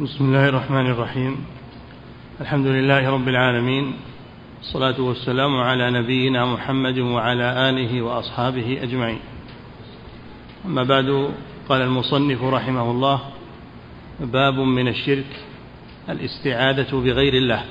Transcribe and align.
بسم 0.00 0.24
الله 0.24 0.48
الرحمن 0.48 0.86
الرحيم. 0.90 1.36
الحمد 2.40 2.66
لله 2.66 3.10
رب 3.10 3.28
العالمين. 3.28 3.92
الصلاة 4.60 5.00
والسلام 5.00 5.56
على 5.56 5.90
نبينا 5.90 6.46
محمد 6.46 6.98
وعلى 6.98 7.70
آله 7.70 8.02
وأصحابه 8.02 8.78
أجمعين. 8.82 9.18
أما 10.66 10.82
بعد 10.82 11.30
قال 11.68 11.82
المصنف 11.82 12.42
رحمه 12.42 12.90
الله 12.90 13.20
باب 14.20 14.54
من 14.54 14.88
الشرك 14.88 15.36
الاستعاذة 16.08 16.90
بغير 16.92 17.34
الله. 17.34 17.64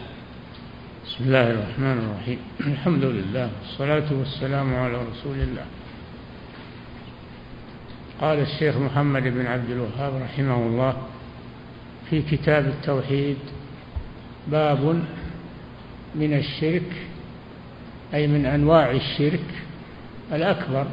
بسم 1.05 1.23
الله 1.23 1.51
الرحمن 1.51 1.97
الرحيم. 1.97 2.39
الحمد 2.59 3.03
لله 3.03 3.51
والصلاة 3.61 4.13
والسلام 4.19 4.75
على 4.75 4.97
رسول 5.11 5.37
الله. 5.39 5.65
قال 8.21 8.39
الشيخ 8.39 8.75
محمد 8.77 9.23
بن 9.23 9.45
عبد 9.45 9.69
الوهاب 9.69 10.21
رحمه 10.23 10.55
الله 10.55 10.93
في 12.09 12.21
كتاب 12.21 12.65
التوحيد 12.65 13.37
باب 14.47 15.03
من 16.15 16.33
الشرك 16.33 16.91
أي 18.13 18.27
من 18.27 18.45
أنواع 18.45 18.91
الشرك 18.91 19.45
الأكبر 20.31 20.87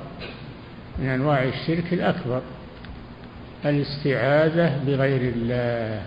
من 0.99 1.07
أنواع 1.07 1.43
الشرك 1.43 1.93
الأكبر 1.93 2.43
الاستعاذة 3.65 4.81
بغير 4.87 5.33
الله. 5.37 6.03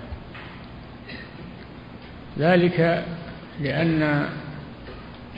ذلك 2.39 3.05
لأن 3.61 4.29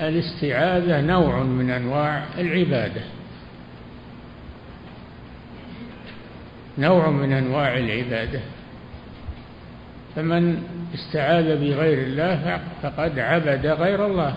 الاستعاذة 0.01 1.01
نوع 1.01 1.43
من 1.43 1.69
أنواع 1.69 2.23
العبادة. 2.37 3.01
نوع 6.77 7.09
من 7.09 7.31
أنواع 7.31 7.77
العبادة. 7.77 8.39
فمن 10.19 10.63
استعاذ 10.93 11.43
بغير 11.43 12.03
الله 12.03 12.61
فقد 12.81 13.19
عبد 13.19 13.65
غير 13.65 14.05
الله. 14.05 14.35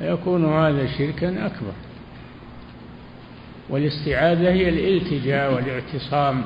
يكون 0.00 0.54
هذا 0.54 0.86
شركا 0.98 1.46
أكبر. 1.46 1.72
والاستعاذة 3.68 4.50
هي 4.52 4.68
الالتجاء 4.68 5.54
والاعتصام 5.54 6.44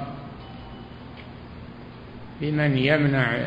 بمن 2.40 2.78
يمنع 2.78 3.38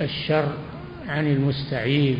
الشر 0.00 0.52
عن 1.08 1.26
المستعيذ 1.26 2.18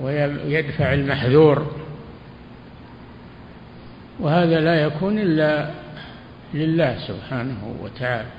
ويدفع 0.00 0.94
المحذور. 0.94 1.72
وهذا 4.20 4.60
لا 4.60 4.82
يكون 4.82 5.18
إلا 5.18 5.70
لله 6.54 6.98
سبحانه 7.08 7.76
وتعالى. 7.80 8.30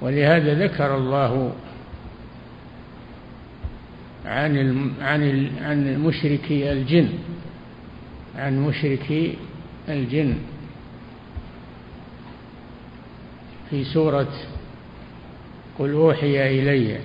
ولهذا 0.00 0.64
ذكر 0.64 0.96
الله 0.96 1.52
عن 4.26 4.54
عن 5.00 5.50
عن 5.62 5.98
مشركي 5.98 6.72
الجن 6.72 7.08
عن 8.36 8.58
مشركي 8.58 9.36
الجن. 9.88 10.38
في 13.70 13.84
سورة 13.84 14.32
قل 15.78 15.90
أوحي 15.92 16.60
إلي 16.60 16.98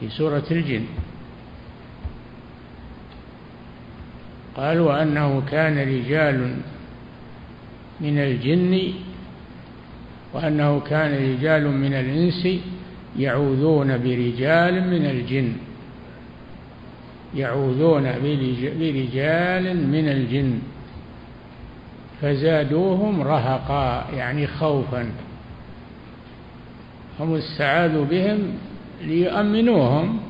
في 0.00 0.08
سورة 0.08 0.44
الجن. 0.50 0.86
قال 4.56 4.80
وأنه 4.80 5.42
كان 5.50 5.78
رجال 5.78 6.56
من 8.00 8.18
الجن 8.18 8.92
وأنه 10.34 10.80
كان 10.80 11.34
رجال 11.34 11.68
من 11.68 11.94
الإنس 11.94 12.48
يعوذون 13.18 13.98
برجال 13.98 14.90
من 14.90 15.06
الجن. 15.06 15.52
يعوذون 17.34 18.02
برجال 18.80 19.76
من 19.86 20.08
الجن. 20.08 20.58
فزادوهم 22.22 23.22
رهقا 23.22 24.06
يعني 24.14 24.46
خوفا. 24.46 25.10
هم 27.20 27.34
استعاذوا 27.34 28.04
بهم 28.04 28.38
ليؤمنوهم. 29.04 30.20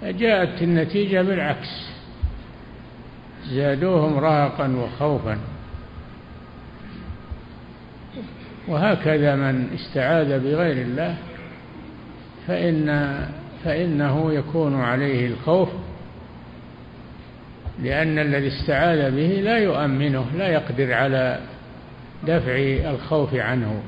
فجاءت 0.00 0.62
النتيجة 0.62 1.22
بالعكس. 1.22 1.93
زادوهم 3.50 4.18
رهقا 4.18 4.68
وخوفا. 4.68 5.38
وهكذا 8.68 9.36
من 9.36 9.68
استعاذ 9.74 10.38
بغير 10.40 10.76
الله 10.76 11.16
فإن 12.46 13.18
فإنه 13.64 14.32
يكون 14.32 14.80
عليه 14.80 15.26
الخوف 15.26 15.68
لأن 17.82 18.18
الذي 18.18 18.48
استعاذ 18.48 19.10
به 19.10 19.40
لا 19.40 19.58
يؤمنه 19.58 20.26
لا 20.36 20.48
يقدر 20.48 20.92
على 20.92 21.40
دفع 22.26 22.56
الخوف 22.90 23.34
عنه. 23.34 23.82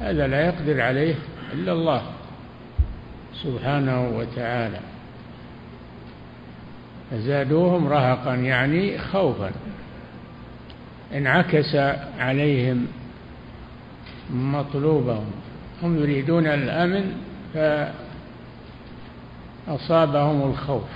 هذا 0.00 0.26
لا 0.26 0.46
يقدر 0.46 0.80
عليه 0.80 1.14
إلا 1.52 1.72
الله 1.72 2.02
سبحانه 3.42 4.08
وتعالى. 4.08 4.78
فزادوهم 7.12 7.88
رهقا 7.88 8.34
يعني 8.34 8.98
خوفا. 8.98 9.50
انعكس 11.14 11.76
عليهم 12.18 12.86
مطلوبهم. 14.30 15.30
هم 15.82 15.98
يريدون 15.98 16.46
الأمن 16.46 17.12
فأصابهم 19.66 20.50
الخوف. 20.50 20.90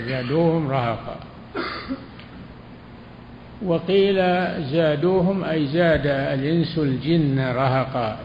زادوهم 0.00 0.70
رهقا. 0.70 1.16
وقيل 3.62 4.16
زادوهم 4.64 5.44
أي 5.44 5.66
زاد 5.66 6.06
الإنس 6.06 6.78
الجن 6.78 7.40
رهقا 7.40 8.18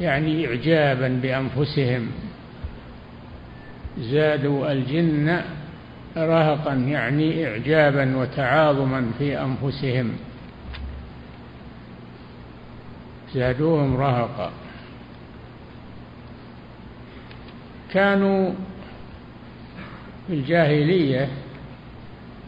يعني 0.00 0.46
اعجابا 0.46 1.08
بأنفسهم. 1.22 2.08
زادوا 3.98 4.72
الجن 4.72 5.42
رهقا 6.16 6.74
يعني 6.74 7.48
إعجابا 7.48 8.16
وتعاظما 8.16 9.10
في 9.18 9.40
أنفسهم. 9.40 10.12
زادوهم 13.34 13.96
رهقا. 13.96 14.50
كانوا 17.92 18.52
في 20.26 20.32
الجاهلية 20.32 21.28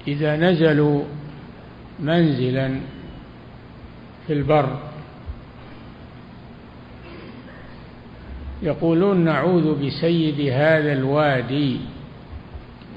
إذا 0.09 0.37
نزلوا 0.37 1.05
منزلا 2.00 2.81
في 4.26 4.32
البر. 4.32 4.94
يقولون 8.64 9.25
نعوذ 9.25 9.86
بسيد 9.86 10.41
هذا 10.41 10.92
الوادي 10.92 11.80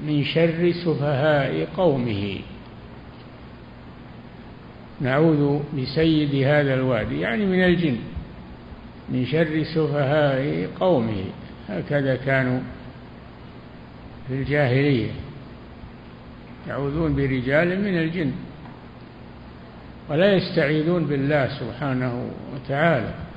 من 0.06 0.24
شر 0.24 0.72
سفهاء 0.84 1.68
قومه. 1.76 2.38
نعوذ 5.00 5.60
بسيد 5.78 6.34
هذا 6.34 6.74
الوادي 6.74 7.20
يعني 7.20 7.46
من 7.46 7.64
الجن 7.64 7.96
من 9.08 9.26
شر 9.26 9.62
سفهاء 9.62 10.68
قومه. 10.80 11.24
هكذا 11.68 12.16
كانوا 12.16 12.60
في 14.28 14.34
الجاهلية 14.34 15.10
يعوذون 16.68 17.14
برجال 17.16 17.80
من 17.80 17.98
الجن 17.98 18.32
ولا 20.10 20.32
يستعيذون 20.32 21.04
بالله 21.04 21.48
سبحانه 21.48 22.30
وتعالى. 22.54 23.27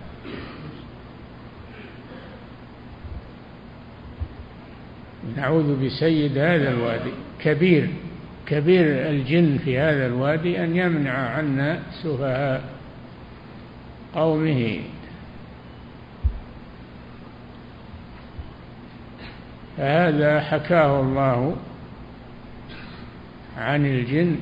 نعوذ 5.38 5.85
بسيد 5.85 6.38
هذا 6.38 6.69
الوادي. 6.71 7.12
كبير 7.39 7.89
كبير 8.47 9.09
الجن 9.09 9.57
في 9.65 9.79
هذا 9.79 10.06
الوادي 10.06 10.63
أن 10.63 10.75
يمنع 10.75 11.13
عنا 11.13 11.79
سفهاء 12.03 12.63
قومه. 14.15 14.79
فهذا 19.77 20.39
حكاه 20.41 21.01
الله 21.01 21.56
عن 23.57 23.85
الجن 23.85 24.35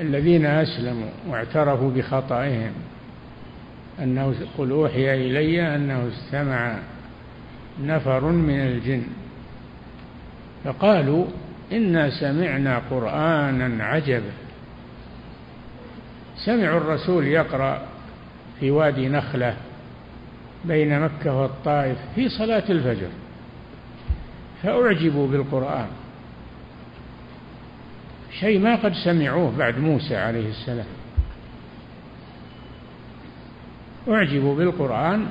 الذين 0.00 0.46
أسلموا 0.46 1.10
واعترفوا 1.28 1.90
بخطئهم 1.90 2.72
أنه 4.02 4.34
قل 4.58 4.70
أوحي 4.70 5.14
إلي 5.14 5.74
أنه 5.76 6.08
استمع 6.08 6.78
نفر 7.80 8.24
من 8.24 8.60
الجن. 8.60 9.02
فقالوا 10.64 11.26
إنا 11.72 12.10
سمعنا 12.10 12.82
قرآنا 12.90 13.84
عجبا. 13.84 14.32
سمعوا 16.36 16.78
الرسول 16.78 17.26
يقرأ 17.26 17.82
في 18.60 18.70
وادي 18.70 19.08
نخلة 19.08 19.56
بين 20.64 21.00
مكة 21.00 21.40
والطائف 21.40 21.98
في 22.14 22.28
صلاة 22.28 22.64
الفجر. 22.70 23.08
فأعجبوا 24.62 25.28
بالقرآن. 25.28 25.86
شيء 28.40 28.58
ما 28.58 28.74
قد 28.74 28.92
سمعوه 29.04 29.56
بعد 29.58 29.78
موسى 29.78 30.16
عليه 30.16 30.48
السلام. 30.48 30.86
أعجبوا 34.08 34.56
بالقرآن 34.56 35.26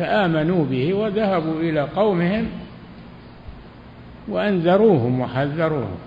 فآمنوا 0.00 0.64
به 0.64 0.94
وذهبوا 0.94 1.60
إلى 1.60 1.80
قومهم 1.80 2.46
وأنذروهم 4.28 5.20
وحذروهم. 5.20 5.98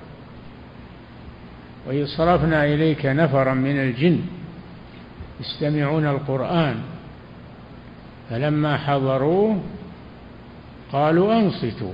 وإذ 1.87 2.05
صرفنا 2.05 2.65
إليك 2.65 3.05
نفرا 3.05 3.53
من 3.53 3.79
الجن 3.79 4.19
يستمعون 5.39 6.05
القرآن 6.07 6.75
فلما 8.29 8.77
حضروه 8.77 9.59
قالوا 10.91 11.33
أنصتوا. 11.33 11.93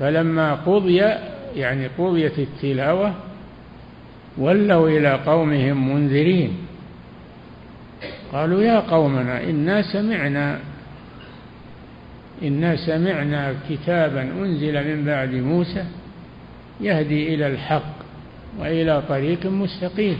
فلما 0.00 0.54
قضي 0.54 0.96
يعني 1.54 1.86
قضيت 1.98 2.38
التلاوة 2.38 3.14
ولوا 4.38 4.88
إلى 4.88 5.12
قومهم 5.26 5.94
منذرين. 5.94 6.65
قالوا 8.32 8.62
يا 8.62 8.80
قومنا 8.80 9.44
إنا 9.44 9.82
سمعنا 9.82 10.58
إنا 12.42 12.76
سمعنا 12.76 13.54
كتابا 13.70 14.22
أنزل 14.22 14.96
من 14.96 15.04
بعد 15.04 15.34
موسى 15.34 15.84
يهدي 16.80 17.34
إلى 17.34 17.46
الحق 17.46 17.96
وإلى 18.58 19.02
طريق 19.08 19.46
مستقيم. 19.46 20.18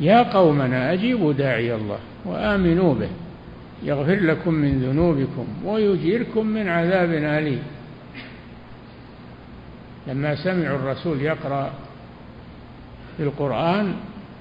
يا 0.00 0.22
قومنا 0.22 0.92
أجيبوا 0.92 1.32
داعي 1.32 1.74
الله 1.74 1.98
وآمنوا 2.24 2.94
به 2.94 3.08
يغفر 3.82 4.20
لكم 4.20 4.54
من 4.54 4.82
ذنوبكم 4.82 5.46
ويجيركم 5.64 6.46
من 6.46 6.68
عذاب 6.68 7.10
أليم. 7.10 7.62
لما 10.06 10.34
سمعوا 10.34 10.76
الرسول 10.76 11.22
يقرأ 11.22 11.72
في 13.16 13.22
القرآن 13.22 13.94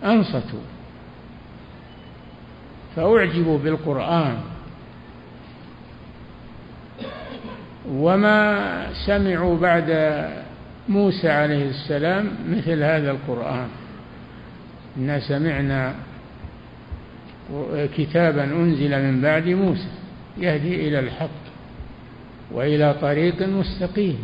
أنصتوا 0.04 0.60
فأعجبوا 2.96 3.58
بالقرآن. 3.58 4.38
وما 7.90 8.94
سمعوا 9.06 9.58
بعد 9.58 9.90
موسى 10.90 11.30
عليه 11.30 11.70
السلام 11.70 12.32
مثل 12.50 12.84
هذا 12.84 13.12
القرآن. 13.12 13.68
إنا 14.98 15.20
سمعنا 15.20 15.96
كتابا 17.98 18.44
أنزل 18.44 19.02
من 19.04 19.22
بعد 19.22 19.48
موسى 19.48 19.90
يهدي 20.38 20.88
إلى 20.88 21.00
الحق 21.00 21.44
وإلى 22.52 22.96
طريق 23.02 23.42
مستقيم. 23.48 24.18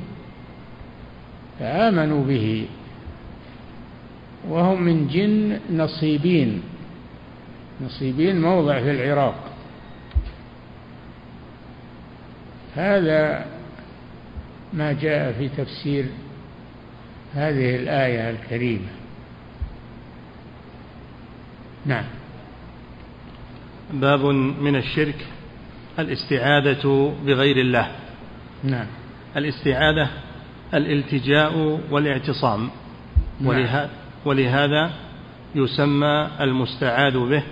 فآمنوا 1.59 2.25
به 2.25 2.65
وهم 4.49 4.83
من 4.83 5.07
جن 5.07 5.59
نصيبين. 5.77 6.61
نصيبين 7.81 8.41
موضع 8.41 8.79
في 8.79 8.91
العراق. 8.91 9.51
هذا 12.75 13.45
ما 14.73 14.93
جاء 14.93 15.31
في 15.31 15.49
تفسير 15.49 16.05
هذه 17.33 17.75
الآية 17.75 18.29
الكريمة. 18.29 18.87
نعم. 21.85 22.05
باب 23.93 24.25
من 24.61 24.75
الشرك 24.75 25.27
الاستعاذة 25.99 27.15
بغير 27.25 27.57
الله. 27.57 27.91
نعم. 28.63 28.87
الاستعاذة 29.37 30.09
الالتجاء 30.73 31.79
والاعتصام. 31.91 32.69
نعم. 33.41 33.89
ولهذا 34.25 34.91
يسمى 35.55 36.27
المستعاذ 36.41 37.17
به 37.17 37.43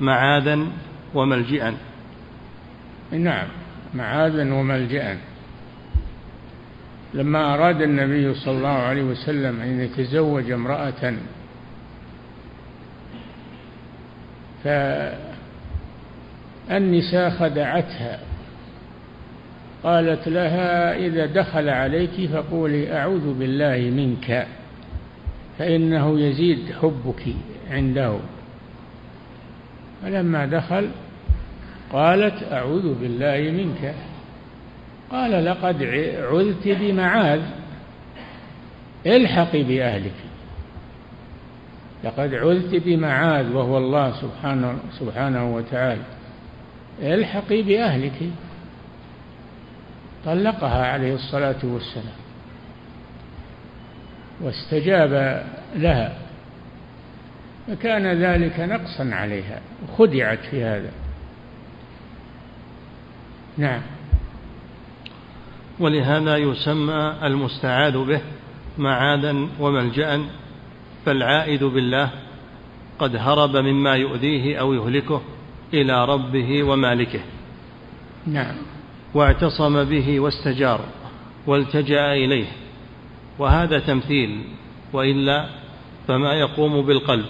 معاذا 0.00 0.66
وملجئا. 1.14 1.74
نعم 3.12 3.46
معاذا 3.94 4.54
وملجئا. 4.54 5.18
لما 7.14 7.54
أراد 7.54 7.82
النبي 7.82 8.34
صلى 8.34 8.56
الله 8.56 8.68
عليه 8.68 9.02
وسلم 9.02 9.60
أن 9.60 9.80
يتزوج 9.80 10.50
امرأة 10.50 11.14
فالنساء 16.68 17.30
خدعتها. 17.30 18.18
قالت 19.82 20.28
لها 20.28 20.96
إذا 20.96 21.26
دخل 21.26 21.68
عليك 21.68 22.30
فقولي 22.30 22.96
أعوذ 22.98 23.38
بالله 23.38 23.90
منك 23.90 24.46
فإنه 25.58 26.20
يزيد 26.20 26.72
حبك 26.82 27.22
عنده. 27.70 28.18
فلما 30.02 30.46
دخل 30.46 30.90
قالت 31.92 32.52
أعوذ 32.52 32.94
بالله 32.94 33.50
منك. 33.50 33.94
قال 35.10 35.44
لقد 35.44 35.82
عذت 36.18 36.68
بمعاذ. 36.68 37.40
الحقي 39.06 39.62
بأهلك. 39.62 40.14
لقد 42.04 42.34
عذت 42.34 42.74
بمعاذ 42.74 43.52
وهو 43.52 43.78
الله 43.78 44.12
سبحانه, 44.20 44.78
سبحانه 44.98 45.54
وتعالى. 45.54 46.02
الحقي 47.02 47.62
بأهلك. 47.62 48.30
طلقها 50.24 50.86
عليه 50.86 51.14
الصلاة 51.14 51.60
والسلام. 51.64 52.20
واستجاب 54.40 55.44
لها. 55.76 56.29
فكان 57.70 58.06
ذلك 58.06 58.60
نقصا 58.60 59.10
عليها 59.12 59.60
خدعت 59.98 60.38
في 60.38 60.64
هذا. 60.64 60.90
نعم. 63.58 63.82
ولهذا 65.80 66.36
يسمى 66.36 67.14
المستعاذ 67.22 68.04
به 68.04 68.20
معاذا 68.78 69.46
وملجا 69.60 70.24
فالعائد 71.06 71.64
بالله 71.64 72.10
قد 72.98 73.16
هرب 73.16 73.56
مما 73.56 73.94
يؤذيه 73.96 74.56
أو 74.56 74.74
يهلكه 74.74 75.22
إلى 75.74 76.04
ربه 76.04 76.62
ومالكه. 76.62 77.20
نعم. 78.26 78.54
واعتصم 79.14 79.84
به 79.84 80.20
واستجار 80.20 80.80
والتجأ 81.46 82.12
إليه. 82.12 82.46
وهذا 83.38 83.78
تمثيل 83.78 84.44
وإلا 84.92 85.48
فما 86.08 86.34
يقوم 86.34 86.86
بالقلب. 86.86 87.26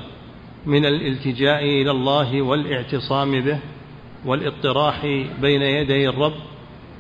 من 0.67 0.87
الالتجاء 0.87 1.64
إلى 1.64 1.90
الله 1.90 2.43
والاعتصام 2.43 3.40
به 3.40 3.59
والاطراح 4.25 5.07
بين 5.40 5.62
يدي 5.62 6.09
الرب 6.09 6.35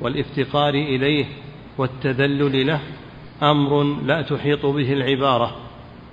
والافتقار 0.00 0.74
إليه 0.74 1.24
والتذلل 1.78 2.66
له 2.66 2.80
أمر 3.42 3.82
لا 3.82 4.22
تحيط 4.22 4.66
به 4.66 4.92
العبارة. 4.92 5.56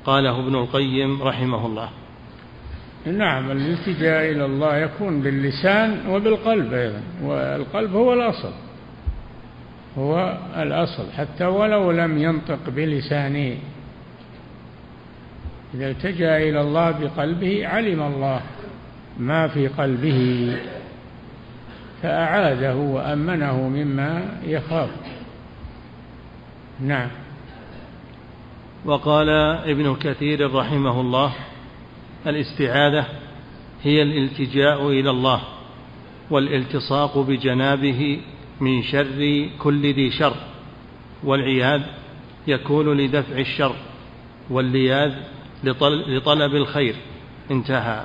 قاله 0.05 0.39
ابن 0.39 0.55
القيم 0.55 1.23
رحمه 1.23 1.65
الله. 1.65 1.89
نعم 3.05 3.51
الالتجاء 3.51 4.31
إلى 4.31 4.45
الله 4.45 4.77
يكون 4.77 5.21
باللسان 5.21 6.09
وبالقلب 6.09 6.73
أيضا 6.73 7.01
والقلب 7.23 7.95
هو 7.95 8.13
الأصل 8.13 8.51
هو 9.97 10.37
الأصل 10.57 11.11
حتى 11.11 11.45
ولو 11.45 11.91
لم 11.91 12.17
ينطق 12.17 12.69
بلسانه 12.69 13.57
إذا 15.73 15.89
التجأ 15.89 16.37
إلى 16.37 16.61
الله 16.61 16.91
بقلبه 16.91 17.67
علم 17.67 18.01
الله 18.01 18.41
ما 19.19 19.47
في 19.47 19.67
قلبه 19.67 20.51
فأعاذه 22.01 22.75
وأمنه 22.75 23.69
مما 23.69 24.37
يخاف. 24.43 24.89
نعم. 26.79 27.09
وقال 28.85 29.29
ابن 29.69 29.95
كثير 29.95 30.53
رحمه 30.53 31.01
الله 31.01 31.33
الاستعاذة 32.27 33.05
هي 33.83 34.01
الالتجاء 34.01 34.87
إلى 34.89 35.09
الله 35.09 35.41
والالتصاق 36.29 37.17
بجنابه 37.17 38.19
من 38.61 38.83
شر 38.83 39.49
كل 39.59 39.93
ذي 39.93 40.11
شر 40.11 40.35
والعياذ 41.23 41.81
يكون 42.47 42.97
لدفع 42.97 43.37
الشر 43.37 43.75
واللياذ 44.49 45.13
لطلب 45.63 46.55
الخير 46.55 46.95
انتهى. 47.51 48.03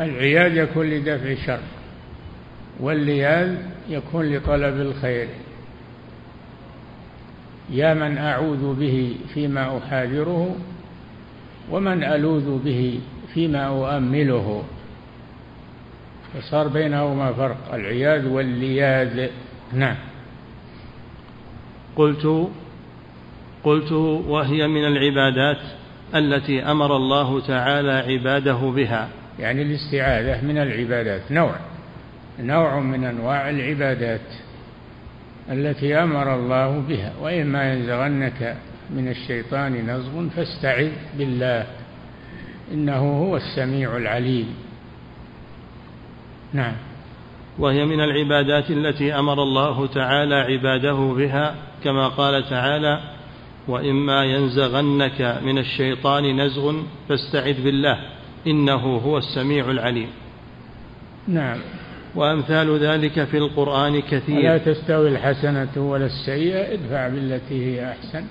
العياذ 0.00 0.56
يكون 0.56 0.86
لدفع 0.86 1.30
الشر 1.30 1.60
واللياذ 2.80 3.56
يكون 3.88 4.36
لطلب 4.36 4.80
الخير. 4.80 5.28
يا 7.70 7.94
من 7.94 8.18
أعوذ 8.18 8.74
به 8.74 9.16
فيما 9.34 9.78
أحاذره 9.78 10.56
ومن 11.70 12.04
ألوذ 12.04 12.58
به 12.64 13.00
فيما 13.34 13.66
أؤمله. 13.66 14.62
فصار 16.34 16.68
بينهما 16.68 17.32
فرق 17.32 17.74
العياذ 17.74 18.26
واللياذ. 18.26 19.30
نعم. 19.72 19.96
قلت 21.96 22.50
قلت 23.66 23.92
وهي 24.28 24.68
من 24.68 24.84
العبادات 24.84 25.58
التي 26.14 26.62
أمر 26.62 26.96
الله 26.96 27.40
تعالى 27.40 27.92
عباده 27.92 28.52
بها. 28.52 29.08
يعني 29.38 29.62
الاستعاذة 29.62 30.44
من 30.44 30.58
العبادات 30.58 31.32
نوع 31.32 31.56
نوع 32.40 32.80
من 32.80 33.04
أنواع 33.04 33.50
العبادات 33.50 34.20
التي 35.52 36.02
أمر 36.02 36.34
الله 36.34 36.78
بها. 36.88 37.12
وإما 37.20 37.72
ينزغنك 37.72 38.56
من 38.90 39.08
الشيطان 39.08 39.72
نزغ 39.72 40.28
فاستعذ 40.28 40.90
بالله 41.18 41.66
إنه 42.72 43.22
هو 43.22 43.36
السميع 43.36 43.96
العليم. 43.96 44.54
نعم. 46.52 46.74
وهي 47.58 47.84
من 47.84 48.00
العبادات 48.00 48.70
التي 48.70 49.18
أمر 49.18 49.42
الله 49.42 49.86
تعالى 49.86 50.34
عباده 50.34 51.14
بها 51.16 51.54
كما 51.84 52.08
قال 52.08 52.48
تعالى 52.50 53.15
وإما 53.68 54.24
ينزغنك 54.24 55.40
من 55.42 55.58
الشيطان 55.58 56.40
نزغ 56.40 56.74
فاستعذ 57.08 57.62
بالله 57.64 57.98
إنه 58.46 58.96
هو 58.96 59.18
السميع 59.18 59.70
العليم. 59.70 60.08
نعم. 61.28 61.58
وأمثال 62.14 62.78
ذلك 62.78 63.24
في 63.24 63.36
القرآن 63.38 64.00
كثير. 64.00 64.40
لا 64.40 64.58
تستوي 64.58 65.08
الحسنة 65.08 65.72
ولا 65.76 66.06
السيئة 66.06 66.72
ادفع 66.72 67.08
بالتي 67.08 67.66
هي 67.66 67.92
أحسن. 67.92 68.24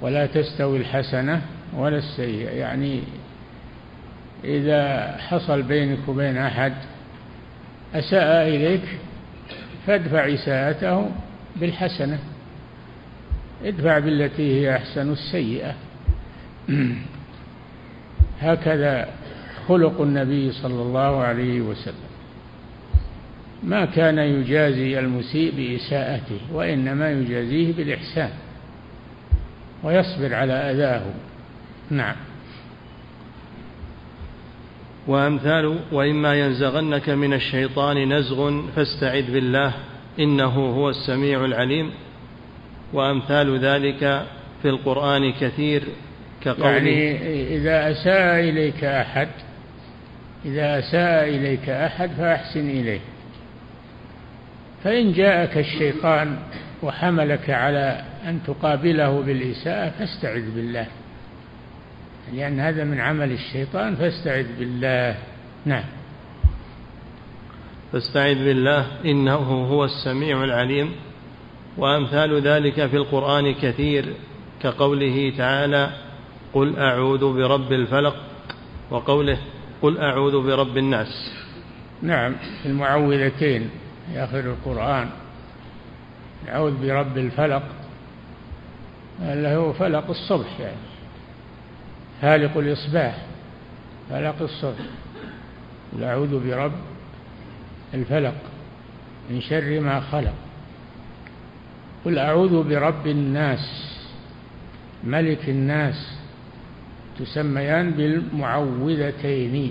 ولا 0.00 0.26
تستوي 0.26 0.78
الحسنة 0.78 1.42
ولا 1.76 1.98
السيئة. 1.98 2.50
يعني 2.50 3.00
إذا 4.44 5.16
حصل 5.18 5.62
بينك 5.62 5.98
وبين 6.08 6.36
أحد 6.36 6.72
أساء 7.94 8.48
إليك 8.48 8.82
فادفع 9.86 10.34
إساءته 10.34 11.10
بالحسنة. 11.56 12.18
ادفع 13.64 13.98
بالتي 13.98 14.60
هي 14.60 14.76
أحسن 14.76 15.12
السيئة. 15.12 15.74
هكذا 18.40 19.08
خلق 19.68 20.00
النبي 20.00 20.52
صلى 20.52 20.82
الله 20.82 21.22
عليه 21.22 21.60
وسلم. 21.60 22.08
ما 23.62 23.84
كان 23.84 24.18
يجازي 24.18 24.98
المسيء 24.98 25.52
بإساءته 25.56 26.40
وإنما 26.52 27.10
يجازيه 27.10 27.72
بالإحسان 27.72 28.30
ويصبر 29.82 30.34
على 30.34 30.52
أذاه. 30.52 31.02
نعم. 31.90 32.16
وأمثال 35.06 35.78
وإما 35.92 36.34
ينزغنك 36.34 37.08
من 37.10 37.32
الشيطان 37.32 38.12
نزغ 38.12 38.62
فاستعذ 38.76 39.32
بالله 39.32 39.74
إنه 40.18 40.54
هو 40.54 40.90
السميع 40.90 41.44
العليم. 41.44 41.90
وأمثال 42.92 43.58
ذلك 43.58 44.26
في 44.62 44.68
القرآن 44.68 45.32
كثير 45.32 45.82
كقوله 46.40 46.68
يعني 46.68 47.56
إذا 47.56 47.90
أساء 47.90 48.40
إليك 48.40 48.84
أحد 48.84 49.28
إذا 50.44 50.78
أساء 50.78 51.28
إليك 51.28 51.68
أحد 51.68 52.10
فأحسن 52.10 52.70
إليه. 52.70 53.00
فإن 54.84 55.12
جاءك 55.12 55.58
الشيطان 55.58 56.38
وحملك 56.82 57.50
على 57.50 58.04
أن 58.28 58.40
تقابله 58.46 59.20
بالإساءة 59.20 59.90
فاستعذ 59.98 60.50
بالله. 60.54 60.86
لأن 62.32 62.60
هذا 62.60 62.84
من 62.84 63.00
عمل 63.00 63.32
الشيطان 63.32 63.96
فاستعذ 63.96 64.46
بالله. 64.58 65.16
نعم. 65.66 65.84
فاستعذ 67.92 68.44
بالله 68.44 68.86
إنه 69.04 69.34
هو 69.70 69.84
السميع 69.84 70.44
العليم. 70.44 70.92
وأمثال 71.78 72.40
ذلك 72.40 72.86
في 72.86 72.96
القرآن 72.96 73.54
كثير 73.54 74.14
كقوله 74.62 75.32
تعالى 75.38 75.90
قل 76.52 76.78
أعوذ 76.78 77.32
برب 77.32 77.72
الفلق 77.72 78.16
وقوله 78.90 79.38
قل 79.82 79.98
أعوذ 79.98 80.46
برب 80.46 80.76
الناس. 80.76 81.32
نعم 82.02 82.34
المعوذتين 82.64 83.70
في 84.06 84.24
آخر 84.24 84.40
القرآن. 84.40 85.08
أعوذ 86.48 86.86
برب 86.86 87.18
الفلق 87.18 87.62
هو 89.22 89.72
فلق 89.72 90.10
الصبح 90.10 90.60
يعني 90.60 90.76
فالق 92.22 92.56
الإصباح 92.56 93.26
فلق 94.10 94.42
الصبح. 94.42 94.84
أعوذ 96.02 96.48
برب 96.48 96.72
الفلق 97.94 98.34
من 99.30 99.40
شر 99.40 99.80
ما 99.80 100.00
خلق. 100.00 100.34
قل 102.04 102.18
أعوذ 102.18 102.68
برب 102.68 103.06
الناس 103.06 103.94
ملك 105.04 105.48
الناس 105.48 106.18
تسميان 107.18 107.90
بالمعوذتين. 107.90 109.70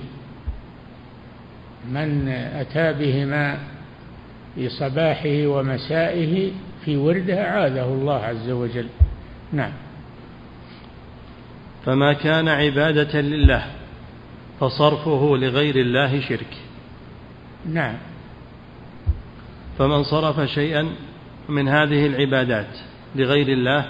من 1.91 2.27
أتى 2.27 2.93
بهما 2.93 3.57
في 4.55 4.69
صباحه 4.69 5.48
ومسائه 5.48 6.51
في 6.86 6.98
ورده 6.98 7.43
عاذه 7.43 7.86
الله 7.86 8.13
عز 8.13 8.50
وجل. 8.50 8.88
نعم. 9.53 9.72
فما 11.86 12.13
كان 12.13 12.48
عبادة 12.48 13.22
لله 13.22 13.65
فصرفه 14.60 15.38
لغير 15.38 15.75
الله 15.75 16.22
شرك. 16.22 16.57
نعم. 17.65 17.96
فمن 19.77 20.03
صرف 20.03 20.50
شيئا 20.50 20.89
من 21.50 21.68
هذه 21.68 22.06
العبادات 22.06 22.77
لغير 23.16 23.48
الله 23.48 23.86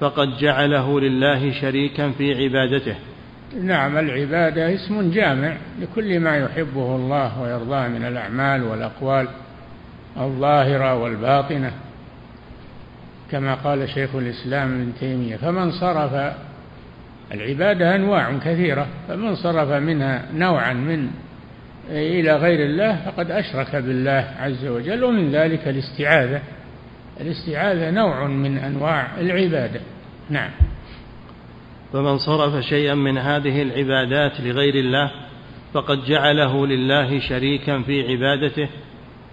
فقد 0.00 0.38
جعله 0.38 1.00
لله 1.00 1.52
شريكا 1.60 2.10
في 2.10 2.34
عبادته. 2.44 2.94
نعم 3.62 3.98
العبادة 3.98 4.74
اسم 4.74 5.10
جامع 5.10 5.56
لكل 5.80 6.20
ما 6.20 6.36
يحبه 6.36 6.96
الله 6.96 7.40
ويرضاه 7.42 7.88
من 7.88 8.04
الأعمال 8.04 8.62
والأقوال 8.62 9.28
الظاهرة 10.16 10.94
والباطنة. 10.94 11.72
كما 13.30 13.54
قال 13.54 13.88
شيخ 13.88 14.14
الإسلام 14.14 14.68
ابن 14.68 14.92
تيمية 15.00 15.36
فمن 15.36 15.70
صرف 15.70 16.34
العبادة 17.32 17.94
أنواع 17.96 18.38
كثيرة 18.38 18.86
فمن 19.08 19.34
صرف 19.34 19.68
منها 19.68 20.22
نوعا 20.34 20.72
من 20.72 21.10
إلى 21.90 22.36
غير 22.36 22.66
الله 22.66 22.96
فقد 23.06 23.30
أشرك 23.30 23.76
بالله 23.76 24.34
عز 24.38 24.66
وجل 24.66 25.04
ومن 25.04 25.32
ذلك 25.32 25.68
الاستعاذة. 25.68 26.40
الاستعاذة 27.20 27.90
نوع 27.90 28.26
من 28.26 28.58
أنواع 28.58 29.20
العبادة. 29.20 29.80
نعم. 30.30 30.50
فمن 31.92 32.18
صرف 32.18 32.64
شيئا 32.64 32.94
من 32.94 33.18
هذه 33.18 33.62
العبادات 33.62 34.40
لغير 34.40 34.74
الله 34.74 35.10
فقد 35.74 36.04
جعله 36.04 36.66
لله 36.66 37.20
شريكا 37.20 37.82
في 37.82 38.08
عبادته 38.08 38.68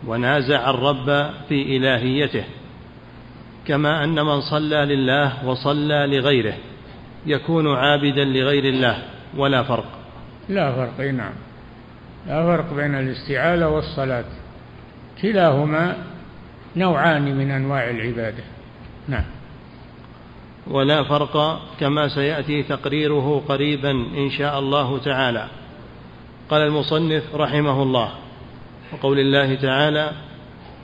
ونازع 0.08 0.70
الرب 0.70 1.32
في 1.50 1.78
إلهيته. 1.78 2.44
كما 3.68 4.04
أن 4.04 4.26
من 4.26 4.42
صلى 4.42 4.86
لله 4.96 5.46
وصلى 5.46 6.08
لغيره 6.08 6.54
يكون 7.26 7.76
عابدا 7.76 8.26
لغير 8.26 8.64
الله 8.64 9.04
ولا 9.38 9.64
فرق. 9.64 9.92
لا 10.50 10.72
فرق 10.76 11.12
نعم. 11.12 11.34
لا 12.28 12.44
فرق 12.44 12.74
بين 12.74 12.96
الاستعاذة 12.96 13.68
والصلاة. 13.68 14.26
كلاهما 15.22 15.96
نوعان 16.78 17.38
من 17.38 17.52
أنواع 17.52 17.90
العبادة. 17.90 18.44
نعم. 19.08 19.24
ولا 20.68 21.04
فرق 21.04 21.62
كما 21.80 22.08
سيأتي 22.08 22.64
تقريره 22.64 23.44
قريبا 23.48 23.92
إن 23.92 24.30
شاء 24.30 24.60
الله 24.60 24.98
تعالى. 24.98 25.48
قال 26.50 26.62
المصنف 26.62 27.36
رحمه 27.36 27.84
الله 27.84 28.10
وقول 28.94 29.20
الله 29.20 29.56
تعالى 29.56 30.12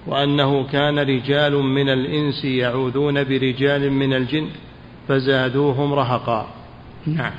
وأنه 0.08 0.68
كان 0.68 1.00
رجال 1.00 1.54
من 1.54 1.90
الإنس 1.90 2.46
يعوذون 2.46 3.24
برجال 3.24 3.92
من 3.92 4.14
الجن 4.14 4.48
فزادوهم 5.08 5.94
رهقا. 5.94 6.48
نعم. 7.06 7.34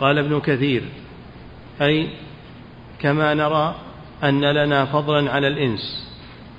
قال 0.00 0.18
ابن 0.18 0.40
كثير 0.40 0.82
أي 1.82 2.08
كما 3.00 3.34
نرى 3.34 3.74
أن 4.24 4.44
لنا 4.44 4.84
فضلا 4.84 5.30
على 5.30 5.48
الإنس. 5.48 6.13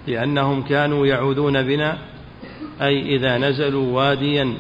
لأنهم 0.08 0.64
كانوا 0.64 1.08
يعوذون 1.08 1.64
بنا 1.64 1.98
أي 2.82 3.16
إذا 3.16 3.38
نزلوا 3.38 3.94
واديا 3.96 4.54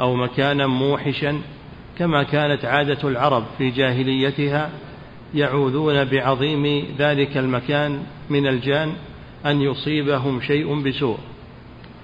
أو 0.00 0.14
مكانا 0.16 0.66
موحشا 0.66 1.40
كما 1.98 2.22
كانت 2.22 2.64
عادة 2.64 3.08
العرب 3.08 3.44
في 3.58 3.70
جاهليتها 3.70 4.70
يعوذون 5.34 6.04
بعظيم 6.04 6.86
ذلك 6.98 7.36
المكان 7.36 8.02
من 8.30 8.46
الجان 8.46 8.92
أن 9.46 9.60
يصيبهم 9.60 10.40
شيء 10.40 10.82
بسوء. 10.82 11.18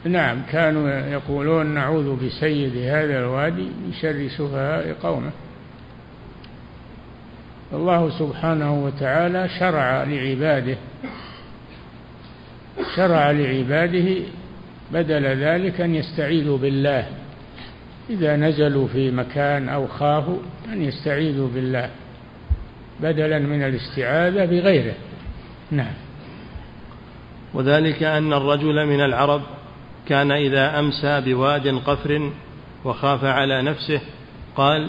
نعم 0.04 0.42
كانوا 0.52 0.88
يقولون 0.90 1.66
نعوذ 1.66 2.26
بسيد 2.26 2.76
هذا 2.76 3.18
الوادي 3.18 3.62
من 3.62 3.92
شر 4.02 4.28
سفهاء 4.28 4.96
قومه. 5.02 5.30
الله 7.72 8.18
سبحانه 8.18 8.84
وتعالى 8.84 9.48
شرع 9.58 10.04
لعباده 10.04 10.76
شرع 12.96 13.30
لعباده 13.30 14.16
بدل 14.92 15.24
ذلك 15.24 15.80
أن 15.80 15.94
يستعيذوا 15.94 16.58
بالله. 16.58 17.08
إذا 18.10 18.36
نزلوا 18.36 18.88
في 18.88 19.10
مكان 19.10 19.68
أو 19.68 19.86
خافوا 19.86 20.38
أن 20.72 20.82
يستعيذوا 20.82 21.48
بالله 21.48 21.90
بدلا 23.00 23.38
من 23.38 23.62
الاستعاذة 23.62 24.44
بغيره. 24.44 24.94
نعم. 25.70 25.92
وذلك 27.54 28.02
أن 28.02 28.32
الرجل 28.32 28.86
من 28.86 29.00
العرب 29.00 29.42
كان 30.08 30.32
إذا 30.32 30.78
أمسى 30.78 31.20
بواد 31.20 31.68
قفر 31.68 32.32
وخاف 32.84 33.24
على 33.24 33.62
نفسه 33.62 34.00
قال 34.56 34.88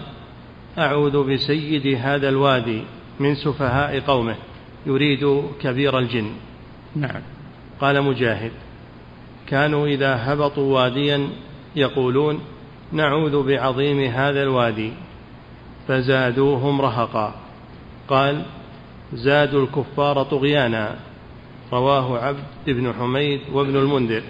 أعوذ 0.78 1.34
بسيد 1.34 1.98
هذا 2.02 2.30
الوادي 2.30 2.84
من 3.20 3.36
سفهاء 3.36 4.00
قومه 4.00 4.36
يريد 4.86 5.44
كبير 5.62 6.00
الجن. 6.00 6.32
نعم. 6.96 7.22
قال 7.82 8.02
مجاهد 8.02 8.52
كانوا 9.48 9.88
إذا 9.88 10.16
هبطوا 10.16 10.74
واديا 10.76 11.30
يقولون 11.76 12.40
نعوذ 12.92 13.44
بعظيم 13.48 14.00
هذا 14.00 14.44
الوادي 14.44 14.92
فزادوهم 15.88 16.82
رهقا. 16.82 17.36
قال 18.08 18.42
زادوا 19.14 19.64
الكفار 19.64 20.24
طغيانا 20.24 20.96
رواه 21.74 22.20
عبد 22.20 22.40
بن 22.68 22.94
حميد 22.94 23.42
وابن 23.54 23.76
المنذر. 23.76 24.24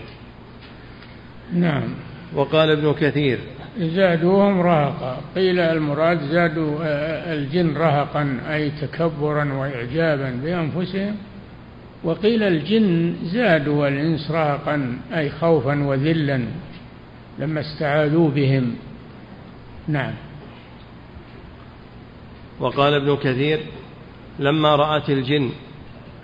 نعم. 1.53 1.89
وقال 2.35 2.69
ابن 2.71 2.93
كثير 2.93 3.39
زادوهم 3.79 4.61
رهقا. 4.61 5.17
قيل 5.35 5.59
المراد 5.59 6.19
زادوا 6.21 6.77
الجن 7.33 7.77
رهقا 7.77 8.39
أي 8.49 8.71
تكبرا 8.71 9.53
وإعجابا 9.53 10.39
بأنفسهم. 10.43 11.15
وقيل 12.03 12.43
الجن 12.43 13.15
زادوا 13.23 13.87
الإنس 13.87 14.31
رهقا 14.31 14.99
أي 15.13 15.29
خوفا 15.29 15.83
وذلا 15.83 16.45
لما 17.39 17.59
استعاذوا 17.59 18.29
بهم. 18.29 18.75
نعم. 19.87 20.13
وقال 22.59 22.93
ابن 22.93 23.15
كثير 23.15 23.59
لما 24.39 24.75
رأت 24.75 25.09
الجن 25.09 25.49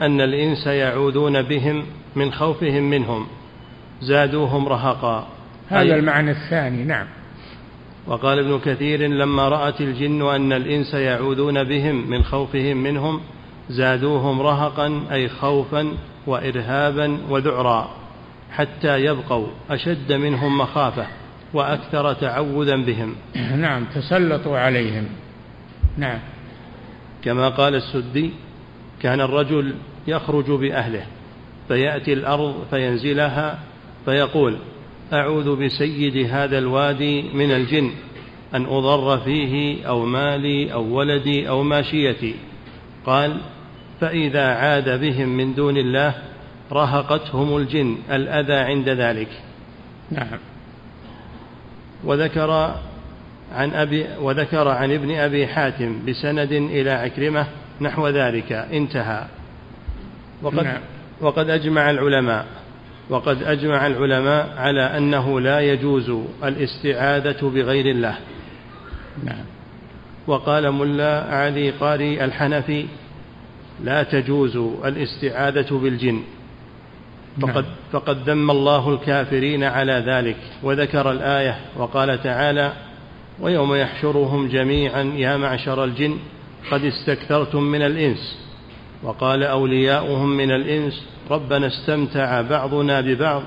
أن 0.01 0.21
الإنس 0.21 0.67
يعوذون 0.67 1.41
بهم 1.41 1.85
من 2.15 2.31
خوفهم 2.31 2.89
منهم 2.89 3.27
زادوهم 4.01 4.67
رهقا. 4.67 5.27
هذا 5.69 5.95
المعنى 5.95 6.31
الثاني 6.31 6.83
نعم. 6.83 7.07
وقال 8.07 8.39
ابن 8.39 8.59
كثير 8.59 9.07
لما 9.07 9.49
رأت 9.49 9.81
الجن 9.81 10.21
أن 10.21 10.53
الإنس 10.53 10.93
يعوذون 10.93 11.63
بهم 11.63 12.09
من 12.09 12.23
خوفهم 12.23 12.77
منهم 12.77 13.21
زادوهم 13.69 14.41
رهقا 14.41 15.01
أي 15.11 15.29
خوفا 15.29 15.93
وإرهابا 16.27 17.17
وذعرا 17.29 17.89
حتى 18.51 19.05
يبقوا 19.05 19.47
أشد 19.69 20.13
منهم 20.13 20.57
مخافة 20.57 21.07
وأكثر 21.53 22.13
تعوذا 22.13 22.75
بهم. 22.75 23.15
نعم 23.65 23.85
تسلطوا 23.85 24.57
عليهم. 24.57 25.05
نعم. 25.97 26.19
كما 27.23 27.49
قال 27.49 27.75
السدي 27.75 28.31
كان 29.01 29.21
الرجل 29.21 29.75
يخرج 30.07 30.51
بأهله 30.51 31.05
فيأتي 31.67 32.13
الأرض 32.13 32.55
فينزلها 32.69 33.59
فيقول 34.05 34.57
أعوذ 35.13 35.65
بسيد 35.65 36.31
هذا 36.31 36.57
الوادي 36.57 37.21
من 37.21 37.51
الجن 37.51 37.91
أن 38.55 38.65
أضر 38.65 39.17
فيه 39.17 39.85
أو 39.87 40.05
مالي 40.05 40.73
أو 40.73 40.83
ولدي 40.83 41.49
أو 41.49 41.63
ماشيتي. 41.63 42.35
قال 43.05 43.37
فإذا 44.01 44.45
عاد 44.45 45.01
بهم 45.01 45.29
من 45.29 45.55
دون 45.55 45.77
الله 45.77 46.13
رهقتهم 46.71 47.57
الجن 47.57 47.97
الأذى 48.11 48.53
عند 48.53 48.89
ذلك. 48.89 49.29
نعم. 50.11 50.39
وذكر 52.03 52.75
عن 53.55 53.73
أبي 53.73 54.05
وذكر 54.19 54.67
عن 54.67 54.91
ابن 54.91 55.15
أبي 55.15 55.47
حاتم 55.47 56.05
بسند 56.07 56.51
إلى 56.51 56.91
عكرمة 56.91 57.47
نحو 57.81 58.07
ذلك. 58.07 58.51
انتهى. 58.51 59.25
وقد, 60.41 60.63
نعم. 60.63 60.81
وقد 61.21 61.49
أجمع 61.49 61.89
العلماء 61.89 62.45
وقد 63.09 63.43
أجمع 63.43 63.87
العلماء 63.87 64.53
على 64.57 64.97
أنه 64.97 65.39
لا 65.39 65.59
يجوز 65.59 66.11
الاستعاذة 66.43 67.49
بغير 67.49 67.85
الله. 67.85 68.15
نعم. 69.23 69.45
وقال 70.27 70.71
ملا 70.71 71.23
علي 71.23 71.69
قاري 71.69 72.25
الحنفي 72.25 72.85
لا 73.83 74.03
تجوز 74.03 74.57
الاستعاذة 74.85 75.77
بالجن. 75.77 76.21
فقد, 77.41 77.65
نعم. 77.65 77.73
فقد 77.91 78.29
ذم 78.29 78.51
الله 78.51 78.93
الكافرين 78.93 79.63
على 79.63 80.03
ذلك 80.07 80.37
وذكر 80.63 81.11
الآية 81.11 81.59
وقال 81.77 82.23
تعالى 82.23 82.73
ويوم 83.41 83.75
يحشرهم 83.75 84.47
جميعا 84.47 85.03
يا 85.03 85.37
معشر 85.37 85.83
الجن 85.83 86.17
قد 86.71 86.83
استكثرتم 86.83 87.63
من 87.63 87.81
الإنس. 87.81 88.37
وقال 89.03 89.43
أولياؤهم 89.43 90.29
من 90.37 90.51
الإنس 90.51 91.05
ربنا 91.31 91.67
استمتع 91.67 92.41
بعضنا 92.41 93.01
ببعض 93.01 93.43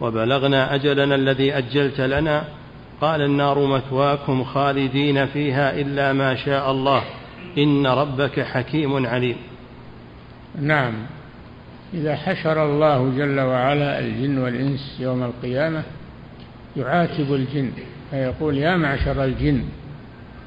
وبلغنا 0.00 0.74
أجلنا 0.74 1.14
الذي 1.14 1.58
أجلت 1.58 2.00
لنا. 2.00 2.44
قال 3.00 3.22
النار 3.22 3.66
مثواكم 3.66 4.44
خالدين 4.44 5.26
فيها 5.26 5.80
إلا 5.80 6.12
ما 6.12 6.34
شاء 6.34 6.70
الله. 6.70 7.02
إن 7.58 7.86
ربك 7.86 8.40
حكيم 8.40 9.06
عليم. 9.06 9.36
نعم. 10.60 10.94
إذا 11.94 12.16
حشر 12.16 12.66
الله 12.66 13.12
جل 13.16 13.40
وعلا 13.40 13.98
الجن 13.98 14.38
والإنس 14.38 14.96
يوم 15.00 15.22
القيامة 15.22 15.82
يعاتب 16.76 17.34
الجن 17.34 17.70
فيقول 18.10 18.58
يا 18.58 18.76
معشر 18.76 19.24
الجن 19.24 19.62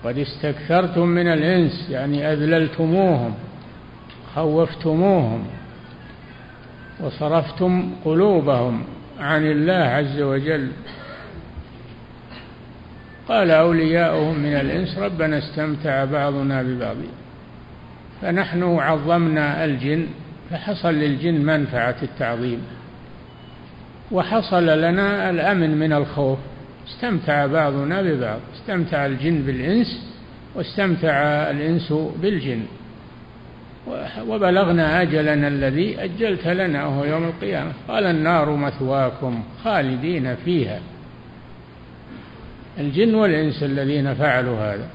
قد 0.04 0.17
استكثرتم 0.17 1.08
من 1.08 1.28
الإنس 1.28 1.89
يعني 1.89 2.34
أذللتموهم 2.34 3.34
خوفتموهم 4.36 5.47
وصرفتم 7.00 7.91
قلوبهم 8.06 8.84
عن 9.19 9.45
الله 9.45 9.74
عز 9.74 10.21
وجل. 10.21 10.71
قال 13.28 13.52
أولياؤهم 13.52 14.39
من 14.39 14.54
الإنس 14.54 14.97
ربنا 14.97 15.38
استمتع 15.38 16.06
بعضنا 16.06 16.63
ببعض. 16.63 16.95
فنحن 18.21 18.63
عظمنا 18.63 19.65
الجن 19.65 20.05
فحصل 20.49 20.93
للجن 20.93 21.45
منفعة 21.45 21.95
التعظيم. 22.03 22.62
وحصل 24.12 24.67
لنا 24.67 25.29
الأمن 25.29 25.77
من 25.77 25.93
الخوف. 25.93 26.39
استمتع 26.88 27.45
بعضنا 27.45 28.01
ببعض. 28.01 28.39
استمتع 28.55 29.05
الجن 29.05 29.41
بالإنس 29.41 30.13
واستمتع 30.55 31.12
الإنس 31.51 31.93
بالجن. 32.21 32.62
وبلغنا 34.27 35.01
أجلنا 35.01 35.47
الذي 35.47 36.03
أجلت 36.03 36.47
لنا 36.47 36.86
وهو 36.86 37.05
يوم 37.05 37.23
القيامة. 37.23 37.71
قال 37.88 38.05
النار 38.05 38.55
مثواكم 38.55 39.43
خالدين 39.63 40.36
فيها. 40.36 40.79
الجن 42.79 43.15
والإنس 43.15 43.63
الذين 43.63 44.13
فعلوا 44.13 44.57
هذا. 44.57 44.88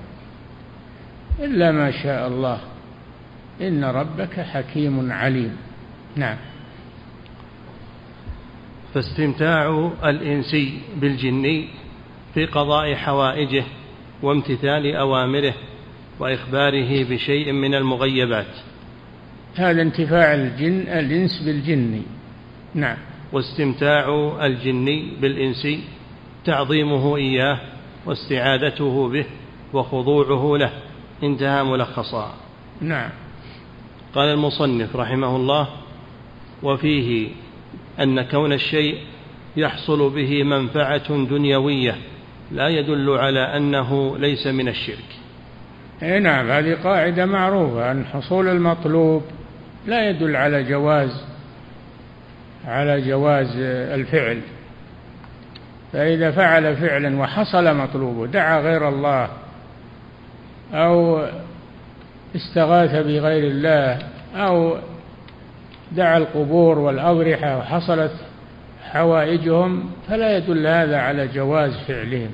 إلا 1.40 1.72
ما 1.72 1.90
شاء 1.90 2.28
الله. 2.28 2.58
إن 3.60 3.84
ربك 3.84 4.40
حكيم 4.40 5.12
عليم. 5.12 5.56
نعم. 6.16 6.36
فاستمتاع 8.94 9.90
الإنسي 10.04 10.78
بالجني 10.96 11.68
في 12.34 12.46
قضاء 12.46 12.94
حوائجه 12.94 13.64
وامتثال 14.22 14.96
أوامره 14.96 15.54
وإخباره 16.18 17.04
بشيء 17.04 17.52
من 17.52 17.74
المغيبات. 17.74 18.54
هذا 19.56 19.82
انتفاع 19.82 20.34
الجن 20.34 20.80
الإنس 20.80 21.42
بالجن. 21.44 22.02
نعم. 22.74 22.96
واستمتاع 23.32 24.36
الجني 24.46 25.10
بالإنسي 25.20 25.80
تعظيمه 26.44 27.16
إياه 27.16 27.60
واستعادته 28.06 29.08
به 29.08 29.26
وخضوعه 29.72 30.58
له. 30.58 30.72
انتهى 31.22 31.64
ملخصا. 31.64 32.34
نعم. 32.80 33.10
قال 34.14 34.28
المصنف 34.28 34.96
رحمه 34.96 35.36
الله 35.36 35.68
وفيه 36.62 37.28
أن 38.00 38.22
كون 38.22 38.52
الشيء 38.52 38.98
يحصل 39.56 40.10
به 40.10 40.42
منفعة 40.42 41.24
دنيوية 41.24 41.96
لا 42.52 42.68
يدل 42.68 43.10
على 43.10 43.56
أنه 43.56 44.18
ليس 44.18 44.46
من 44.46 44.68
الشرك. 44.68 45.16
إي 46.02 46.18
نعم 46.18 46.50
هذه 46.50 46.74
قاعدة 46.84 47.26
معروفة 47.26 47.90
أن 47.90 48.04
حصول 48.04 48.48
المطلوب 48.48 49.22
لا 49.86 50.10
يدل 50.10 50.36
على 50.36 50.62
جواز 50.62 51.24
على 52.64 53.00
جواز 53.00 53.56
الفعل. 53.94 54.40
فإذا 55.92 56.30
فعل 56.30 56.76
فعلا 56.76 57.20
وحصل 57.20 57.76
مطلوبه 57.76 58.26
دعا 58.26 58.60
غير 58.60 58.88
الله 58.88 59.28
أو 60.72 61.26
استغاث 62.36 62.94
بغير 62.94 63.50
الله 63.50 63.98
أو 64.34 64.78
دعا 65.92 66.18
القبور 66.18 66.78
والأضرحة 66.78 67.58
وحصلت 67.58 68.12
حوائجهم 68.82 69.90
فلا 70.08 70.36
يدل 70.36 70.66
هذا 70.66 70.96
على 70.96 71.28
جواز 71.28 71.72
فعلهم 71.88 72.30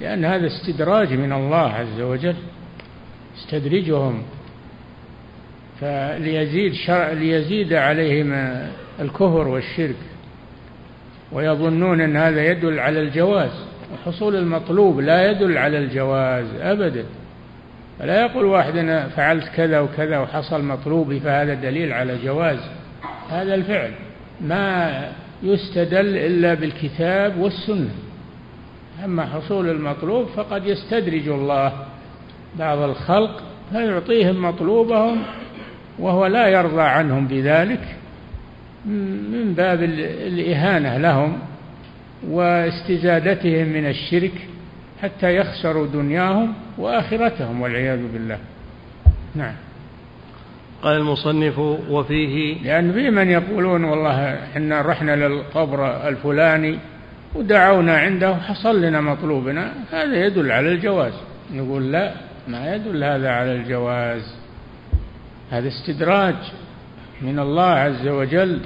لأن 0.00 0.24
هذا 0.24 0.46
استدراج 0.46 1.12
من 1.12 1.32
الله 1.32 1.72
عز 1.72 2.00
وجل 2.00 2.36
استدرجهم 3.38 4.22
فليزيد 5.80 6.72
شرع 6.72 7.12
ليزيد 7.12 7.72
عليهم 7.72 8.58
الكفر 9.00 9.48
والشرك 9.48 9.96
ويظنون 11.32 12.00
أن 12.00 12.16
هذا 12.16 12.46
يدل 12.46 12.78
على 12.78 13.00
الجواز 13.00 13.50
وحصول 13.92 14.36
المطلوب 14.36 15.00
لا 15.00 15.30
يدل 15.30 15.58
على 15.58 15.78
الجواز 15.78 16.46
أبدا. 16.60 17.04
فلا 18.00 18.20
يقول 18.20 18.44
واحد 18.44 18.76
أنا 18.76 19.08
فعلت 19.08 19.48
كذا 19.56 19.80
وكذا 19.80 20.18
وحصل 20.18 20.64
مطلوبي 20.64 21.20
فهذا 21.20 21.54
دليل 21.54 21.92
على 21.92 22.18
جواز. 22.24 22.58
هذا 23.30 23.54
الفعل 23.54 23.90
ما 24.40 25.08
يستدل 25.42 26.16
إلا 26.16 26.54
بالكتاب 26.54 27.38
والسنة. 27.38 27.90
أما 29.04 29.26
حصول 29.26 29.68
المطلوب 29.68 30.26
فقد 30.26 30.66
يستدرج 30.66 31.28
الله 31.28 31.72
بعض 32.58 32.78
الخلق 32.78 33.42
فيعطيهم 33.72 34.42
مطلوبهم 34.42 35.22
وهو 35.98 36.26
لا 36.26 36.48
يرضى 36.48 36.82
عنهم 36.82 37.26
بذلك 37.26 37.96
من 38.86 39.54
باب 39.56 39.82
الإهانة 39.82 40.98
لهم 40.98 41.38
واستزادتهم 42.28 43.68
من 43.68 43.86
الشرك 43.86 44.32
حتى 45.02 45.36
يخسروا 45.36 45.86
دنياهم 45.86 46.54
وآخرتهم 46.78 47.60
والعياذ 47.60 48.12
بالله. 48.12 48.38
نعم. 49.34 49.54
قال 50.82 50.96
المصنف 50.96 51.58
وفيه 51.90 52.62
لأن 52.62 52.92
في 52.92 53.10
من 53.10 53.30
يقولون 53.30 53.84
والله 53.84 54.34
إحنا 54.34 54.82
رحنا 54.82 55.16
للقبر 55.16 56.08
الفلاني 56.08 56.78
ودعونا 57.34 57.98
عنده 57.98 58.34
حصل 58.34 58.82
لنا 58.82 59.00
مطلوبنا 59.00 59.72
هذا 59.92 60.26
يدل 60.26 60.52
على 60.52 60.68
الجواز. 60.72 61.12
نقول 61.54 61.92
لا 61.92 62.12
ما 62.48 62.74
يدل 62.74 63.04
هذا 63.04 63.30
على 63.30 63.52
الجواز. 63.52 64.34
هذا 65.50 65.68
استدراج 65.68 66.34
من 67.22 67.38
الله 67.38 67.70
عز 67.70 68.08
وجل. 68.08 68.60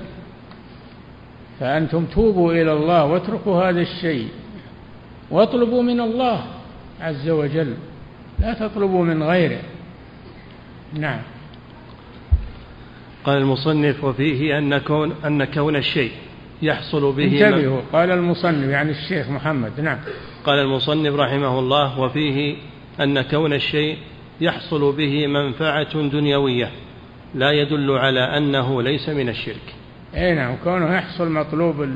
فأنتم 1.60 2.04
توبوا 2.04 2.52
إلى 2.52 2.72
الله 2.72 3.04
واتركوا 3.04 3.62
هذا 3.68 3.80
الشيء. 3.80 4.28
واطلبوا 5.30 5.82
من 5.82 6.00
الله 6.00 6.44
عز 7.00 7.28
وجل 7.28 7.74
لا 8.40 8.54
تطلبوا 8.54 9.04
من 9.04 9.22
غيره. 9.22 9.60
نعم. 10.94 11.20
قال 13.24 13.38
المصنف 13.38 14.04
وفيه 14.04 14.58
أن 14.58 14.78
كون 14.78 15.12
أن 15.24 15.44
كون 15.44 15.76
الشيء 15.76 16.12
يحصل 16.62 17.12
به 17.12 17.46
انتبهوا 17.46 17.80
قال 17.92 18.10
المصنف 18.10 18.68
يعني 18.68 18.90
الشيخ 18.90 19.28
محمد 19.30 19.80
نعم. 19.80 19.98
قال 20.44 20.58
المصنف 20.58 21.14
رحمه 21.14 21.58
الله 21.58 22.00
وفيه 22.00 22.56
أن 23.00 23.22
كون 23.22 23.52
الشيء 23.52 23.98
يحصل 24.40 24.96
به 24.96 25.26
منفعة 25.26 26.02
دنيوية 26.08 26.70
لا 27.34 27.50
يدل 27.50 27.90
على 27.90 28.20
أنه 28.20 28.82
ليس 28.82 29.08
من 29.08 29.28
الشرك. 29.28 29.74
أي 30.14 30.34
نعم 30.34 30.56
كونه 30.64 30.94
يحصل 30.94 31.32
مطلوب. 31.32 31.88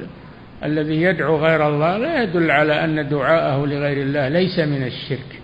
الذي 0.65 1.03
يدعو 1.03 1.37
غير 1.37 1.69
الله 1.69 1.97
لا 1.97 2.23
يدل 2.23 2.51
على 2.51 2.85
أن 2.85 3.09
دعاءه 3.09 3.67
لغير 3.67 4.03
الله 4.03 4.29
ليس 4.29 4.59
من 4.59 4.83
الشرك. 4.87 5.41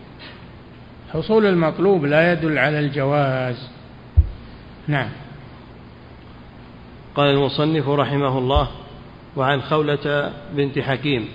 حصول 1.13 1.47
المطلوب 1.47 2.05
لا 2.05 2.33
يدل 2.33 2.59
على 2.59 2.79
الجواز. 2.79 3.69
نعم. 4.89 5.09
قال 7.15 7.31
المصنف 7.31 7.89
رحمه 7.89 8.39
الله 8.39 8.69
وعن 9.37 9.63
خولة 9.63 10.33
بنت 10.53 10.79
حكيم 10.79 11.29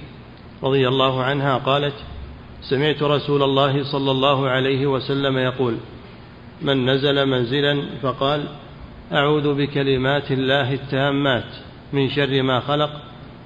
رضي 0.64 0.88
الله 0.88 1.24
عنها 1.24 1.58
قالت 1.58 1.94
سمعت 2.62 3.04
رسول 3.04 3.44
الله 3.44 3.84
صلى 3.84 4.12
الله 4.12 4.50
عليه 4.50 4.88
وسلم 4.88 5.38
يقول 5.38 5.78
من 6.62 6.90
نزل 6.90 7.26
منزلا 7.26 7.84
فقال 8.02 8.44
أعوذ 9.12 9.54
بكلمات 9.54 10.32
الله 10.32 10.74
التامات 10.74 11.46
من 11.94 12.10
شر 12.10 12.42
ما 12.42 12.60
خلق 12.60 12.90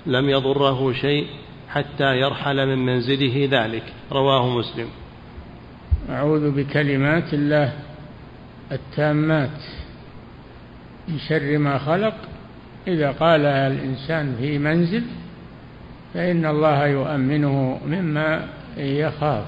لم 0.06 0.30
يضره 0.30 0.94
شيء 0.94 1.28
حتى 1.70 2.18
يرحل 2.18 2.68
من 2.68 2.86
منزله 2.86 3.48
ذلك. 3.52 3.84
رواه 4.12 4.58
مسلم. 4.58 4.88
أعوذ 6.10 6.52
بكلمات 6.52 7.34
الله 7.34 7.74
التامات 8.72 9.60
من 11.08 11.20
شر 11.30 11.58
ما 11.58 11.78
خلق. 11.78 12.14
إذا 12.88 13.12
قالها 13.12 13.68
الإنسان 13.68 14.36
في 14.40 14.58
منزل 14.58 15.04
فإن 16.14 16.46
الله 16.46 16.88
يؤمنه 16.88 17.80
مما 17.88 18.48
يخاف. 18.78 19.46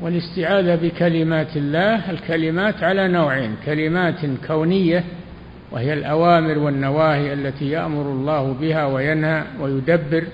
والاستعاذة 0.00 0.74
بكلمات 0.74 1.56
الله 1.56 2.10
الكلمات 2.10 2.82
على 2.82 3.08
نوعين. 3.08 3.56
كلمات 3.66 4.26
كونية 4.46 5.04
وهي 5.72 5.92
الأوامر 5.92 6.58
والنواهي 6.58 7.32
التي 7.32 7.70
يأمر 7.70 8.02
الله 8.02 8.52
بها 8.60 8.86
وينهى 8.86 9.44
ويدبر 9.60 10.24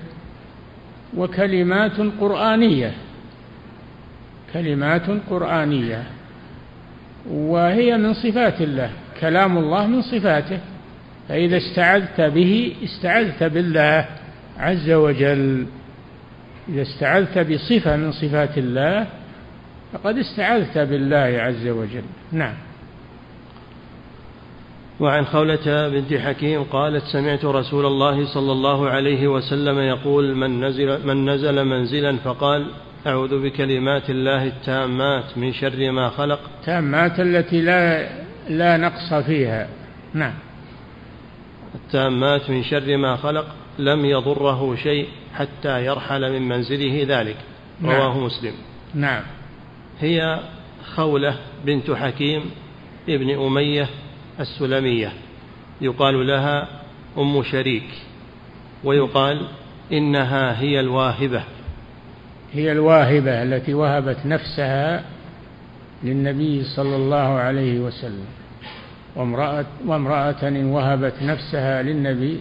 وكلمات 1.17 1.91
قرآنية 2.19 2.91
كلمات 4.53 5.01
قرآنية 5.29 6.03
وهي 7.29 7.97
من 7.97 8.13
صفات 8.13 8.61
الله 8.61 8.89
كلام 9.21 9.57
الله 9.57 9.87
من 9.87 10.01
صفاته 10.01 10.59
فإذا 11.29 11.57
استعذت 11.57 12.21
به 12.21 12.75
استعذت 12.83 13.43
بالله 13.43 14.05
عز 14.57 14.91
وجل. 14.91 15.65
إذا 16.69 16.81
استعذت 16.81 17.37
بصفة 17.37 17.95
من 17.95 18.11
صفات 18.11 18.57
الله 18.57 19.07
فقد 19.93 20.17
استعذت 20.17 20.77
بالله 20.77 21.41
عز 21.41 21.67
وجل. 21.67 22.03
نعم. 22.31 22.53
وعن 24.99 25.25
خولة 25.25 25.89
بنت 25.89 26.13
حكيم 26.13 26.63
قالت 26.63 27.03
سمعت 27.03 27.45
رسول 27.45 27.85
الله 27.85 28.33
صلى 28.33 28.51
الله 28.51 28.89
عليه 28.89 29.27
وسلم 29.27 29.79
يقول 29.79 30.35
من 30.35 30.65
نزل, 30.65 31.07
من 31.07 31.29
نزل 31.29 31.65
منزلا 31.65 32.17
فقال 32.17 32.65
أعوذ 33.07 33.43
بكلمات 33.43 34.09
الله 34.09 34.43
التامات 34.43 35.37
من 35.37 35.53
شر 35.53 35.91
ما 35.91 36.09
خلق. 36.09 36.39
التامات 36.59 37.19
التي 37.19 37.61
لا 37.61 38.09
لا 38.49 38.77
نقص 38.77 39.13
فيها. 39.13 39.67
نعم. 40.13 40.33
التامات 41.75 42.49
من 42.49 42.63
شر 42.63 42.97
ما 42.97 43.15
خلق 43.15 43.45
لم 43.79 44.05
يضره 44.05 44.75
شيء 44.75 45.07
حتى 45.33 45.85
يرحل 45.85 46.31
من 46.31 46.47
منزله 46.47 47.05
ذلك. 47.07 47.37
نعم. 47.81 47.91
رواه 47.91 48.19
مسلم. 48.19 48.53
نعم. 48.93 49.23
هي 49.99 50.39
خولة 50.95 51.35
بنت 51.65 51.91
حكيم 51.91 52.41
ابن 53.09 53.29
أمية 53.45 53.89
السلمية 54.39 55.13
يقال 55.81 56.27
لها 56.27 56.67
أم 57.17 57.43
شريك 57.43 57.89
ويقال 58.83 59.47
إنها 59.91 60.61
هي 60.61 60.79
الواهبة. 60.79 61.43
هي 62.53 62.71
الواهبة 62.71 63.43
التي 63.43 63.73
وهبت 63.73 64.17
نفسها 64.25 65.03
للنبي 66.03 66.63
صلى 66.63 66.95
الله 66.95 67.17
عليه 67.17 67.79
وسلم 67.79 68.25
وامرأة, 69.15 69.65
وامرأة 69.85 70.43
وهبت 70.43 71.13
نفسها 71.21 71.83
للنبي 71.83 72.39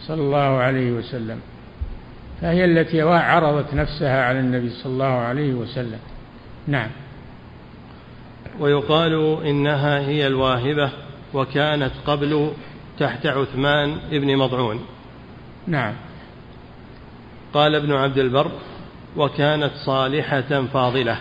صلى 0.00 0.22
الله 0.22 0.38
عليه 0.38 0.92
وسلم. 0.92 1.40
فهي 2.40 2.64
التي 2.64 3.02
عرضت 3.02 3.74
نفسها 3.74 4.24
على 4.24 4.40
النبي 4.40 4.70
صلى 4.70 4.92
الله 4.92 5.04
عليه 5.04 5.54
وسلم. 5.54 5.98
نعم. 6.66 6.90
ويقال 8.60 9.42
إنها 9.46 9.98
هي 9.98 10.26
الواهبة. 10.26 10.90
وكانت 11.36 11.92
قبل 12.06 12.50
تحت 12.98 13.26
عثمان 13.26 13.96
بن 14.10 14.36
مضعون. 14.36 14.80
نعم. 15.66 15.94
قال 17.54 17.74
ابن 17.74 17.92
عبد 17.92 18.18
البر 18.18 18.50
وكانت 19.16 19.72
صالحة 19.86 20.66
فاضلة. 20.66 21.18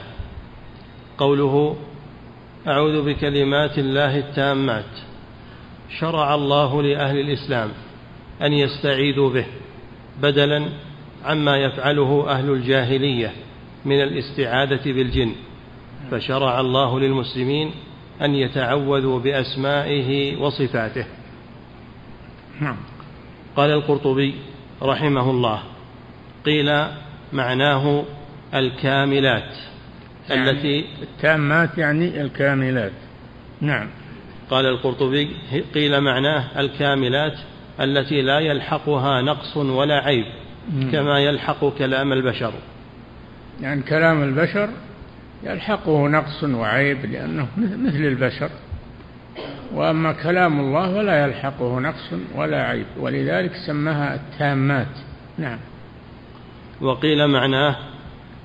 قوله 1.18 1.76
أعوذ 2.68 3.06
بكلمات 3.06 3.78
الله 3.78 4.18
التامات. 4.18 4.92
شرع 6.00 6.36
الله 6.36 6.82
لأهل 6.82 7.20
الإسلام 7.20 7.70
أن 8.42 8.54
يستعيذوا 8.54 9.30
به 9.30 9.46
بدلا 10.22 10.70
عما 11.26 11.58
يفعله 11.58 12.26
أهل 12.30 12.50
الجاهلية 12.50 13.32
من 13.86 14.02
الاستعاذة 14.02 14.84
بالجن. 14.86 15.32
فشرع 16.12 16.60
الله 16.60 17.00
للمسلمين 17.00 17.72
أن 18.22 18.36
يتعوذوا 18.36 19.20
بأسمائه 19.20 20.38
وصفاته. 20.38 21.06
نعم. 22.62 22.78
قال 23.56 23.72
القرطبي 23.72 24.36
رحمه 24.82 25.30
الله 25.30 25.64
قيل 26.46 26.86
معناه 27.34 28.04
الكاملات 28.54 29.56
يعني 30.30 30.50
التي 30.50 30.86
التامات 31.02 31.78
يعني 31.78 32.22
الكاملات. 32.22 32.92
نعم. 33.62 33.88
قال 34.50 34.66
القرطبي 34.66 35.30
قيل 35.74 36.02
معناه 36.02 36.60
الكاملات 36.60 37.38
التي 37.80 38.22
لا 38.22 38.40
يلحقها 38.40 39.22
نقص 39.22 39.58
ولا 39.58 39.96
عيب 39.96 40.26
كما 40.92 41.20
يلحق 41.20 41.78
كلام 41.78 42.14
البشر. 42.14 42.54
يعني 43.62 43.82
كلام 43.82 44.24
البشر 44.24 44.70
يلحقه 45.46 46.08
نقص 46.08 46.44
وعيب 46.44 47.06
لأنه 47.06 47.48
مثل 47.58 48.06
البشر. 48.06 48.50
وأما 49.74 50.12
كلام 50.12 50.60
الله 50.60 50.94
فلا 50.94 51.26
يلحقه 51.26 51.80
نقص 51.80 52.14
ولا 52.36 52.64
عيب 52.64 52.86
ولذلك 53.00 53.52
سماها 53.68 54.16
التامات. 54.16 54.98
نعم. 55.38 55.60
وقيل 56.82 57.28
معناه 57.28 57.76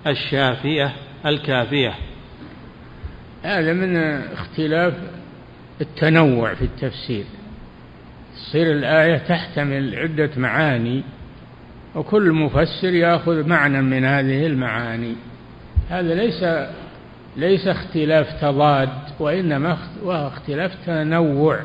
الشافية 0.06 0.92
الكافية. 1.26 1.94
هذا 3.42 3.72
من 3.72 3.96
اختلاف 4.32 4.94
التنوع 5.80 6.54
في 6.54 6.64
التفسير. 6.64 7.24
تصير 8.34 8.72
الآية 8.72 9.18
تحتمل 9.18 9.94
عدة 9.94 10.30
معاني 10.36 11.02
وكل 11.94 12.32
مفسر 12.32 12.94
يأخذ 12.94 13.48
معنى 13.48 13.82
من 13.82 14.04
هذه 14.04 14.46
المعاني. 14.46 15.14
هذا 15.90 16.14
ليس 16.14 16.44
ليس 17.36 17.68
اختلاف 17.68 18.40
تضاد 18.40 18.88
وإنما 19.20 19.78
اختلاف 20.06 20.86
تنوع 20.86 21.60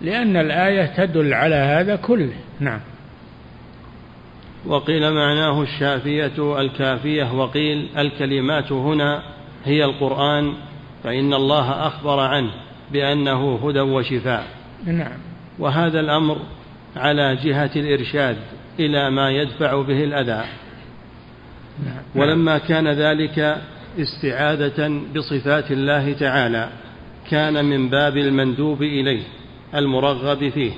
لأن 0.00 0.36
الآية 0.36 0.86
تدل 0.86 1.34
على 1.34 1.54
هذا 1.54 1.96
كله. 1.96 2.32
نعم. 2.60 2.80
وقيل 4.66 5.12
معناه 5.12 5.62
الشافية 5.62 6.60
الكافية 6.60 7.32
وقيل 7.34 7.88
الكلمات 7.98 8.72
هنا 8.72 9.22
هي 9.64 9.84
القرآن 9.84 10.52
فإن 11.04 11.34
الله 11.34 11.86
أخبر 11.86 12.20
عنه 12.20 12.50
بأنه 12.92 13.68
هدى 13.68 13.80
وشفاء. 13.80 14.46
نعم. 14.84 15.18
وهذا 15.58 16.00
الأمر 16.00 16.38
على 16.96 17.36
جهة 17.36 17.70
الإرشاد 17.76 18.36
إلى 18.80 19.10
ما 19.10 19.30
يدفع 19.30 19.82
به 19.82 20.04
الأذى. 20.04 20.44
نعم. 21.86 22.02
ولما 22.14 22.58
كان 22.58 22.88
ذلك 22.88 23.62
استعاذة 23.98 25.02
بصفات 25.16 25.70
الله 25.70 26.12
تعالى 26.12 26.68
كان 27.30 27.64
من 27.64 27.88
باب 27.88 28.16
المندوب 28.16 28.82
إليه 28.82 29.22
المرغب 29.74 30.48
فيه. 30.48 30.72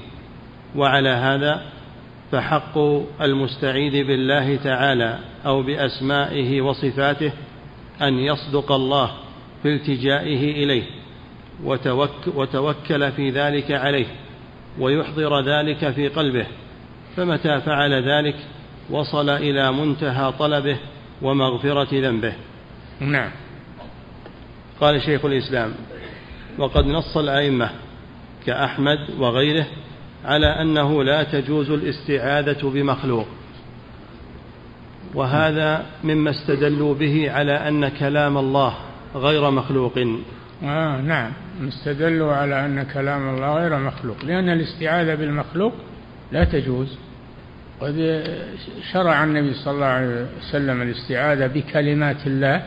وعلى 0.77 1.09
هذا 1.09 1.63
فحق 2.33 2.79
المستعيذ 3.23 4.07
بالله 4.07 4.57
تعالى 4.57 5.19
أو 5.47 5.63
بأسمائه 5.63 6.61
وصفاته 6.61 7.33
أن 8.03 8.19
يصدق 8.19 8.73
الله 8.73 9.11
في 9.63 9.75
التجائه 9.75 10.65
إليه 10.65 10.83
وتوكل 12.35 13.13
في 13.13 13.31
ذلك 13.31 13.73
عليه 13.73 14.07
ويحضر 14.79 15.41
ذلك 15.41 15.91
في 15.91 16.09
قلبه. 16.09 16.47
فمتى 17.17 17.61
فعل 17.61 17.93
ذلك 17.93 18.37
وصل 18.91 19.31
إلى 19.31 19.73
منتهى 19.73 20.33
طلبه 20.33 20.77
ومغفرة 21.23 21.89
ذنبه. 21.93 22.33
نعم. 23.01 23.31
قال 24.81 25.03
شيخ 25.03 25.25
الإسلام 25.25 25.73
وقد 26.59 26.87
نص 26.87 27.17
الأئمة 27.17 27.71
كأحمد 28.47 28.99
وغيره 29.19 29.67
على 30.25 30.47
أنه 30.47 31.05
لا 31.05 31.23
تجوز 31.23 31.71
الاستعاذة 31.71 32.71
بمخلوق. 32.71 33.27
وهذا 35.15 35.87
مما 36.05 36.31
استدلوا 36.31 36.95
به 36.95 37.31
على 37.33 37.53
أن 37.53 37.89
كلام 37.89 38.39
الله 38.39 38.75
غير 39.15 39.51
مخلوق. 39.51 39.99
آه 40.65 41.01
نعم. 41.01 41.33
استدلوا 41.69 42.35
على 42.35 42.67
أن 42.67 42.83
كلام 42.83 43.35
الله 43.35 43.55
غير 43.55 43.79
مخلوق. 43.79 44.25
لأن 44.25 44.49
الاستعاذة 44.49 45.15
بالمخلوق 45.15 45.73
لا 46.33 46.45
تجوز. 46.45 46.99
قد 47.81 48.25
شرع 48.93 49.25
النبي 49.25 49.55
صلى 49.55 49.75
الله 49.75 49.87
عليه 49.87 50.27
وسلم 50.39 50.83
الاستعاذة 50.83 51.47
بكلمات 51.47 52.27
الله 52.27 52.63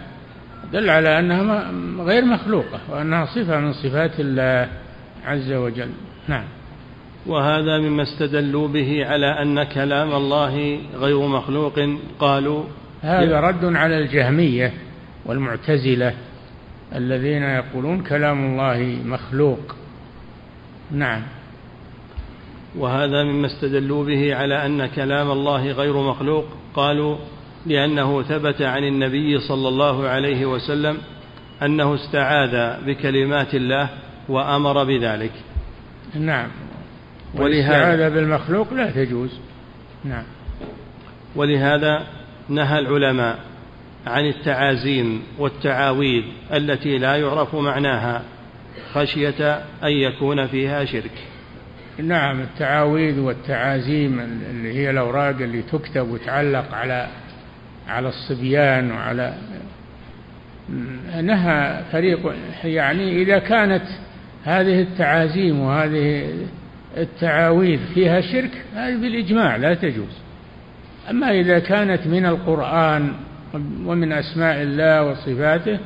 دل 0.74 0.90
على 0.90 1.20
أنها 1.20 1.72
غير 2.04 2.26
مخلوقة 2.26 2.80
وأنها 2.90 3.26
صفة 3.26 3.60
من 3.60 3.74
صفات 3.74 4.20
الله 4.20 4.70
عز 5.26 5.52
وجل. 5.52 5.90
نعم. 6.28 6.44
وهذا 7.26 7.78
مما 7.78 8.04
استدلوا 8.04 8.68
به 8.68 9.06
على 9.06 9.42
أن 9.42 9.64
كلام 9.64 10.16
الله 10.16 10.80
غير 10.96 11.28
مخلوق 11.28 11.80
قالوا 12.20 12.64
هذا 13.02 13.40
رد 13.40 13.76
على 13.76 13.98
الجهمية 13.98 14.74
والمعتزلة 15.26 16.14
الذين 16.96 17.44
يقولون 17.44 18.04
كلام 18.04 18.46
الله 18.46 18.98
مخلوق. 19.06 19.76
نعم. 20.92 21.22
وهذا 22.78 23.24
مما 23.24 23.48
استدلوا 23.48 24.06
به 24.06 24.36
على 24.36 24.66
أن 24.66 24.86
كلام 24.86 25.32
الله 25.32 25.72
غير 25.72 25.98
مخلوق 25.98 26.46
قالوا 26.74 27.18
لأنه 27.68 28.24
ثبت 28.24 28.62
عن 28.62 28.84
النبي 28.84 29.40
صلى 29.40 29.68
الله 29.68 30.08
عليه 30.08 30.46
وسلم 30.46 30.98
أنه 31.64 31.96
استعاذ 31.96 32.86
بكلمات 32.86 33.56
الله 33.56 33.90
وأمر 34.30 34.84
بذلك. 34.84 35.32
نعم. 36.16 36.48
والاستعاذة 37.36 38.10
بالمخلوق 38.10 38.74
لا 38.74 38.92
تجوز. 38.92 39.40
نعم. 40.06 40.24
ولهذا 41.36 42.08
نهى 42.50 42.80
العلماء 42.80 43.40
عن 44.08 44.26
التعازيم 44.26 45.24
والتعاويذ 45.40 46.24
التي 46.54 46.98
لا 46.98 47.16
يعرف 47.16 47.56
معناها 47.56 48.24
خشية 48.94 49.56
أن 49.84 49.92
يكون 49.92 50.48
فيها 50.48 50.86
شرك. 50.86 51.12
نعم 52.04 52.42
التعاويذ 52.42 53.20
والتعازيم 53.20 54.20
اللي 54.50 54.74
هي 54.74 54.90
الأوراق 54.90 55.36
اللي 55.42 55.62
تكتب 55.62 56.10
وتعلق 56.10 56.74
على 56.74 57.08
على 57.88 58.08
الصبيان 58.08 58.92
وعلى 58.92 59.34
نهى 61.22 61.84
فريق 61.92 62.34
يعني 62.64 63.22
إذا 63.22 63.40
كانت 63.40 63.84
هذه 64.44 64.82
التعازيم 64.82 65.60
وهذه 65.60 66.34
التعاويذ 66.98 67.80
فيها 67.94 68.22
شرك 68.22 68.52
هذه 68.76 68.96
بالإجماع 68.96 69.56
لا 69.56 69.74
تجوز. 69.74 70.18
أما 71.10 71.32
إذا 71.32 71.60
كانت 71.60 72.08
من 72.08 72.26
القرآن 72.26 73.14
ومن 73.86 74.12
أسماء 74.14 74.62
الله 74.62 75.04
وصفاته 75.04 75.80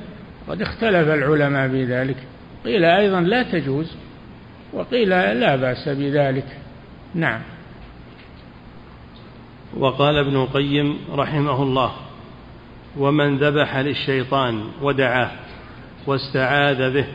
قد 0.48 0.62
اختلف 0.62 1.10
العلماء 1.10 1.70
في 1.70 1.86
ذلك 1.86 2.18
قيل 2.66 2.86
أيضا 2.86 3.22
لا 3.22 3.44
تجوز 3.44 3.96
وقيل 4.74 5.10
لا 5.10 5.56
بأس 5.56 5.90
بذلك. 5.90 6.46
نعم. 7.16 7.42
وقال 9.78 10.18
ابن 10.18 10.36
القيم 10.36 10.98
رحمه 11.16 11.64
الله 11.64 11.92
ومن 12.98 13.38
ذبح 13.38 13.78
للشيطان 13.78 14.64
ودعاه 14.82 15.32
واستعاذ 16.08 16.94
به 16.94 17.06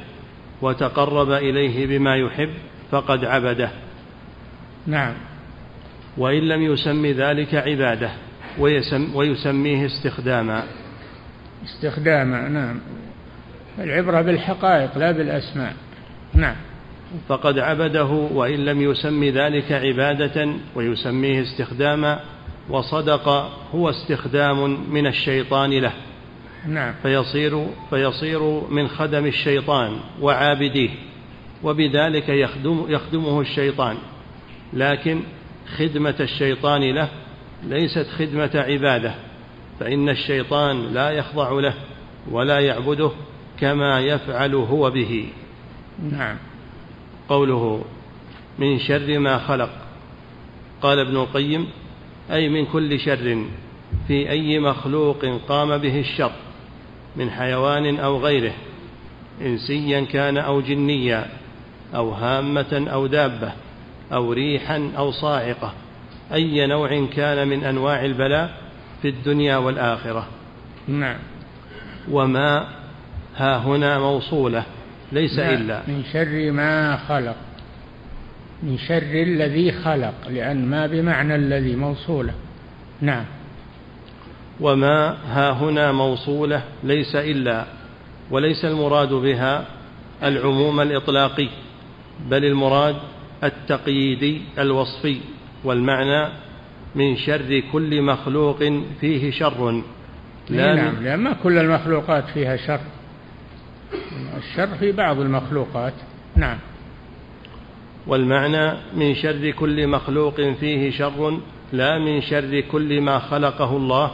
وتقرب 0.63 1.31
إليه 1.31 1.87
بما 1.87 2.17
يحب 2.17 2.51
فقد 2.91 3.25
عبده. 3.25 3.71
نعم. 4.87 5.15
وإن 6.17 6.49
لم 6.49 6.63
يسم 6.63 7.07
ذلك 7.07 7.55
عبادة 7.55 8.11
ويسم 8.59 9.17
ويسميه 9.17 9.87
استخداما. 9.87 10.63
استخداما 11.65 12.49
نعم. 12.49 12.81
العبرة 13.79 14.21
بالحقائق 14.21 14.99
لا 14.99 15.13
بالأسماء. 15.13 15.75
نعم. 16.35 16.57
فقد 17.29 17.59
عبده 17.59 18.05
وإن 18.33 18.65
لم 18.65 18.83
يسم 18.83 19.25
ذلك 19.25 19.73
عبادة 19.73 20.49
ويسميه 20.75 21.43
استخداما. 21.43 22.21
وصدق 22.71 23.29
هو 23.75 23.91
استخدام 23.91 24.91
من 24.91 25.07
الشيطان 25.07 25.71
له. 25.71 25.93
نعم. 26.67 26.95
فيصير 27.03 27.67
فيصير 27.91 28.43
من 28.71 28.89
خدم 28.89 29.27
الشيطان 29.27 29.97
وعابديه 30.21 30.91
وبذلك 31.63 32.29
يخدم 32.29 32.85
يخدمه 32.89 33.41
الشيطان. 33.41 33.97
لكن 34.73 35.21
خدمة 35.79 36.15
الشيطان 36.21 36.95
له 36.95 37.09
ليست 37.65 38.07
خدمة 38.19 38.51
عبادة 38.55 39.15
فإن 39.81 40.09
الشيطان 40.09 40.95
لا 40.95 41.11
يخضع 41.11 41.51
له 41.53 41.75
ولا 42.31 42.61
يعبده 42.61 43.11
كما 43.61 44.01
يفعل 44.01 44.55
هو 44.55 44.91
به. 44.91 45.29
نعم. 46.13 46.37
قوله 47.29 47.85
من 48.59 48.79
شر 48.79 49.19
ما 49.19 49.39
خلق 49.39 49.71
قال 50.83 50.99
ابن 50.99 51.17
القيم 51.17 51.67
أي 52.33 52.49
من 52.49 52.67
كل 52.67 53.01
شر 53.01 53.45
في 54.09 54.31
أي 54.31 54.59
مخلوق 54.59 55.25
قام 55.49 55.79
به 55.79 56.01
الشر 56.01 56.33
من 57.17 57.31
حيوان 57.31 57.99
أو 57.99 58.19
غيره 58.19 58.53
إنسيا 59.41 60.01
كان 60.01 60.39
أو 60.39 60.61
جنيا 60.61 61.27
أو 61.95 62.11
هامة 62.11 62.87
أو 62.93 63.07
دابة 63.07 63.53
أو 64.13 64.33
ريحا 64.33 64.91
أو 64.99 65.11
صاعقة 65.11 65.73
أي 66.33 66.67
نوع 66.67 67.07
كان 67.17 67.49
من 67.49 67.65
أنواع 67.65 68.05
البلاء 68.05 68.57
في 69.03 69.09
الدنيا 69.09 69.57
والآخرة 69.57 70.27
نعم 70.89 71.19
وما 72.11 72.69
ها 73.37 73.57
هنا 73.57 73.99
موصولة 73.99 74.65
ليس 75.13 75.39
نعم. 75.39 75.55
إلا 75.55 75.83
من 75.89 76.05
شر 76.13 76.53
ما 76.53 76.97
خلق 76.97 77.37
من 78.63 78.79
شر 78.79 79.23
الذي 79.23 79.73
خلق 79.73 80.15
لأن 80.29 80.67
ما 80.67 80.87
بمعنى 80.87 81.35
الذي 81.35 81.77
موصولة. 81.77 82.35
نعم. 83.01 83.25
وما 84.61 85.17
ها 85.29 85.51
هنا 85.51 85.93
موصولة 85.93 86.63
ليس 86.85 87.17
إلا 87.17 87.65
وليس 88.31 88.65
المراد 88.65 89.13
بها 89.13 89.67
العموم 90.23 90.81
الإطلاقي 90.81 91.49
بل 92.31 92.45
المراد 92.45 92.97
التقييدي 93.45 94.41
الوصفي 94.59 95.17
والمعنى 95.65 96.29
من 96.95 97.17
شر 97.17 97.63
كل 97.73 98.03
مخلوق 98.03 98.59
فيه 99.01 99.31
شر. 99.31 99.83
لا 100.51 100.75
نعم 100.75 101.03
لأن 101.03 101.19
ما 101.19 101.33
كل 101.43 101.59
المخلوقات 101.59 102.25
فيها 102.35 102.57
شر. 102.57 102.81
الشر 104.37 104.67
في 104.67 104.93
بعض 104.93 105.21
المخلوقات. 105.21 105.95
نعم. 106.37 106.59
والمعنى 108.07 108.73
من 108.97 109.15
شر 109.15 109.51
كل 109.51 109.87
مخلوق 109.87 110.41
فيه 110.41 110.91
شر 110.91 111.41
لا 111.73 111.99
من 111.99 112.23
شر 112.23 112.61
كل 112.61 113.01
ما 113.01 113.19
خلقه 113.19 113.77
الله 113.77 114.11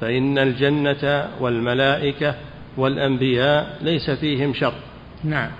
فإن 0.00 0.38
الجنة 0.38 1.28
والملائكة 1.40 2.34
والأنبياء 2.76 3.78
ليس 3.82 4.10
فيهم 4.10 4.54
شر. 4.54 4.74
نعم. 5.24 5.50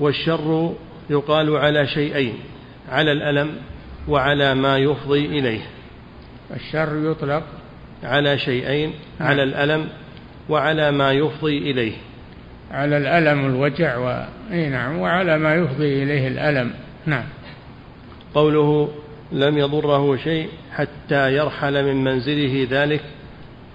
والشر 0.00 0.74
يقال 1.10 1.56
على 1.56 1.86
شيئين 1.86 2.34
على 2.88 3.12
الألم 3.12 3.56
وعلى 4.08 4.54
ما 4.54 4.78
يفضي 4.78 5.26
إليه. 5.26 5.60
الشر 6.56 7.10
يطلق 7.10 7.42
على 8.02 8.38
شيئين 8.38 8.92
نعم. 9.20 9.28
على 9.28 9.42
الألم 9.42 9.88
وعلى 10.48 10.90
ما 10.90 11.12
يفضي 11.12 11.58
إليه. 11.58 11.92
على 12.70 12.96
الألم 12.96 13.46
الوجع 13.46 13.98
و... 13.98 14.24
نعم 14.50 14.98
وعلى 14.98 15.38
ما 15.38 15.54
يفضي 15.54 16.02
إليه 16.02 16.28
الألم. 16.28 16.72
نعم. 17.06 17.24
قوله 18.34 18.88
لم 19.32 19.58
يضره 19.58 20.16
شيء 20.16 20.48
حتى 20.72 21.36
يرحل 21.36 21.84
من 21.84 22.04
منزله 22.04 22.66
ذلك 22.70 23.00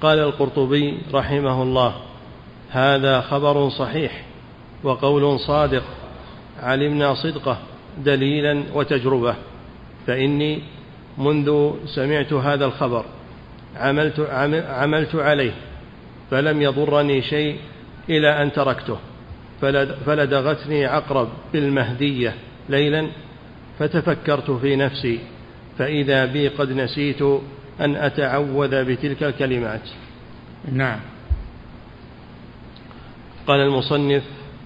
قال 0.02 0.20
القرطبي 0.20 0.98
رحمه 1.14 1.64
الله. 1.64 1.96
هذا 2.72 3.22
خبر 3.22 3.70
صحيح 3.70 4.24
وقول 4.84 5.40
صادق 5.40 5.84
علمنا 6.64 7.14
صدقه 7.14 7.58
دليلا 7.98 8.64
وتجربة. 8.74 9.36
فإني 10.08 10.62
منذ 11.18 11.72
سمعت 11.86 12.34
هذا 12.34 12.66
الخبر 12.66 13.06
عملت 13.76 14.20
عملت 14.70 15.16
عليه 15.16 15.52
فلم 16.32 16.62
يضرني 16.62 17.22
شيء 17.22 17.58
إلى 18.10 18.42
أن 18.44 18.52
تركته. 18.52 18.98
فلدغتني 20.06 20.86
عقرب 20.86 21.30
بالمهدية 21.54 22.34
ليلا 22.70 23.08
فتفكرت 23.80 24.52
في 24.52 24.76
نفسي 24.76 25.20
فإذا 25.78 26.26
بي 26.26 26.48
قد 26.48 26.72
نسيت 26.72 27.22
أن 27.82 27.96
أتعوذ 27.96 28.84
بتلك 28.84 29.24
الكلمات. 29.24 29.82
نعم. 30.72 31.00
قال 33.48 33.60
المصنف 33.60 34.24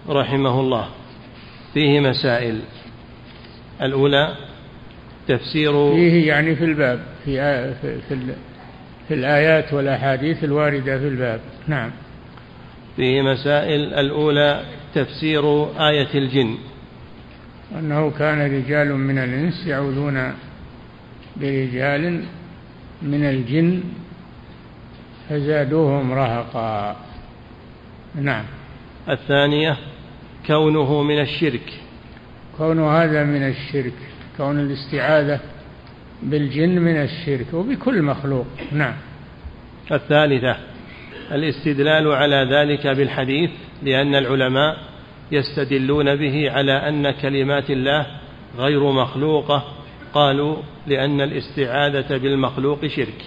رحمه 0.10 0.60
الله 0.60 0.90
فيه 1.74 2.00
مسائل. 2.00 2.60
الأولى 3.82 4.36
تفسير 5.28 5.92
فيه 5.94 6.28
يعني 6.28 6.56
في 6.56 6.66
الباب 6.66 7.00
في 7.26 7.36
في, 7.82 8.02
في, 8.10 8.16
في 9.08 9.14
الآيات 9.14 9.74
والأحاديث 9.74 10.44
الواردة 10.44 11.00
في 11.00 11.08
الباب. 11.08 11.40
نعم. 11.68 11.92
فيه 13.00 13.22
مسائل 13.22 13.94
الأولى 13.94 14.64
تفسير 14.96 15.64
آية 15.90 16.08
الجن. 16.16 16.58
أنه 17.80 18.12
كان 18.12 18.42
رجال 18.42 18.96
من 18.96 19.18
الإنس 19.18 19.68
يعوذون 19.68 20.34
برجال 21.38 22.24
من 23.02 23.24
الجن 23.24 23.84
فزادوهم 25.30 26.14
رهقا. 26.14 26.96
نعم. 28.16 28.44
الثانية 29.10 29.78
كونه 30.48 31.04
من 31.04 31.22
الشرك. 31.22 31.74
كون 32.58 32.80
هذا 32.80 33.24
من 33.24 33.44
الشرك 33.44 33.94
كون 34.38 34.60
الاستعاذة 34.60 35.40
بالجن 36.24 36.80
من 36.80 36.96
الشرك 36.96 37.54
وبكل 37.54 38.02
مخلوق. 38.02 38.48
نعم. 38.72 38.96
الثالثة 39.92 40.69
الاستدلال 41.32 42.12
على 42.12 42.48
ذلك 42.52 42.88
بالحديث 42.88 43.50
لأن 43.84 44.16
العلماء 44.16 44.78
يستدلون 45.32 46.16
به 46.16 46.52
على 46.52 46.72
أن 46.72 47.12
كلمات 47.12 47.70
الله 47.70 48.06
غير 48.58 48.92
مخلوقة 48.92 49.64
قالوا 50.14 50.58
لأن 50.88 51.22
الاستعاذة 51.22 52.18
بالمخلوق 52.18 52.88
شرك. 52.88 53.22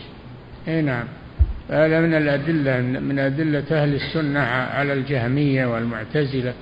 إي 0.68 0.82
نعم. 0.82 1.04
هذا 1.70 2.00
من 2.00 2.14
الأدلة 2.14 2.80
من 2.80 3.18
أدلة 3.18 3.82
أهل 3.82 3.94
السنة 3.94 4.40
على 4.40 4.92
الجهمية 4.92 5.66
والمعتزلة 5.66 6.54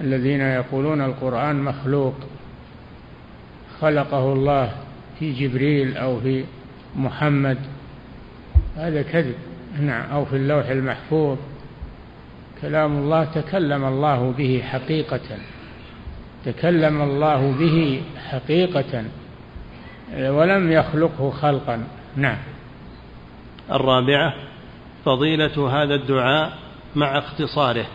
الذين 0.00 0.40
يقولون 0.40 1.00
القرآن 1.00 1.56
مخلوق 1.56 2.14
خلقه 3.80 4.32
الله 4.32 4.72
في 5.18 5.32
جبريل 5.32 5.96
أو 5.96 6.20
في 6.20 6.44
محمد. 6.96 7.58
هذا 8.76 9.02
كذب. 9.02 9.34
نعم 9.80 10.10
أو 10.10 10.24
في 10.24 10.36
اللوح 10.36 10.68
المحفوظ. 10.68 11.38
كلام 12.62 12.98
الله 12.98 13.24
تكلم 13.24 13.84
الله 13.84 14.34
به 14.38 14.62
حقيقة. 14.64 15.38
تكلم 16.44 17.02
الله 17.02 17.52
به 17.58 18.02
حقيقة 18.28 19.04
ولم 20.16 20.72
يخلقه 20.72 21.30
خلقا. 21.30 21.84
نعم. 22.16 22.38
الرابعة 23.72 24.34
فضيلة 25.04 25.82
هذا 25.82 25.94
الدعاء 25.94 26.52
مع 26.96 27.18
اختصاره. 27.18 27.86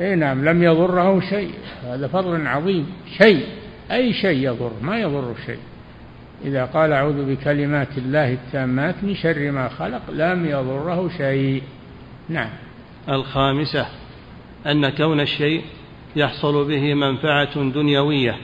إي 0.00 0.14
نعم 0.14 0.44
لم 0.44 0.62
يضره 0.62 1.20
شيء. 1.20 1.54
هذا 1.84 2.08
فضل 2.08 2.46
عظيم. 2.46 2.92
شيء 3.22 3.46
أي 3.90 4.12
شيء 4.12 4.48
يضر 4.48 4.72
ما 4.82 4.98
يضر 4.98 5.34
شيء. 5.46 5.58
إذا 6.44 6.64
قال 6.64 6.92
أعوذ 6.92 7.34
بكلمات 7.34 7.98
الله 7.98 8.32
التامات 8.32 8.94
من 9.02 9.14
شر 9.14 9.50
ما 9.50 9.68
خلق 9.68 10.02
لم 10.10 10.46
يضره 10.46 11.08
شيء. 11.16 11.62
نعم. 12.28 12.50
الخامسة 13.08 13.86
أن 14.66 14.88
كون 14.88 15.20
الشيء 15.20 15.62
يحصل 16.16 16.68
به 16.68 16.94
منفعة 16.94 17.70
دنيوية 17.70 18.36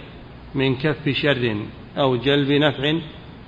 من 0.55 0.76
كف 0.76 1.09
شر 1.09 1.57
أو 1.98 2.16
جلب 2.16 2.52
نفع 2.52 2.94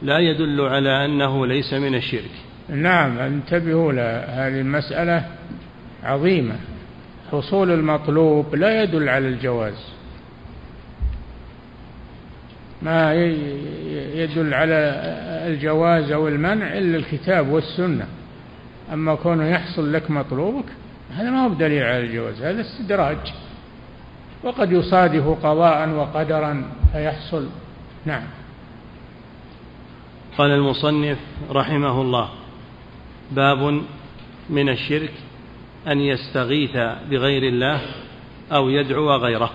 لا 0.02 0.18
يدل 0.18 0.60
على 0.60 1.04
أنه 1.04 1.46
ليس 1.46 1.74
من 1.74 1.94
الشرك. 1.94 2.30
نعم 2.68 3.18
انتبهوا 3.18 3.92
هذه 4.48 4.60
المسألة 4.60 5.24
عظيمة. 6.02 6.56
حصول 7.32 7.70
المطلوب 7.70 8.54
لا 8.54 8.82
يدل 8.82 9.08
على 9.08 9.28
الجواز. 9.28 9.94
ما 12.82 13.12
يدل 14.14 14.54
على 14.54 14.74
الجواز 15.46 16.12
أو 16.12 16.28
المنع 16.28 16.78
إلا 16.78 16.96
الكتاب 16.96 17.48
والسنة. 17.48 18.06
أما 18.92 19.14
كونه 19.14 19.48
يحصل 19.48 19.92
لك 19.92 20.10
مطلوبك 20.10 20.64
هذا 21.14 21.30
ما 21.30 21.44
هو 21.44 21.48
بدليل 21.48 21.82
على 21.82 22.00
الجواز 22.00 22.42
هذا 22.42 22.60
استدراج. 22.60 23.32
وقد 24.42 24.72
يصادف 24.72 25.28
قضاء 25.28 25.88
وقدرا 25.88 26.70
فيحصل. 26.92 27.48
نعم. 28.06 28.24
قال 30.38 30.50
المصنف 30.50 31.18
رحمه 31.50 32.00
الله 32.00 32.28
باب 33.30 33.82
من 34.50 34.68
الشرك 34.68 35.12
أن 35.88 36.00
يستغيث 36.00 36.76
بغير 37.10 37.42
الله 37.42 37.80
أو 38.52 38.68
يدعو 38.68 39.16
غيره. 39.16 39.50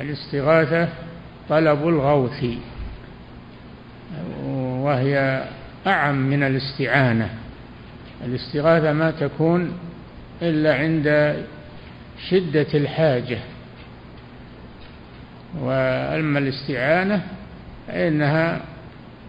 الاستغاثة 0.00 0.88
طلب 1.48 1.88
الغوث. 1.88 2.44
وهي 4.84 5.44
أعم 5.86 6.14
من 6.14 6.42
الاستعانة. 6.42 7.30
الاستغاثة 8.24 8.92
ما 8.92 9.10
تكون 9.10 9.72
إلا 10.42 10.74
عند 10.74 11.36
شدة 12.30 12.66
الحاجة. 12.74 13.38
وأما 15.60 16.38
الاستعانة 16.38 17.26
فإنها 17.86 18.60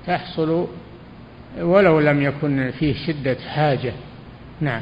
تحصل 0.08 0.68
ولو 1.60 2.00
لم 2.00 2.22
يكن 2.22 2.72
فيه 2.80 2.94
شدة 3.08 3.38
حاجة. 3.50 3.94
نعم. 4.62 4.82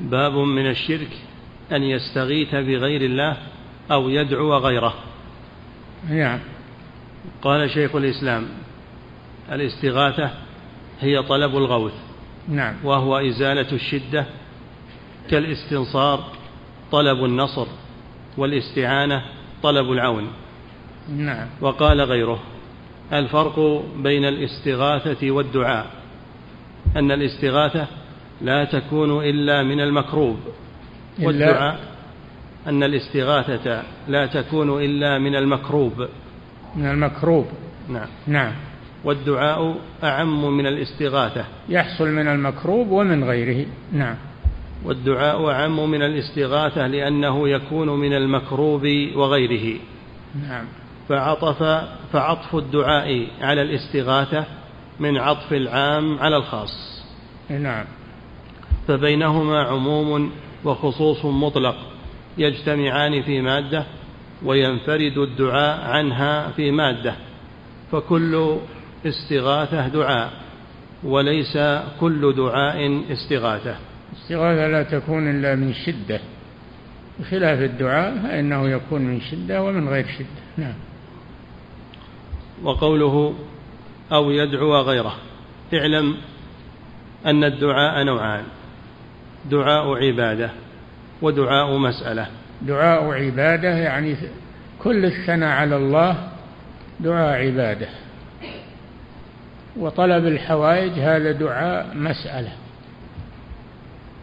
باب 0.00 0.32
من 0.32 0.70
الشرك 0.70 1.10
أن 1.72 1.82
يستغيث 1.82 2.54
بغير 2.54 3.00
الله 3.00 3.36
أو 3.90 4.08
يدعو 4.08 4.56
غيره. 4.56 4.94
نعم. 6.08 6.38
قال 7.42 7.70
شيخ 7.70 7.96
الإسلام 7.96 8.46
الاستغاثة 9.52 10.30
هي 11.00 11.22
طلب 11.22 11.56
الغوث. 11.56 11.94
نعم. 12.48 12.74
وهو 12.84 13.18
إزالة 13.18 13.72
الشدة 13.72 14.26
كالاستنصار 15.30 16.24
طلب 16.92 17.24
النصر 17.24 17.66
والاستعانة 18.36 19.22
طلب 19.62 19.92
العون. 19.92 20.28
نعم. 21.08 21.46
وقال 21.60 22.00
غيره 22.00 22.42
الفرق 23.12 23.84
بين 23.96 24.24
الاستغاثة 24.24 25.30
والدعاء 25.30 25.86
أن 26.96 27.10
الاستغاثة 27.10 27.86
لا 28.42 28.64
تكون 28.64 29.24
إلا 29.24 29.62
من 29.62 29.80
المكروب 29.80 30.38
والدعاء 31.22 31.80
أن 32.66 32.82
الاستغاثة 32.82 33.82
لا 34.08 34.26
تكون 34.26 34.82
إلا 34.84 35.18
من 35.18 35.36
المكروب. 35.36 36.08
من 36.76 36.86
المكروب. 36.86 37.46
نعم. 37.88 38.08
نعم. 38.26 38.52
والدعاء 39.04 39.76
أعم 40.04 40.56
من 40.56 40.66
الاستغاثة. 40.66 41.44
يحصل 41.68 42.08
من 42.08 42.28
المكروب 42.28 42.90
ومن 42.90 43.24
غيره. 43.24 43.66
نعم. 43.92 44.16
والدعاء 44.84 45.50
أعم 45.50 45.90
من 45.90 46.02
الاستغاثة 46.02 46.86
لأنه 46.86 47.48
يكون 47.48 47.88
من 47.88 48.12
المكروب 48.12 48.82
وغيره. 49.14 49.78
نعم. 50.48 50.64
فعطف 51.08 51.62
فعطف 52.12 52.54
الدعاء 52.54 53.26
على 53.40 53.62
الاستغاثة 53.62 54.44
من 55.00 55.16
عطف 55.16 55.52
العام 55.52 56.18
على 56.18 56.36
الخاص. 56.36 57.04
نعم. 57.50 57.84
فبينهما 58.88 59.62
عموم 59.62 60.30
وخصوص 60.64 61.24
مطلق 61.24 61.76
يجتمعان 62.38 63.22
في 63.22 63.40
مادة 63.40 63.86
وينفرد 64.44 65.18
الدعاء 65.18 65.90
عنها 65.90 66.50
في 66.50 66.70
مادة 66.70 67.14
فكل 67.92 68.56
استغاثة 69.06 69.88
دعاء 69.88 70.32
وليس 71.04 71.58
كل 72.00 72.34
دعاء 72.36 73.02
استغاثة. 73.12 73.76
الاستغاثة 74.12 74.68
لا 74.68 74.82
تكون 74.82 75.30
إلا 75.30 75.54
من 75.54 75.74
شدة. 75.74 76.20
بخلاف 77.20 77.60
الدعاء 77.60 78.18
فإنه 78.22 78.68
يكون 78.68 79.02
من 79.02 79.20
شدة 79.20 79.62
ومن 79.62 79.88
غير 79.88 80.06
شدة. 80.18 80.42
نعم. 80.56 80.74
وقوله 82.62 83.34
أو 84.12 84.30
يدعو 84.30 84.76
غيره 84.76 85.16
اعلم 85.74 86.16
أن 87.26 87.44
الدعاء 87.44 88.04
نوعان 88.04 88.44
دعاء 89.50 89.94
عبادة 89.94 90.50
ودعاء 91.22 91.78
مسألة. 91.78 92.26
دعاء 92.62 93.12
عبادة 93.12 93.68
يعني 93.68 94.16
كل 94.82 95.04
الثناء 95.04 95.48
على 95.48 95.76
الله 95.76 96.16
دعاء 97.00 97.46
عبادة. 97.46 97.86
وطلب 99.76 100.26
الحوائج 100.26 100.92
هذا 100.92 101.32
دعاء 101.32 101.86
مسألة. 101.94 102.52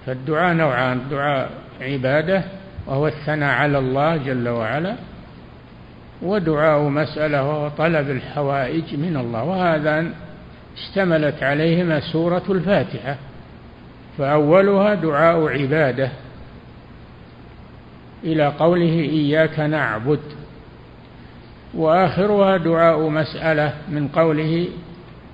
فالدعاء 0.05 0.53
نوعان 0.53 1.01
دعاء 1.11 1.49
عبادة 1.81 2.43
وهو 2.87 3.07
الثناء 3.07 3.55
على 3.55 3.77
الله 3.77 4.17
جل 4.17 4.49
وعلا 4.49 4.95
ودعاء 6.21 6.81
مسألة 6.81 7.43
وهو 7.43 7.69
طلب 7.69 8.09
الحوائج 8.09 8.95
من 8.95 9.17
الله. 9.17 9.43
وهذا 9.43 10.05
اشتملت 10.77 11.43
عليهما 11.43 11.99
سورة 11.99 12.43
الفاتحة 12.49 13.15
فأولها 14.17 14.93
دعاء 14.93 15.47
عبادة. 15.47 16.09
إلى 18.23 18.47
قوله 18.47 18.99
إياك 18.99 19.59
نعبد. 19.59 20.19
وآخرها 21.73 22.57
دعاء 22.57 23.09
مسألة 23.09 23.73
من 23.89 24.07
قوله 24.07 24.67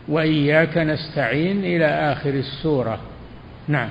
وإياك 0.08 0.78
نستعين 0.78 1.60
إلى 1.60 1.86
آخر 1.86 2.30
السورة. 2.30 3.00
نعم. 3.68 3.90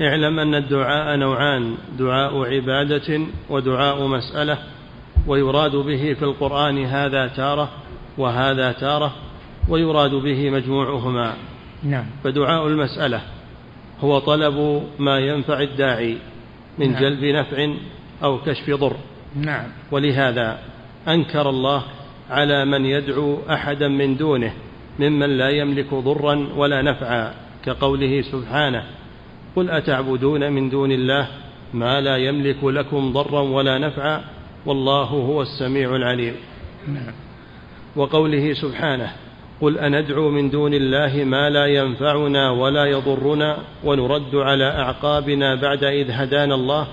اعلم 0.00 0.38
أن 0.38 0.54
الدعاء 0.54 1.16
نوعان 1.16 1.74
دعاء 1.98 2.44
عبادة 2.44 3.20
ودعاء 3.50 4.06
مسألة 4.06 4.58
ويراد 5.26 5.76
به 5.76 6.14
في 6.18 6.22
القرآن 6.22 6.84
هذا 6.84 7.26
تارة 7.26 7.70
وهذا 8.18 8.72
تارة 8.72 9.12
ويراد 9.68 10.10
به 10.10 10.50
مجموعهما. 10.50 11.34
نعم. 11.82 12.04
فدعاء 12.24 12.66
المسألة 12.66 13.20
هو 14.00 14.18
طلب 14.18 14.82
ما 14.98 15.18
ينفع 15.18 15.60
الداعي. 15.60 16.16
من 16.78 16.92
نعم. 16.92 17.00
جلب 17.00 17.24
نفع 17.24 17.68
أو 18.22 18.38
كشف 18.38 18.70
ضر 18.70 18.96
نعم 19.36 19.68
ولهذا 19.90 20.58
أنكر 21.08 21.50
الله 21.50 21.82
على 22.30 22.64
من 22.64 22.84
يدعو 22.84 23.38
أحدا 23.50 23.88
من 23.88 24.16
دونه 24.16 24.52
ممن 24.98 25.38
لا 25.38 25.50
يملك 25.50 25.94
ضرا 25.94 26.48
ولا 26.56 26.82
نفعا 26.82 27.34
كقوله 27.64 28.22
سبحانه 28.22 28.84
قل 29.56 29.70
أتعبدون 29.70 30.52
من 30.52 30.70
دون 30.70 30.92
الله 30.92 31.28
ما 31.74 32.00
لا 32.00 32.16
يملك 32.16 32.64
لكم 32.64 33.12
ضرا 33.12 33.40
ولا 33.40 33.78
نفعا 33.78 34.24
والله 34.66 35.04
هو 35.04 35.42
السميع 35.42 35.96
العليم 35.96 36.34
نعم. 36.88 37.14
وقوله 37.96 38.52
سبحانه 38.52 39.12
قل 39.60 39.78
أندعو 39.78 40.30
من 40.30 40.50
دون 40.50 40.74
الله 40.74 41.24
ما 41.24 41.50
لا 41.50 41.66
ينفعنا 41.66 42.50
ولا 42.50 42.84
يضرنا 42.84 43.58
ونرد 43.84 44.34
على 44.34 44.64
أعقابنا 44.64 45.54
بعد 45.54 45.84
إذ 45.84 46.10
هدانا 46.10 46.54
الله 46.54 46.86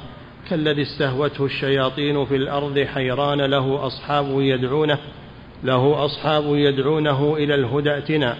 كالذي 0.50 0.82
استهوته 0.82 1.46
الشياطين 1.46 2.26
في 2.26 2.36
الأرض 2.36 2.80
حيران 2.80 3.42
له 3.42 3.88
أصحاب 3.88 4.42
يدعونه 4.42 4.98
له 5.64 6.06
أصحاب 6.06 6.44
يدعونه 6.56 7.36
إلى 7.38 7.56
الهدى 7.56 7.92
ائتنا 7.92 8.38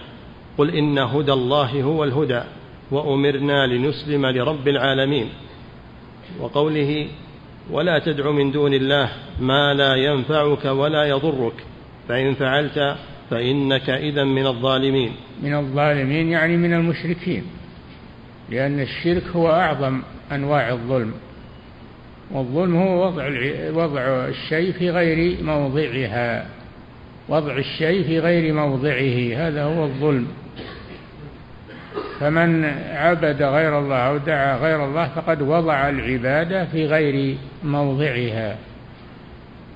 قل 0.58 0.70
إن 0.70 0.98
هدى 0.98 1.32
الله 1.32 1.82
هو 1.82 2.04
الهدى 2.04 2.42
وأمرنا 2.90 3.66
لنسلم 3.66 4.26
لرب 4.26 4.68
العالمين 4.68 5.28
وقوله 6.40 7.08
ولا 7.70 7.98
تدع 7.98 8.30
من 8.30 8.50
دون 8.50 8.74
الله 8.74 9.08
ما 9.40 9.74
لا 9.74 9.94
ينفعك 9.94 10.64
ولا 10.64 11.04
يضرك 11.04 11.64
فإن 12.08 12.34
فعلت 12.34 12.96
فإنك 13.30 13.90
إذا 13.90 14.24
من 14.24 14.46
الظالمين. 14.46 15.12
من 15.42 15.54
الظالمين 15.54 16.28
يعني 16.28 16.56
من 16.56 16.72
المشركين 16.74 17.42
لأن 18.50 18.80
الشرك 18.80 19.22
هو 19.36 19.50
أعظم 19.50 20.02
أنواع 20.32 20.70
الظلم 20.70 21.12
والظلم 22.30 22.76
هو 22.76 23.06
وضع 23.06 23.28
وضع 23.72 24.00
الشيء 24.28 24.72
في 24.72 24.90
غير 24.90 25.42
موضعها 25.42 26.46
وضع 27.28 27.56
الشيء 27.56 28.02
في 28.02 28.18
غير 28.18 28.54
موضعه 28.54 29.48
هذا 29.48 29.64
هو 29.64 29.84
الظلم. 29.84 30.26
فمن 32.20 32.64
عبد 32.90 33.42
غير 33.42 33.78
الله 33.78 33.96
أو 33.96 34.16
دعا 34.16 34.56
غير 34.56 34.84
الله 34.84 35.08
فقد 35.08 35.42
وضع 35.42 35.88
العبادة 35.88 36.64
في 36.64 36.86
غير 36.86 37.36
موضعها. 37.64 38.56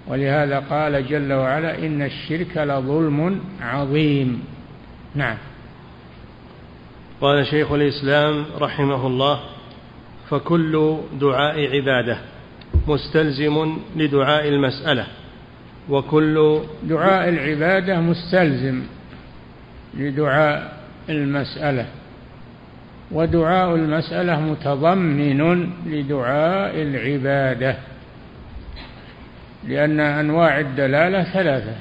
ولهذا 0.07 0.59
قال 0.59 1.09
جل 1.09 1.33
وعلا 1.33 1.79
إن 1.79 2.03
الشرك 2.03 2.57
لظلم 2.57 3.41
عظيم. 3.61 4.45
نعم. 5.15 5.37
قال 7.21 7.47
شيخ 7.47 7.73
الإسلام 7.73 8.45
رحمه 8.59 9.07
الله 9.07 9.41
فكل 10.31 10.97
دعاء 11.21 11.77
عبادة 11.77 12.19
مستلزم 12.89 13.77
لدعاء 13.97 14.49
المسألة 14.49 15.07
وكل 15.89 16.61
دعاء 16.83 17.29
العبادة 17.29 18.01
مستلزم 18.01 18.83
لدعاء 19.95 20.83
المسألة 21.09 21.87
ودعاء 23.11 23.75
المسألة 23.75 24.41
متضمن 24.41 25.71
لدعاء 25.87 26.83
العبادة. 26.83 27.77
لأن 29.69 30.01
أنواع 30.01 30.61
الدلالة 30.61 31.23
ثلاثة. 31.25 31.75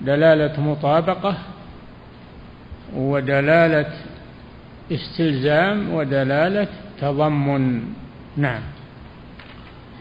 دلالة 0.00 0.60
مطابقة 0.60 1.38
ودلالة 2.96 3.92
استلزام 4.92 5.94
ودلالة 5.94 6.68
تضمن. 7.00 7.82
نعم. 8.36 8.62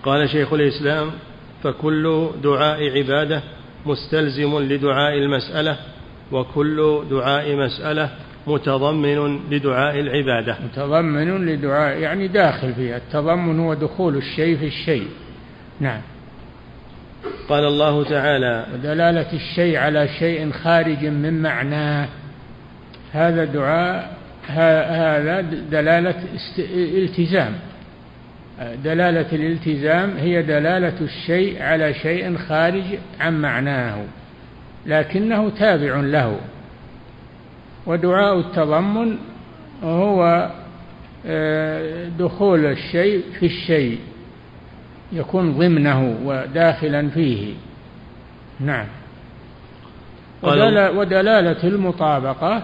قال 0.03 0.29
شيخ 0.29 0.53
الإسلام 0.53 1.11
فكل 1.63 2.29
دعاء 2.43 2.97
عبادة 2.97 3.41
مستلزم 3.85 4.59
لدعاء 4.59 5.17
المسألة 5.17 5.77
وكل 6.31 7.03
دعاء 7.09 7.55
مسألة 7.55 8.09
متضمن 8.47 9.39
لدعاء 9.51 9.99
العبادة. 9.99 10.57
متضمن 10.63 11.45
لدعاء 11.45 11.97
يعني 11.97 12.27
داخل 12.27 12.73
فيها. 12.73 12.97
التضمن 12.97 13.59
هو 13.59 13.73
دخول 13.73 14.17
الشيء 14.17 14.57
في 14.57 14.67
الشيء. 14.67 15.07
نعم. 15.79 16.01
قال 17.49 17.65
الله 17.65 18.03
تعالى 18.03 18.65
ودلالة 18.73 19.33
الشيء 19.33 19.77
على 19.77 20.07
شيء 20.07 20.51
خارج 20.51 21.05
من 21.05 21.41
معناه. 21.41 22.07
هذا 23.13 23.45
دعاء 23.45 24.17
هذا 24.47 25.41
دلالة 25.71 26.15
التزام. 26.75 27.53
دلالة 28.83 29.25
الالتزام 29.33 30.17
هي 30.17 30.41
دلالة 30.41 31.01
الشيء 31.01 31.61
على 31.61 31.93
شيء 31.93 32.37
خارج 32.37 32.83
عن 33.19 33.41
معناه 33.41 34.03
لكنه 34.85 35.49
تابع 35.49 35.95
له. 35.95 36.39
ودعاء 37.85 38.39
التضمن 38.39 39.17
هو 39.83 40.51
آه، 41.25 42.07
دخول 42.19 42.65
الشيء 42.65 43.23
في 43.39 43.45
الشيء. 43.45 43.99
يكون 45.11 45.53
ضمنه 45.53 46.17
وداخلا 46.23 47.09
فيه. 47.09 47.53
نعم. 48.59 48.85
ودلالة 50.43 51.63
المطابقة 51.63 52.63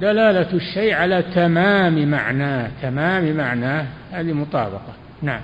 دلالة 0.00 0.52
الشيء 0.52 0.94
على 0.94 1.22
تمام 1.22 2.10
معناه 2.10 2.70
تمام 2.82 3.36
معناه 3.36 3.86
هذه 4.12 4.32
مطابقة. 4.32 4.94
نعم. 5.22 5.40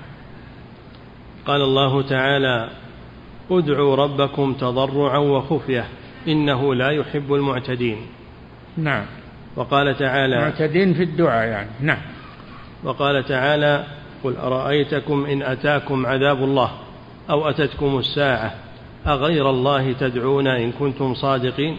قال 1.45 1.61
الله 1.61 2.01
تعالى 2.01 2.69
ادعوا 3.51 3.95
ربكم 3.95 4.53
تضرعا 4.53 5.17
وخفية 5.17 5.85
إنه 6.27 6.75
لا 6.75 6.89
يحب 6.89 7.33
المعتدين. 7.33 7.97
نعم. 8.77 9.05
وقال 9.55 9.97
تعالى 9.97 10.41
معتدين 10.41 10.93
في 10.93 11.03
الدعاء 11.03 11.47
يعني. 11.47 11.69
نعم. 11.81 12.01
وقال 12.83 13.23
تعالى 13.23 13.83
قل 14.23 14.37
أرأيتكم 14.37 15.25
إن 15.25 15.41
أتاكم 15.41 16.05
عذاب 16.05 16.43
الله 16.43 16.71
أو 17.29 17.49
أتتكم 17.49 17.97
الساعة؟ 17.97 18.55
أغير 19.07 19.49
الله 19.49 19.91
تدعون 19.91 20.47
إن 20.47 20.71
كنتم 20.71 21.13
صادقين؟ 21.13 21.77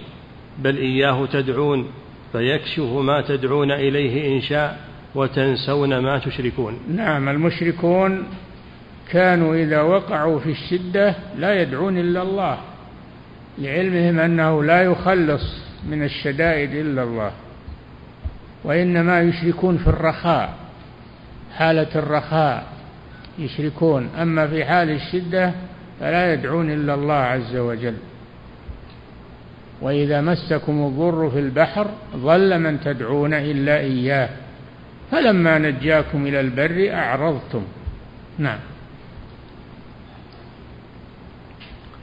بل 0.58 0.76
إياه 0.76 1.26
تدعون 1.26 1.86
فيكشف 2.32 2.92
ما 2.92 3.20
تدعون 3.20 3.70
إليه 3.70 4.36
إن 4.36 4.40
شاء 4.40 4.80
وتنسون 5.14 5.98
ما 5.98 6.18
تشركون. 6.18 6.78
نعم 6.88 7.28
المشركون 7.28 8.24
كانوا 9.10 9.54
إذا 9.54 9.80
وقعوا 9.80 10.38
في 10.38 10.50
الشدة 10.50 11.14
لا 11.38 11.62
يدعون 11.62 11.98
إلا 11.98 12.22
الله 12.22 12.58
لعلمهم 13.58 14.18
أنه 14.18 14.62
لا 14.64 14.82
يخلص 14.82 15.64
من 15.88 16.02
الشدائد 16.02 16.74
إلا 16.74 17.02
الله 17.02 17.30
وإنما 18.64 19.20
يشركون 19.20 19.76
في 19.76 19.86
الرخاء. 19.86 20.63
حالة 21.56 21.88
الرخاء 21.96 22.66
يشركون. 23.38 24.08
أما 24.22 24.46
في 24.46 24.64
حال 24.64 24.90
الشدة 24.90 25.52
فلا 26.00 26.32
يدعون 26.32 26.70
إلا 26.70 26.94
الله 26.94 27.14
عز 27.14 27.56
وجل. 27.56 27.94
وإذا 29.80 30.20
مسكم 30.20 30.86
الضر 30.86 31.30
في 31.30 31.38
البحر 31.38 31.86
ظل 32.16 32.58
من 32.58 32.80
تدعون 32.80 33.34
إلا 33.34 33.78
إياه. 33.78 34.28
فلما 35.10 35.58
نجاكم 35.58 36.26
إلى 36.26 36.40
البر 36.40 36.94
أعرضتم. 36.94 37.62
نعم. 38.38 38.58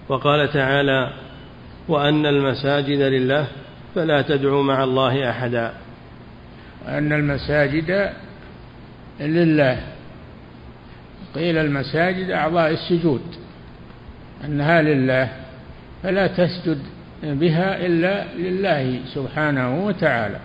وقال 0.09 0.53
تعالى 0.53 1.13
وأن 1.87 2.25
المساجد 2.25 2.99
لله 2.99 3.47
فلا 3.95 4.21
تدعوا 4.21 4.63
مع 4.63 4.83
الله 4.83 5.29
أحدا. 5.29 5.73
وأن 6.85 7.13
المساجد 7.13 8.11
لله. 9.21 9.77
قيل 11.35 11.57
المساجد 11.57 12.29
أعضاء 12.29 12.71
السجود. 12.71 13.21
أنها 14.45 14.81
لله 14.81 15.29
فلا 16.03 16.27
تسجد 16.27 16.79
بها 17.23 17.85
إلا 17.85 18.25
لله 18.35 18.99
سبحانه 19.13 19.85
وتعالى. 19.85 20.39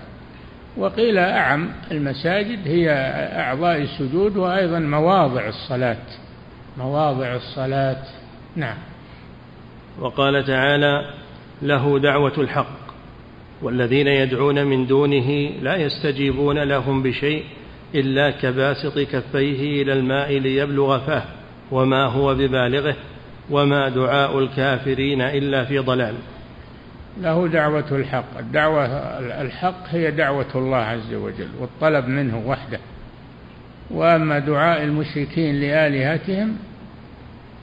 وقيل 0.76 1.18
أعم 1.18 1.68
المساجد 1.90 2.58
هي 2.68 2.90
أعضاء 3.38 3.82
السجود 3.82 4.36
وأيضا 4.36 4.78
مواضع 4.78 5.48
الصلاة. 5.48 6.06
مواضع 6.78 7.34
الصلاة 7.34 8.02
نعم. 8.56 8.76
وقال 10.00 10.44
تعالى 10.44 11.10
له 11.62 11.98
دعوة 11.98 12.32
الحق 12.38 12.86
والذين 13.62 14.06
يدعون 14.06 14.64
من 14.64 14.86
دونه 14.86 15.50
لا 15.62 15.76
يستجيبون 15.76 16.58
لهم 16.58 17.02
بشيء 17.02 17.44
إلا 17.94 18.30
كباسط 18.30 18.98
كفيه 18.98 19.82
إلى 19.82 19.92
الماء 19.92 20.38
ليبلغ 20.38 20.98
فاه 20.98 21.22
وما 21.70 22.04
هو 22.04 22.34
ببالغه 22.34 22.96
وما 23.50 23.88
دعاء 23.88 24.38
الكافرين 24.38 25.20
إلا 25.20 25.64
في 25.64 25.78
ضلال. 25.78 26.14
له 27.20 27.48
دعوة 27.48 27.86
الحق. 27.92 28.38
الدعوة 28.38 28.86
الحق 29.40 29.88
هي 29.88 30.10
دعوة 30.10 30.46
الله 30.54 30.76
عز 30.76 31.14
وجل 31.14 31.48
والطلب 31.60 32.08
منه 32.08 32.42
وحده. 32.46 32.78
وأما 33.90 34.38
دعاء 34.38 34.84
المشركين 34.84 35.60
لآلهتهم 35.60 36.56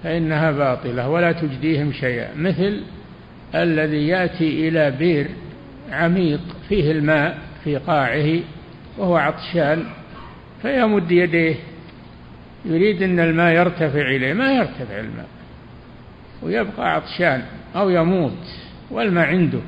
فإنها 0.03 0.51
باطلة 0.51 1.09
ولا 1.09 1.31
تجديهم 1.31 1.91
شيئا 1.91 2.29
مثل 2.35 2.81
الذي 3.55 4.07
يأتي 4.07 4.67
إلى 4.67 4.91
بير 4.91 5.27
عميق 5.91 6.41
فيه 6.69 6.91
الماء 6.91 7.37
في 7.63 7.77
قاعه 7.77 8.39
وهو 8.97 9.15
عطشان 9.15 9.83
فيمد 10.63 11.11
يديه. 11.11 11.55
يريد 12.65 13.01
أن 13.03 13.19
الماء 13.19 13.53
يرتفع 13.53 14.01
إليه. 14.01 14.33
ما 14.33 14.51
يرتفع 14.51 14.99
الماء. 14.99 15.27
ويبقى 16.41 16.95
عطشان 16.95 17.43
أو 17.75 17.89
يموت. 17.89 18.45
والماء 18.91 19.27
عنده. 19.27 19.59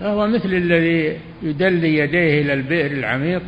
فهو 0.00 0.26
مثل 0.26 0.54
الذي 0.54 1.18
يدلي 1.42 1.98
يديه 1.98 2.42
إلى 2.42 2.52
البئر 2.52 2.90
العميق 2.90 3.42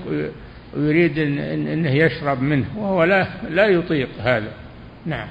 ويريد 0.76 1.18
إن 1.18 1.38
أنه 1.68 1.90
يشرب 1.90 2.42
منه. 2.42 2.66
وهو 2.76 3.04
لا 3.04 3.28
لا 3.50 3.66
يطيق 3.66 4.08
هذا. 4.18 4.52
نعم. 5.06 5.28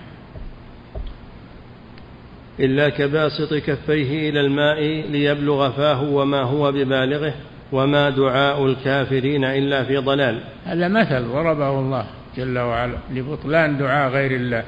إلا 2.60 2.89
كباسط 2.89 3.54
كفيه 3.54 4.30
إلى 4.30 4.41
الماء 4.41 4.82
ليبلغ 5.12 5.72
فاه 5.72 6.04
وما 6.04 6.41
هو 6.41 6.72
ببالغه. 6.72 7.34
وما 7.72 8.09
دعاء 8.09 8.66
الكافرين 8.66 9.43
إلا 9.43 9.84
في 9.84 9.97
ضلال. 9.97 10.39
هذا 10.66 10.88
مثل 10.88 11.28
ضربه 11.28 11.80
الله 11.80 12.05
جل 12.38 12.59
وعلا 12.59 12.97
لبطلان 13.11 13.78
دعاء 13.78 14.09
غير 14.09 14.32
الله. 14.32 14.63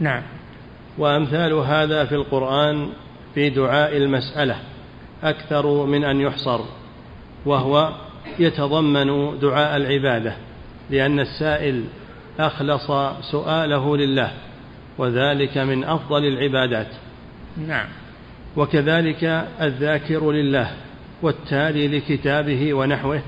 نعم. 0.00 0.22
وأمثال 0.98 1.52
هذا 1.52 2.04
في 2.04 2.14
القرآن 2.14 2.88
في 3.34 3.50
دعاء 3.50 3.96
المسألة 3.96 4.56
أكثر 5.22 5.86
من 5.86 6.04
أن 6.04 6.20
يحصر 6.20 6.60
وهو 7.46 7.92
يتضمن 8.38 9.38
دعاء 9.38 9.76
العبادة 9.76 10.32
لأن 10.90 11.20
السائل 11.20 11.84
أخلص 12.40 12.90
سؤاله 13.30 13.96
لله 13.96 14.30
وذلك 14.98 15.58
من 15.58 15.84
أفضل 15.84 16.24
العبادات. 16.24 16.88
نعم. 17.66 17.86
وكذلك 18.56 19.24
الذاكر 19.60 20.32
لله 20.32 20.70
والتالي 21.22 21.88
لكتابه 21.88 22.74
ونحوه 22.74 23.22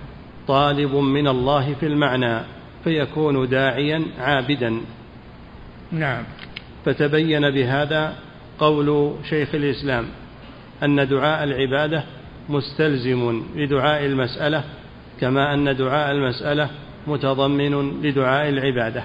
طالب 0.49 0.95
من 0.95 1.29
الله 1.29 1.75
في 1.75 1.87
المعنى 1.87 2.41
فيكون 2.85 3.49
داعيا 3.49 4.05
عابدا. 4.19 4.81
نعم. 5.93 6.23
فتبين 6.85 7.51
بهذا 7.51 8.17
قول 8.59 9.15
شيخ 9.29 9.55
الإسلام 9.55 10.05
أن 10.83 11.09
دعاء 11.09 11.45
العبادة 11.45 12.05
مستلزم 12.49 13.43
لدعاء 13.57 14.05
المسألة 14.05 14.65
كما 15.21 15.55
أن 15.55 15.77
دعاء 15.77 16.13
المسألة 16.13 16.71
متضمن 17.07 18.03
لدعاء 18.03 18.49
العبادة. 18.49 19.05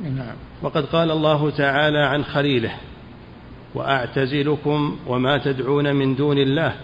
نعم. 0.00 0.34
وقد 0.62 0.84
قال 0.84 1.10
الله 1.10 1.50
تعالى 1.50 1.98
عن 1.98 2.24
خليله 2.24 2.72
وأعتزلكم 3.74 4.96
وما 5.06 5.38
تدعون 5.38 5.96
من 5.96 6.16
دون 6.16 6.38
الله 6.38 6.74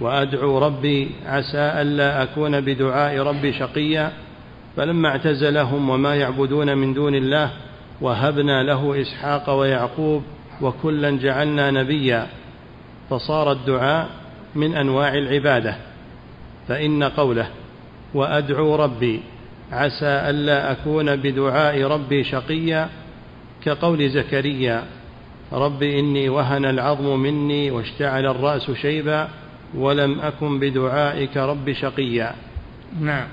وأدعو 0.00 0.58
ربي 0.58 1.10
عسى 1.26 1.58
ألا 1.58 2.22
أكون 2.22 2.60
بدعاء 2.60 3.18
ربي 3.18 3.52
شقيا 3.52 4.12
فلما 4.76 5.08
اعتزلهم 5.08 5.90
وما 5.90 6.16
يعبدون 6.16 6.78
من 6.78 6.94
دون 6.94 7.14
الله 7.14 7.50
وهبنا 8.00 8.62
له 8.62 9.00
إسحاق 9.00 9.50
ويعقوب 9.50 10.22
وكلا 10.60 11.10
جعلنا 11.10 11.70
نبيا 11.70 12.26
فصار 13.10 13.52
الدعاء 13.52 14.08
من 14.54 14.74
أنواع 14.74 15.14
العبادة. 15.14 15.76
فإن 16.68 17.04
قوله 17.04 17.46
وأدعو 18.14 18.76
ربي 18.76 19.20
عسى 19.72 20.06
ألا 20.06 20.72
أكون 20.72 21.16
بدعاء 21.16 21.82
ربي 21.82 22.24
شقيا 22.24 22.88
كقول 23.64 24.10
زكريا 24.10 24.84
رب 25.52 25.82
إني 25.82 26.28
وهن 26.28 26.64
العظم 26.64 27.18
مني 27.18 27.70
واشتعل 27.70 28.26
الرأس 28.26 28.70
شيبا 28.70 29.28
ولم 29.74 30.20
أكن 30.20 30.58
بدعائك 30.58 31.36
رب 31.36 31.72
شقيا. 31.72 32.34
نعم. 33.00 33.28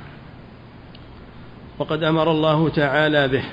وقد 1.80 2.04
أمر 2.04 2.32
الله 2.32 2.70
تعالى 2.70 3.28
به 3.28 3.44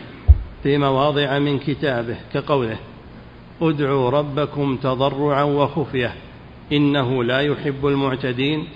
في 0.62 0.78
مواضع 0.78 1.38
من 1.38 1.58
كتابه 1.58 2.16
كقوله 2.34 2.76
ادعوا 3.62 4.10
ربكم 4.10 4.76
تضرعا 4.76 5.42
وخفية 5.42 6.14
إنه 6.72 7.24
لا 7.24 7.40
يحب 7.40 7.86
المعتدين 7.86 8.66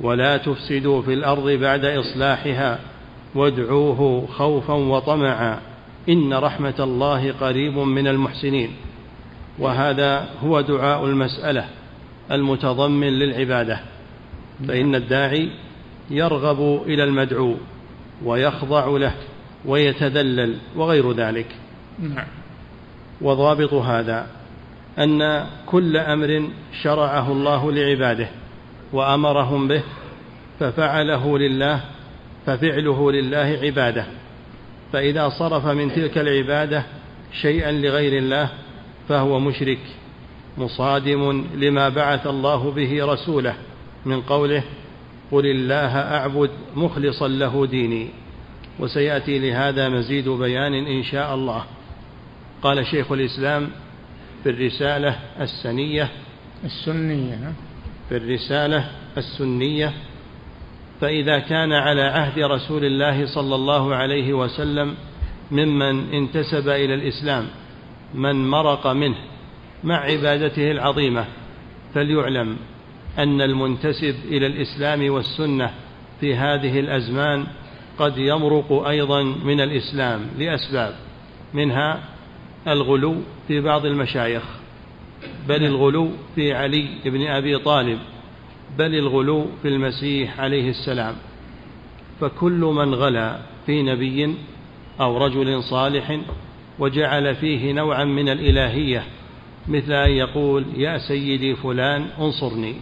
ولا 0.00 0.36
تفسدوا 0.36 1.02
في 1.02 1.14
الأرض 1.14 1.50
بعد 1.50 1.84
إصلاحها 1.84 2.78
وادعوه 3.34 4.26
خوفا 4.26 4.74
وطمعا 4.74 5.60
إن 6.08 6.34
رحمة 6.34 6.74
الله 6.80 7.32
قريب 7.32 7.78
من 7.78 8.06
المحسنين. 8.06 8.70
وهذا 9.58 10.28
هو 10.44 10.60
دعاء 10.60 11.04
المسألة. 11.04 11.64
المتضمن 12.32 13.18
للعبادة. 13.18 13.80
فإن 14.68 14.94
الداعي 14.94 15.50
يرغب 16.10 16.82
إلى 16.86 17.04
المدعو 17.04 17.54
ويخضع 18.24 18.86
له 18.86 19.14
ويتذلل 19.64 20.56
وغير 20.76 21.12
ذلك. 21.12 21.46
نعم 21.98 22.26
وضابط 23.20 23.74
هذا 23.74 24.26
أن 24.98 25.46
كل 25.66 25.96
أمر 25.96 26.48
شرعه 26.82 27.32
الله 27.32 27.72
لعباده 27.72 28.28
وأمرهم 28.92 29.68
به 29.68 29.82
ففعله 30.60 31.38
لله 31.38 31.80
ففعله 32.46 33.12
لله 33.12 33.58
عبادة. 33.62 34.06
فإذا 34.92 35.28
صرف 35.28 35.66
من 35.66 35.92
تلك 35.92 36.18
العبادة 36.18 36.82
شيئا 37.42 37.72
لغير 37.72 38.18
الله 38.18 38.48
فهو 39.08 39.40
مشرك. 39.40 39.78
مصادم 40.58 41.44
لما 41.54 41.88
بعث 41.88 42.26
الله 42.26 42.70
به 42.70 43.04
رسوله 43.04 43.54
من 44.06 44.20
قوله 44.20 44.62
قل 45.30 45.46
الله 45.46 45.98
أعبد 45.98 46.50
مخلصا 46.76 47.28
له 47.28 47.66
ديني. 47.66 48.08
وسيأتي 48.78 49.38
لهذا 49.38 49.88
مزيد 49.88 50.28
بيان 50.28 50.74
إن 50.74 51.02
شاء 51.02 51.34
الله. 51.34 51.64
قال 52.62 52.86
شيخ 52.86 53.12
الإسلام 53.12 53.68
في 54.42 54.50
الرسالة 54.50 55.16
السنية. 55.40 56.08
السنية 56.64 57.36
نعم. 57.36 57.54
في 58.08 58.16
الرسالة 58.16 58.90
السنية. 59.16 59.92
فإذا 61.00 61.38
كان 61.38 61.72
على 61.72 62.02
عهد 62.02 62.38
رسول 62.38 62.84
الله 62.84 63.26
صلى 63.26 63.54
الله 63.54 63.94
عليه 63.94 64.32
وسلم 64.32 64.94
ممن 65.50 66.14
انتسب 66.14 66.68
إلى 66.68 66.94
الإسلام 66.94 67.46
من 68.14 68.48
مرق 68.48 68.86
منه 68.86 69.16
مع 69.84 69.96
عبادته 69.96 70.70
العظيمة 70.70 71.24
فليعلم 71.94 72.56
أن 73.18 73.40
المنتسب 73.40 74.14
إلى 74.24 74.46
الإسلام 74.46 75.10
والسنة 75.10 75.70
في 76.20 76.34
هذه 76.34 76.80
الأزمان 76.80 77.46
قد 77.98 78.18
يمرق 78.18 78.86
أيضا 78.88 79.22
من 79.22 79.60
الإسلام 79.60 80.20
لأسباب 80.38 80.94
منها 81.54 82.00
الغلو 82.66 83.16
في 83.48 83.60
بعض 83.60 83.86
المشايخ 83.86 84.42
بل 85.48 85.64
الغلو 85.64 86.10
في 86.34 86.54
علي 86.54 86.88
بن 87.04 87.26
أبي 87.26 87.58
طالب 87.58 87.98
بل 88.78 88.94
الغلو 88.94 89.46
في 89.62 89.68
المسيح 89.68 90.40
عليه 90.40 90.70
السلام. 90.70 91.14
فكل 92.20 92.60
من 92.60 92.94
غلا 92.94 93.38
في 93.66 93.82
نبي 93.82 94.34
أو 95.00 95.18
رجل 95.18 95.62
صالح 95.62 96.20
وجعل 96.78 97.34
فيه 97.34 97.72
نوعا 97.72 98.04
من 98.04 98.28
الإلهية 98.28 99.02
مثل 99.68 99.92
أن 99.92 100.10
يقول 100.10 100.64
يا 100.76 100.98
سيدي 100.98 101.56
فلان 101.56 102.06
انصرني 102.20 102.74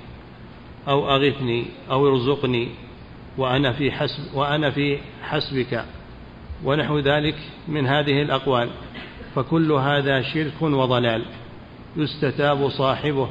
أو 0.89 1.11
أغثني 1.11 1.64
أو 1.91 2.09
ارزقني 2.09 2.68
وأنا 3.39 3.72
في 3.72 3.91
حسب 3.91 4.34
وأنا 4.34 4.70
في 4.70 4.99
حسبك. 5.22 5.84
ونحو 6.64 6.99
ذلك 6.99 7.34
من 7.68 7.87
هذه 7.87 8.22
الأقوال. 8.22 8.68
فكل 9.34 9.72
هذا 9.72 10.22
شرك 10.22 10.62
وضلال 10.62 11.22
يستتاب 11.97 12.68
صاحبه 12.68 13.28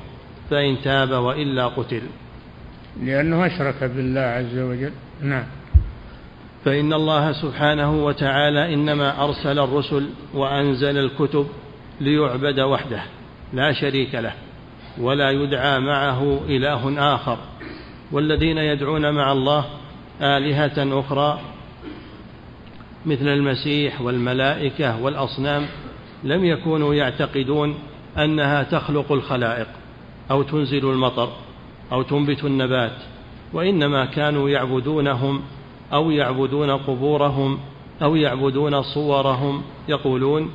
فإن 0.49 0.81
تاب 0.83 1.11
وإلا 1.11 1.67
قتل. 1.67 2.01
لأنه 3.03 3.45
أشرك 3.45 3.83
بالله 3.83 4.21
عز 4.21 4.57
وجل. 4.57 4.91
نعم. 5.21 5.45
فإن 6.65 6.93
الله 6.93 7.31
سبحانه 7.31 8.05
وتعالى 8.05 8.73
إنما 8.73 9.23
أرسل 9.23 9.59
الرسل 9.59 10.09
وأنزل 10.33 10.97
الكتب 10.97 11.47
ليعبد 12.01 12.59
وحده. 12.59 13.03
لا 13.53 13.73
شريك 13.73 14.15
له 14.15 14.33
ولا 14.97 15.29
يدعى 15.29 15.79
معه 15.79 16.39
إله 16.49 17.15
آخر. 17.15 17.37
والذين 18.11 18.57
يدعون 18.57 19.13
مع 19.13 19.31
الله 19.31 19.65
آلهة 20.21 20.99
أخرى 20.99 21.39
مثل 23.05 23.27
المسيح 23.27 24.01
والملائكة 24.01 25.01
والأصنام 25.01 25.67
لم 26.23 26.45
يكونوا 26.45 26.93
يعتقدون 26.93 27.75
أنها 28.17 28.63
تخلق 28.63 29.11
الخلائق 29.11 29.67
أو 30.31 30.43
تنزل 30.43 30.85
المطر 30.85 31.29
أو 31.91 32.01
تنبت 32.01 32.43
النبات 32.43 32.95
وإنما 33.53 34.05
كانوا 34.05 34.49
يعبدونهم 34.49 35.41
أو 35.93 36.11
يعبدون 36.11 36.71
قبورهم 36.71 37.59
أو 38.01 38.15
يعبدون 38.15 38.81
صورهم 38.81 39.61
يقولون 39.87 40.51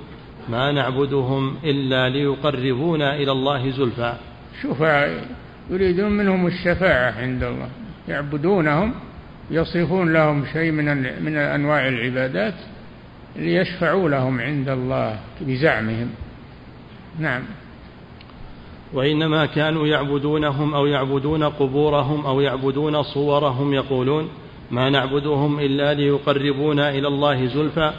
ما 0.48 0.72
نعبدهم 0.72 1.56
إلا 1.64 2.08
ليقربونا 2.08 3.16
إلى 3.16 3.32
الله 3.32 3.70
زلفى. 3.70 4.14
شفعاء 4.62 5.26
يريدون 5.70 6.10
منهم 6.10 6.46
الشفاعة 6.46 7.20
عند 7.20 7.42
الله. 7.42 7.68
يعبدونهم 8.08 8.94
يصرفون 9.50 10.12
لهم 10.12 10.44
شيء 10.52 10.70
من 10.70 10.84
من 11.24 11.36
أنواع 11.36 11.88
العبادات 11.88 12.54
ليشفعوا 13.36 14.08
لهم 14.08 14.40
عند 14.40 14.68
الله 14.68 15.18
بزعمهم. 15.40 16.10
نعم. 17.18 17.42
وإنما 18.92 19.46
كانوا 19.46 19.86
يعبدونهم 19.86 20.74
أو 20.74 20.86
يعبدون 20.86 21.44
قبورهم 21.44 22.26
أو 22.26 22.40
يعبدون 22.40 23.02
صورهم 23.02 23.74
يقولون 23.74 24.28
ما 24.70 24.90
نعبدهم 24.90 25.60
إلا 25.60 25.94
ليقربونا 25.94 26.90
إلى 26.90 27.08
الله 27.08 27.46
زلفى. 27.46 27.92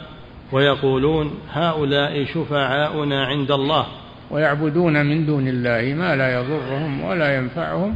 ويقولون 0.52 1.30
هؤلاء 1.52 2.24
شفعاؤنا 2.24 3.26
عند 3.26 3.50
الله. 3.50 3.86
ويعبدون 4.30 5.06
من 5.06 5.26
دون 5.26 5.48
الله 5.48 5.94
ما 5.94 6.16
لا 6.16 6.40
يضرهم 6.40 7.04
ولا 7.04 7.36
ينفعهم. 7.36 7.94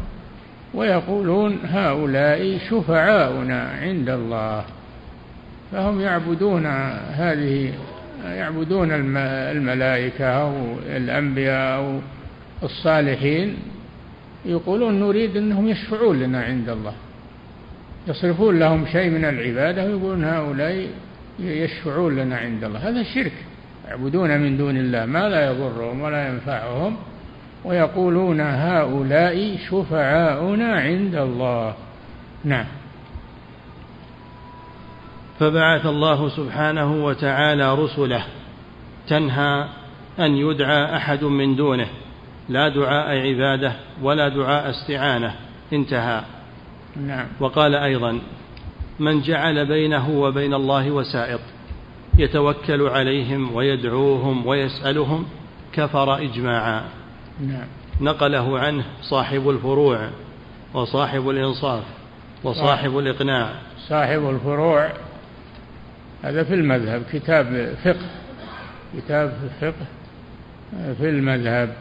ويقولون 0.75 1.59
هؤلاء 1.65 2.59
شفعاؤنا 2.71 3.71
عند 3.83 4.09
الله. 4.09 4.65
فهم 5.73 6.01
يعبدون 6.01 6.67
هذه 7.11 7.73
يعبدون 8.25 8.89
الملائكة 8.93 10.25
أو 10.25 10.53
الأنبياء 10.97 11.79
أو 11.79 12.01
الصالحين. 12.63 13.57
يقولون 14.45 15.01
نريد 15.01 15.37
أنهم 15.37 15.69
يشفعون 15.69 16.21
لنا 16.21 16.43
عند 16.43 16.69
الله. 16.69 16.93
يصرفون 18.09 18.59
لهم 18.59 18.87
شيء 18.87 19.11
من 19.11 19.25
العبادة 19.25 19.85
ويقولون 19.85 20.25
هؤلاء 20.25 20.87
يشفعون 21.41 22.17
لنا 22.17 22.37
عند 22.37 22.65
الله. 22.65 22.89
هذا 22.89 23.03
شرك. 23.03 23.33
يعبدون 23.89 24.41
من 24.41 24.57
دون 24.57 24.77
الله 24.77 25.07
ما 25.07 25.29
لا 25.29 25.51
يضرهم 25.51 26.01
ولا 26.01 26.29
ينفعهم 26.29 26.97
ويقولون 27.65 28.41
هؤلاء 28.41 29.57
شفعاؤنا 29.71 30.75
عند 30.81 31.15
الله. 31.15 31.75
نعم. 32.45 32.67
فبعث 35.41 35.87
الله 35.87 36.29
سبحانه 36.29 37.05
وتعالى 37.05 37.75
رسله 37.75 38.25
تنهى 39.09 39.69
أن 40.19 40.37
يدعى 40.37 40.97
أحد 40.97 41.25
من 41.25 41.57
دونه. 41.57 41.89
لا 42.49 42.69
دعاء 42.69 43.19
عبادة 43.19 43.73
ولا 44.03 44.29
دعاء 44.29 44.71
استعانة. 44.71 45.35
انتهى. 45.73 46.23
نعم. 46.97 47.27
وقال 47.41 47.75
أيضا 47.75 48.21
من 48.99 49.21
جعل 49.21 49.67
بينه 49.67 50.11
وبين 50.11 50.55
الله 50.55 50.91
وسائط 50.91 51.41
يتوكل 52.19 52.83
عليهم 52.83 53.55
ويدعوهم 53.55 54.47
ويسألهم 54.47 55.27
كفر 55.73 56.23
إجماعا. 56.23 56.85
نعم. 57.41 57.67
نقله 58.01 58.59
عنه 58.59 58.85
صاحب 59.03 59.51
الفروع 59.51 60.11
وصاحب 60.75 61.31
الإنصاف 61.31 61.83
وصاحب 62.45 62.99
الإقناع. 62.99 63.51
صاحب 63.89 64.31
الفروع 64.31 64.93
هذا 66.23 66.45
في 66.45 66.55
المذهب 66.55 67.03
كتاب 67.13 67.75
فقه 67.85 68.11
كتاب 68.97 69.51
فقه 69.61 69.87
في 70.99 71.09
المذهب 71.09 71.77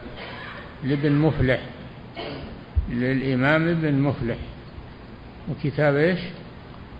لابن 0.84 1.12
مفلح 1.12 1.60
للإمام 2.90 3.68
ابن 3.68 3.94
مفلح. 3.94 4.36
وكتاب 5.50 5.96
إيش؟ 5.96 6.20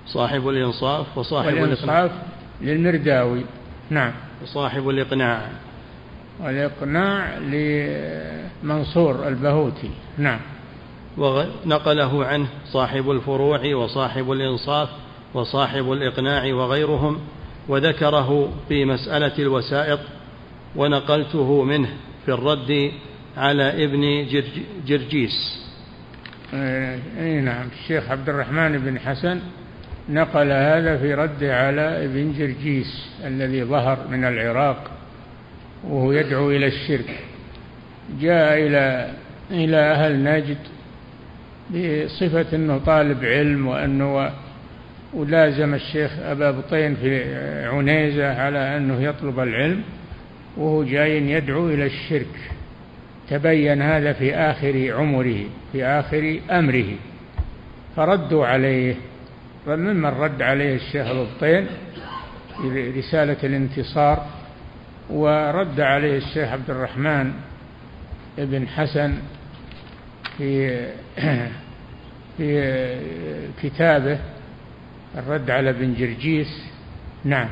صاحب 0.07 0.49
الإنصاف 0.49 1.19
وصاحب 1.19 1.55
والإنصاف 1.55 2.11
للمرداوي. 2.61 3.45
نعم. 3.91 4.13
وصاحب 4.43 4.89
الإقناع. 4.89 5.43
والإقناع 6.41 7.39
لمنصور 7.39 9.29
البهوتي. 9.29 9.91
نعم. 10.19 10.41
ونقله 11.19 12.27
عنه 12.27 12.47
صاحب 12.73 13.11
الفروع 13.11 13.75
وصاحب 13.75 14.33
الإنصاف 14.33 14.89
وصاحب 15.35 15.93
الإقناع 15.93 16.55
وغيرهم 16.55 17.19
وذكره 17.69 18.53
في 18.69 18.85
مسألة 18.85 19.33
الوسائط 19.39 20.01
ونقلته 20.77 21.63
منه 21.63 21.89
في 22.27 22.33
الرد 22.33 22.93
على 23.37 23.85
ابن 23.85 24.27
جرجيس. 24.87 25.67
اي 26.55 27.41
نعم. 27.41 27.69
الشيخ 27.83 28.11
عبد 28.11 28.29
الرحمن 28.29 28.79
بن 28.79 28.99
حسن 28.99 29.41
نقل 30.09 30.53
هذا 30.53 30.97
في 30.97 31.15
رد 31.15 31.45
على 31.45 32.05
ابن 32.05 32.33
جرجيس 32.39 33.09
الذي 33.25 33.65
ظهر 33.65 33.99
من 34.11 34.25
العراق 34.25 34.91
وهو 35.85 36.13
يدعو 36.13 36.51
إلى 36.51 36.67
الشرك. 36.67 37.19
جاء 38.21 38.67
إلى 38.67 39.11
إلى 39.51 39.77
أهل 39.77 40.25
نجد 40.25 40.59
بصفة 41.71 42.57
أنه 42.57 42.79
طالب 42.79 43.25
علم 43.25 43.67
وأنه 43.67 44.31
ولازم 45.15 45.75
الشيخ 45.75 46.19
أبا 46.19 46.51
بطين 46.51 46.95
في 46.95 47.35
عنيزة 47.67 48.41
على 48.41 48.77
أنه 48.77 49.03
يطلب 49.03 49.41
العلم 49.41 49.83
وهو 50.57 50.85
جاي 50.85 51.31
يدعو 51.31 51.69
إلى 51.69 51.87
الشرك. 51.87 52.51
تبين 53.31 53.83
هذا 53.83 54.13
في 54.13 54.35
آخر 54.35 54.93
عمره 54.93 55.39
في 55.73 55.85
آخر 55.85 56.41
أمره. 56.51 56.87
فردوا 57.97 58.47
عليه. 58.47 58.95
وممن 59.67 60.07
رد 60.07 60.43
عليه 60.43 60.75
الشيخ 60.75 61.07
البطين 61.07 61.67
رسالة 62.99 63.37
الانتصار 63.45 64.27
ورد 65.11 65.81
عليه 65.81 66.17
الشيخ 66.17 66.49
عبد 66.49 66.71
الرحمن 66.71 67.33
بن 68.39 68.69
حسن 68.69 69.15
في 70.39 70.87
في 72.37 73.01
كتابه 73.63 74.19
الرد 75.19 75.51
على 75.51 75.71
ابن 75.71 75.95
جرجيس. 75.95 76.49
نعم. 77.25 77.49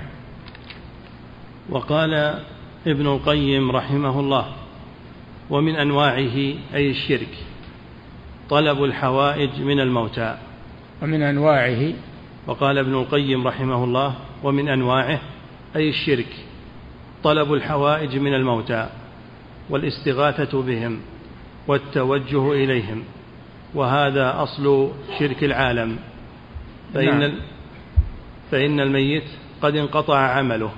وقال 1.68 2.14
ابن 2.86 3.06
القيم 3.06 3.70
رحمه 3.70 4.20
الله 4.20 4.54
ومن 5.50 5.76
أنواعه 5.76 6.36
أي 6.74 6.90
الشرك 6.90 7.34
طلب 8.50 8.84
الحوائج 8.84 9.60
من 9.60 9.80
الموتى. 9.80 10.38
ومن 11.04 11.22
أنواعه. 11.22 11.92
وقال 12.46 12.78
ابن 12.78 12.94
القيم 12.94 13.46
رحمه 13.46 13.84
الله 13.84 14.14
ومن 14.42 14.68
أنواعه 14.68 15.20
أي 15.76 15.88
الشرك 15.88 16.26
طلب 17.24 17.52
الحوائج 17.52 18.16
من 18.16 18.34
الموتى 18.34 18.88
والاستغاثة 19.70 20.62
بهم 20.62 21.00
والتوجه 21.68 22.52
إليهم. 22.52 23.04
وهذا 23.74 24.42
أصل 24.42 24.90
شرك 25.18 25.44
العالم. 25.44 25.98
فإن 26.94 27.20
نعم. 27.20 27.32
فإن 28.50 28.80
الميت 28.80 29.24
قد 29.62 29.76
انقطع 29.76 30.18
عمله 30.18 30.70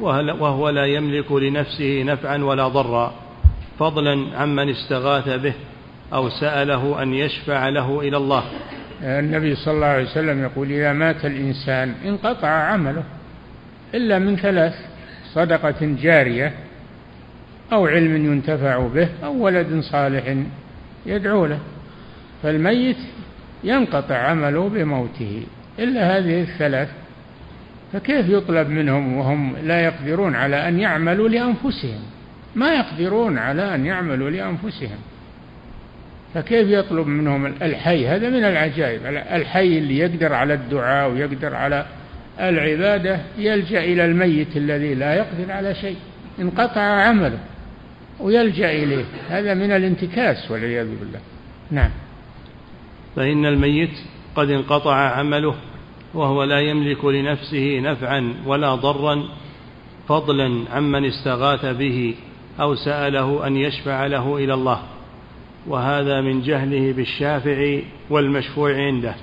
وهو 0.00 0.68
لا 0.68 0.86
يملك 0.86 1.32
لنفسه 1.32 2.02
نفعا 2.02 2.38
ولا 2.38 2.68
ضرا. 2.68 3.14
فضلا 3.78 4.38
عمن 4.38 4.68
استغاث 4.68 5.28
به 5.28 5.54
أو 6.12 6.28
سأله 6.28 7.02
أن 7.02 7.14
يشفع 7.14 7.68
له 7.68 8.00
إلى 8.00 8.16
الله. 8.16 8.44
النبي 9.02 9.54
صلى 9.54 9.74
الله 9.74 9.86
عليه 9.86 10.04
وسلم 10.04 10.42
يقول 10.42 10.72
إذا 10.72 10.92
مات 10.92 11.24
الإنسان 11.24 11.94
انقطع 12.04 12.48
عمله 12.48 13.02
إلا 13.94 14.18
من 14.18 14.36
ثلاث 14.36 14.74
صدقة 15.34 15.96
جارية 16.02 16.52
أو 17.72 17.86
علم 17.86 18.32
ينتفع 18.32 18.78
به 18.78 19.08
أو 19.24 19.44
ولد 19.44 19.80
صالح 19.80 20.36
يدعو 21.06 21.46
له 21.46 21.58
فالميت 22.42 22.96
ينقطع 23.64 24.16
عمله 24.16 24.68
بموته. 24.68 25.42
إلا 25.78 26.18
هذه 26.18 26.42
الثلاث 26.42 26.88
فكيف 27.92 28.28
يطلب 28.28 28.68
منهم 28.68 29.16
وهم 29.16 29.56
لا 29.56 29.80
يقدرون 29.84 30.34
على 30.34 30.68
أن 30.68 30.80
يعملوا 30.80 31.28
لأنفسهم؟ 31.28 32.00
ما 32.54 32.74
يقدرون 32.74 33.38
على 33.38 33.74
أن 33.74 33.86
يعملوا 33.86 34.30
لأنفسهم. 34.30 34.98
فكيف 36.36 36.68
يطلب 36.68 37.06
منهم 37.06 37.46
الحي؟ 37.46 38.06
هذا 38.06 38.28
من 38.28 38.44
العجائب. 38.44 39.06
الحي 39.06 39.78
اللي 39.78 39.98
يقدر 39.98 40.32
على 40.32 40.54
الدعاء 40.54 41.10
ويقدر 41.10 41.54
على 41.54 41.86
العبادة 42.40 43.20
يلجأ 43.38 43.84
إلى 43.84 44.04
الميت 44.04 44.56
الذي 44.56 44.94
لا 44.94 45.14
يقدر 45.14 45.52
على 45.52 45.74
شيء 45.74 45.96
انقطع 46.40 46.80
عمله 46.80 47.38
ويلجأ 48.20 48.70
إليه. 48.70 49.04
هذا 49.28 49.54
من 49.54 49.70
الانتكاس 49.70 50.50
والعياذ 50.50 50.86
بالله. 50.86 51.20
نعم. 51.70 51.90
فإن 53.16 53.46
الميت 53.46 53.98
قد 54.34 54.50
انقطع 54.50 54.94
عمله 54.94 55.54
وهو 56.14 56.44
لا 56.44 56.60
يملك 56.60 57.04
لنفسه 57.04 57.80
نفعا 57.80 58.34
ولا 58.46 58.74
ضرا 58.74 59.22
فضلا 60.08 60.64
عمن 60.72 61.04
استغاث 61.04 61.64
به 61.64 62.14
أو 62.60 62.74
سأله 62.74 63.46
أن 63.46 63.56
يشفع 63.56 64.06
له 64.06 64.36
إلى 64.36 64.54
الله. 64.54 64.82
وهذا 65.68 66.20
من 66.20 66.42
جهله 66.42 66.92
بالشافع 66.92 67.80
والمشفوع 68.10 68.74
عنده. 68.74 69.14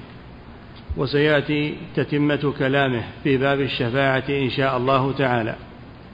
وسيأتي 0.97 1.75
تتمة 1.95 2.53
كلامه 2.59 3.03
في 3.23 3.37
باب 3.37 3.61
الشفاعة 3.61 4.23
إن 4.29 4.49
شاء 4.49 4.77
الله 4.77 5.11
تعالى. 5.11 5.55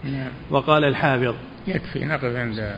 نعم. 0.04 0.32
وقال 0.50 0.84
الحافظ 0.84 1.36
يكفي 1.68 2.06
نقف 2.06 2.36
عند 2.36 2.78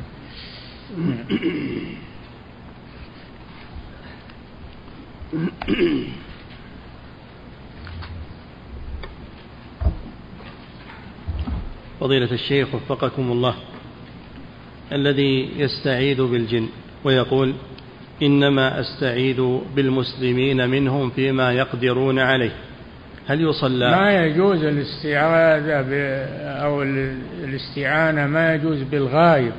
فضيلة 11.99 12.31
الشيخ 12.31 12.75
وفقكم 12.75 13.31
الله 13.31 13.55
الذي 14.91 15.49
يستعيذ 15.57 16.23
بالجن. 16.23 16.69
ويقول 17.03 17.53
إنما 18.21 18.79
أستعيذ 18.79 19.41
بالمسلمين 19.75 20.69
منهم 20.69 21.09
فيما 21.09 21.51
يقدرون 21.51 22.19
عليه. 22.19 22.51
هل 23.27 23.41
يصلى؟ 23.41 23.91
ما 23.91 24.25
يجوز 24.25 24.63
الاستعاذة 24.63 25.85
أو 26.63 26.83
الاستعانة 27.43 28.27
ما 28.27 28.55
يجوز 28.55 28.81
بالغائب. 28.81 29.51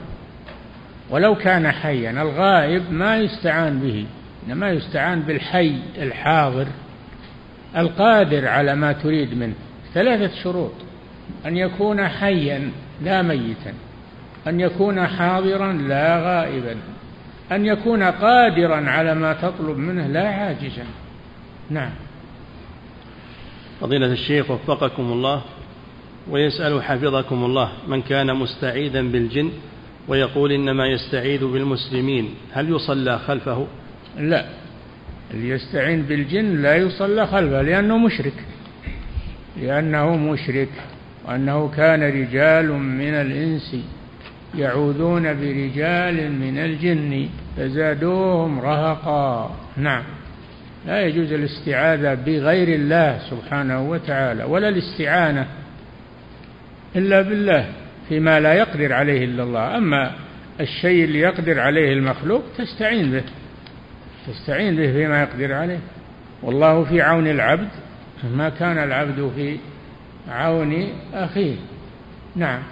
ولو 1.11 1.35
كان 1.35 1.71
حيا 1.71 2.23
الغائب 2.23 2.93
ما 2.93 3.17
يستعان 3.19 3.79
به 3.79 4.07
إنما 4.47 4.71
يستعان 4.71 5.21
بالحي 5.21 5.77
الحاضر 5.99 6.67
القادر 7.77 8.49
على 8.49 8.75
ما 8.75 8.93
تريد 8.93 9.39
منه. 9.39 9.55
ثلاثة 9.95 10.43
شروط. 10.43 10.73
أن 11.47 11.57
يكون 11.57 12.09
حيا 12.09 12.71
لا 13.03 13.23
ميتا. 13.23 13.73
أن 14.47 14.61
يكون 14.61 15.07
حاضرا 15.07 15.73
لا 15.73 16.19
غائبا. 16.19 16.77
أن 17.53 17.67
يكون 17.67 18.03
قادرا 18.03 18.91
على 18.91 19.15
ما 19.15 19.33
تطلب 19.33 19.79
منه 19.79 20.07
لا 20.07 20.29
عاجزا. 20.29 20.85
نعم. 21.71 21.91
فضيلة 23.81 24.07
الشيخ 24.07 24.51
وفقكم 24.51 25.03
الله 25.03 25.43
ويسأل 26.31 26.83
حفظكم 26.83 27.45
الله 27.45 27.73
من 27.89 28.03
كان 28.03 28.37
مستعيذا 28.37 29.03
بالجن 29.03 29.51
ويقول 30.09 30.53
إنما 30.53 30.87
يستعيذ 30.87 31.47
بالمسلمين 31.47 32.35
هل 32.53 32.71
يصلى 32.71 33.19
خلفه؟ 33.19 33.67
لا. 34.19 34.45
اللي 35.31 35.49
يستعين 35.49 36.03
بالجن 36.03 36.63
لا 36.63 36.77
يصلى 36.77 37.27
خلفه 37.27 37.63
لأنه 37.63 37.99
مشرك. 37.99 38.45
لأنه 39.57 40.17
مشرك 40.17 40.69
وأنه 41.25 41.71
كان 41.77 42.03
رجال 42.03 42.73
من 42.73 43.15
الإنس. 43.15 43.77
يعوذون 44.55 45.23
برجال 45.23 46.33
من 46.33 46.59
الجن 46.59 47.29
فزادوهم 47.57 48.61
رهقا. 48.61 49.57
نعم. 49.77 50.03
لا 50.87 51.03
يجوز 51.03 51.33
الاستعاذة 51.33 52.15
بغير 52.15 52.69
الله 52.69 53.19
سبحانه 53.31 53.91
وتعالى 53.91 54.45
ولا 54.45 54.69
الاستعانة 54.69 55.47
إلا 56.97 57.23
بالله 57.23 57.67
فيما 58.09 58.41
لا 58.41 58.55
يقدر 58.55 58.93
عليه 58.93 59.25
إلا 59.25 59.43
الله. 59.43 59.77
أما 59.77 60.11
الشيء 60.61 61.05
اللي 61.05 61.19
يقدر 61.19 61.61
عليه 61.61 61.93
المخلوق 61.93 62.43
تستعين 62.59 63.11
به 63.11 63.23
تستعين 64.27 64.77
به 64.77 64.93
فيما 64.93 65.23
يقدر 65.23 65.53
عليه. 65.53 65.81
والله 66.43 66.85
في 66.85 67.03
عون 67.03 67.27
العبد 67.27 67.69
ما 68.37 68.49
كان 68.49 68.79
العبد 68.79 69.33
في 69.37 69.57
عون 70.29 70.89
أخيه. 71.15 71.57
نعم. 72.37 72.63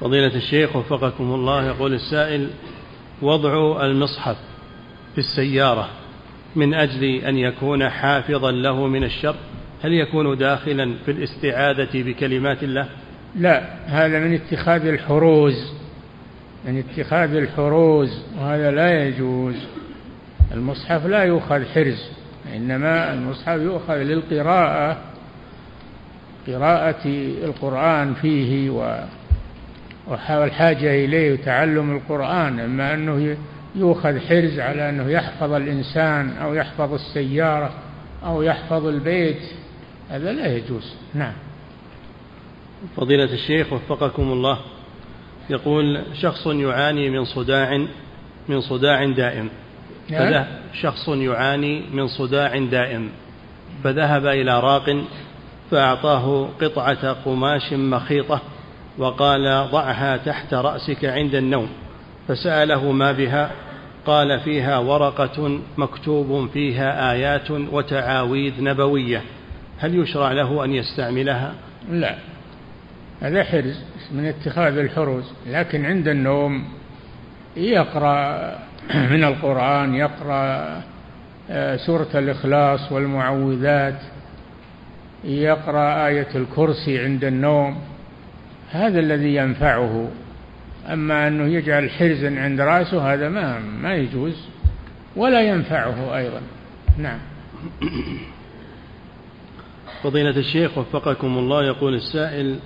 فضيلة 0.00 0.36
الشيخ 0.36 0.76
وفقكم 0.76 1.34
الله 1.34 1.66
يقول 1.66 1.94
السائل 1.94 2.50
وضع 3.22 3.84
المصحف 3.86 4.36
في 5.12 5.18
السيارة 5.18 5.88
من 6.56 6.74
أجل 6.74 7.04
أن 7.04 7.38
يكون 7.38 7.88
حافظا 7.88 8.50
له 8.50 8.86
من 8.86 9.04
الشر 9.04 9.36
هل 9.84 9.92
يكون 9.92 10.38
داخلا 10.38 10.94
في 11.04 11.10
الاستعاذة 11.10 11.88
بكلمات 11.94 12.62
الله؟ 12.62 12.88
لا 13.36 13.62
هذا 13.86 14.18
من 14.18 14.34
اتخاذ 14.34 14.86
الحروز 14.86 15.72
من 16.64 16.78
اتخاذ 16.78 17.36
الحروز 17.36 18.22
وهذا 18.38 18.70
لا 18.70 19.08
يجوز. 19.08 19.54
المصحف 20.54 21.06
لا 21.06 21.24
يؤخذ 21.24 21.64
حرز 21.64 22.10
إنما 22.56 23.14
المصحف 23.14 23.60
يؤخذ 23.60 23.94
للقراءة 23.94 24.96
قراءة 26.46 27.06
القرآن 27.44 28.14
فيه 28.14 28.70
والحاجة 30.06 31.04
إليه 31.04 31.32
وتعلم 31.32 31.96
القرآن 31.96 32.60
أما 32.60 32.94
أنه 32.94 33.36
يؤخذ 33.74 34.18
حرز 34.18 34.58
على 34.60 34.90
أنه 34.90 35.10
يحفظ 35.10 35.52
الإنسان 35.52 36.36
أو 36.36 36.54
يحفظ 36.54 36.92
السيارة 36.92 37.70
أو 38.24 38.42
يحفظ 38.42 38.86
البيت. 38.86 39.42
هذا 40.10 40.32
لا 40.32 40.56
يجوز. 40.56 40.94
نعم. 41.14 41.32
فضيلة 42.96 43.32
الشيخ 43.32 43.72
وفقكم 43.72 44.22
الله. 44.22 44.58
يقول 45.50 46.02
شخص 46.20 46.46
يعاني 46.46 47.10
من 47.10 47.24
صداع 47.24 47.86
من 48.48 48.60
صداع 48.60 49.04
دائم. 49.04 49.48
نعم. 50.10 50.44
شخص 50.72 51.08
يعاني 51.08 51.82
من 51.92 52.06
صداع 52.06 52.58
دائم. 52.58 53.10
فذهب 53.84 54.26
إلى 54.26 54.60
راق 54.60 55.04
فأعطاه 55.70 56.48
قطعة 56.60 57.12
قماش 57.12 57.72
مخيطة 57.72 58.40
وقال 58.98 59.68
ضعها 59.72 60.16
تحت 60.16 60.54
رأسك 60.54 61.04
عند 61.04 61.34
النوم 61.34 61.68
فسأله 62.28 62.92
ما 62.92 63.12
بها 63.12 63.50
قال 64.06 64.40
فيها 64.40 64.78
ورقة 64.78 65.60
مكتوب 65.78 66.48
فيها 66.52 67.12
آيات 67.12 67.50
وتعاويذ 67.50 68.52
نبوية 68.58 69.22
هل 69.78 69.98
يشرع 69.98 70.32
له 70.32 70.64
أن 70.64 70.72
يستعملها؟ 70.72 71.54
لا 71.90 72.16
هذا 73.20 73.44
حرز 73.44 73.84
من 74.12 74.24
اتخاذ 74.24 74.78
الحروز 74.78 75.24
لكن 75.46 75.84
عند 75.84 76.08
النوم 76.08 76.64
يقرأ 77.56 78.52
من 79.12 79.24
القرآن 79.24 79.94
يقرأ 79.94 80.82
آه، 81.50 81.76
سورة 81.76 82.08
الإخلاص 82.14 82.92
والمعوذات 82.92 83.98
يقرأ 85.24 86.06
آية 86.06 86.28
الكرسي 86.34 86.98
عند 87.04 87.24
النوم 87.24 87.78
هذا 88.70 89.00
الذي 89.00 89.34
ينفعه. 89.34 90.10
أما 90.88 91.28
أنه 91.28 91.44
يجعل 91.44 91.90
حرزا 91.90 92.40
عند 92.40 92.60
رأسه 92.60 93.14
هذا 93.14 93.28
ما 93.28 93.58
ما 93.58 93.94
يجوز 93.94 94.48
ولا 95.16 95.40
ينفعه 95.40 96.16
أيضا. 96.16 96.40
نعم. 96.98 97.18
فضيلة 100.02 100.36
الشيخ 100.36 100.78
وفقكم 100.78 101.38
الله 101.38 101.64
يقول 101.64 101.94
السائل 101.94 102.58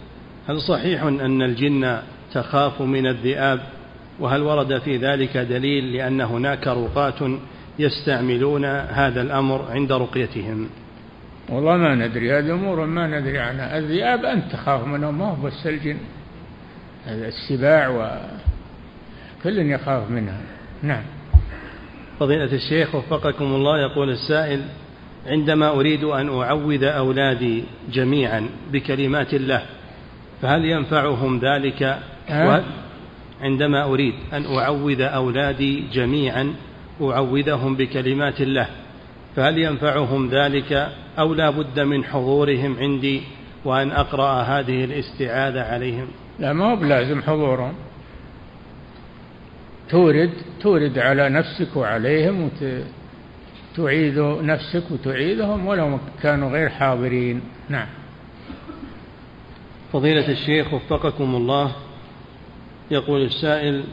هل 0.49 0.61
صحيح 0.61 1.03
أن 1.03 1.43
الجن 1.43 1.99
تخاف 2.33 2.83
من 2.83 3.07
الذئاب؟ 3.07 3.61
وهل 4.21 4.43
ورد 4.43 4.79
في 4.79 4.97
ذلك 4.97 5.37
دليل 5.37 5.93
لأن 5.93 6.21
هناك 6.21 6.67
رقاة 6.67 7.39
يستعملون 7.79 8.65
هذا 8.65 9.23
الأمر 9.23 9.71
عند 9.71 9.93
رقيتهم؟ 9.93 10.69
والله 11.51 11.77
ما 11.77 11.95
ندري 11.95 12.39
هذه 12.39 12.51
أمور 12.53 12.87
ما 12.87 13.07
ندري 13.07 13.39
عنها. 13.39 13.79
الذئاب 13.79 14.25
أنت 14.25 14.53
تخاف 14.53 14.87
منهم 14.87 15.19
ما 15.19 15.25
هو 15.25 15.47
بس 15.47 15.67
الجن 15.67 15.97
السباع 17.09 17.89
وكل 17.89 19.59
يخاف 19.59 20.11
منها. 20.11 20.41
نعم. 20.83 21.03
فضيلة 22.21 22.53
الشيخ 22.53 22.95
وفقكم 22.95 23.45
الله 23.45 23.81
يقول 23.81 24.11
السائل 24.11 24.63
عندما 25.27 25.71
أريد 25.71 26.05
أن 26.05 26.29
أعوذ 26.29 26.85
أولادي 26.85 27.65
جميعا 27.93 28.49
بكلمات 28.73 29.35
الله 29.35 29.63
فهل 30.43 30.65
ينفعهم 30.65 31.39
ذلك؟ 31.39 31.99
عندما 33.41 33.85
أريد 33.85 34.15
أن 34.33 34.45
أعوذ 34.59 35.01
أولادي 35.01 35.85
جميعا 35.93 36.55
أعوذهم 37.03 37.77
بكلمات 37.77 38.41
الله. 38.41 38.67
فهل 39.37 39.59
ينفعهم 39.59 40.29
ذلك 40.29 40.93
أو 41.19 41.35
لا 41.35 41.51
بد 41.51 41.81
من 41.81 42.05
حضورهم 42.05 42.77
عندي 42.79 43.23
وأن 43.65 43.91
أقرأ 43.91 44.43
هذه 44.43 44.85
الاستعاذة 44.85 45.63
عليهم؟ 45.63 46.07
لا 46.39 46.53
ما 46.53 46.73
هو 46.73 46.77
بلازم 46.77 47.23
حضورهم. 47.23 47.75
تورد 49.89 50.31
تورد 50.61 50.99
على 50.99 51.29
نفسك 51.29 51.77
وعليهم 51.77 52.51
وتعيد 53.79 54.19
نفسك 54.19 54.83
وتعيدهم 54.91 55.67
ولو 55.67 55.99
كانوا 56.23 56.51
غير 56.51 56.69
حاضرين. 56.69 57.41
نعم. 57.69 57.87
فضيلة 59.93 60.29
الشيخ 60.29 60.75
وفقكم 60.75 61.35
الله 61.35 61.73
يقول 62.91 63.23
السائل 63.23 63.85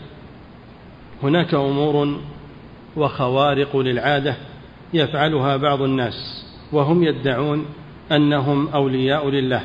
هناك 1.24 1.54
أمور 1.54 2.20
وخوارق 2.96 3.78
للعادة 3.78 4.36
يفعلها 4.94 5.58
بعض 5.58 5.82
الناس 5.82 6.46
وهم 6.72 7.04
يدعون 7.04 7.66
أنهم 8.12 8.68
أولياء 8.68 9.30
لله 9.30 9.64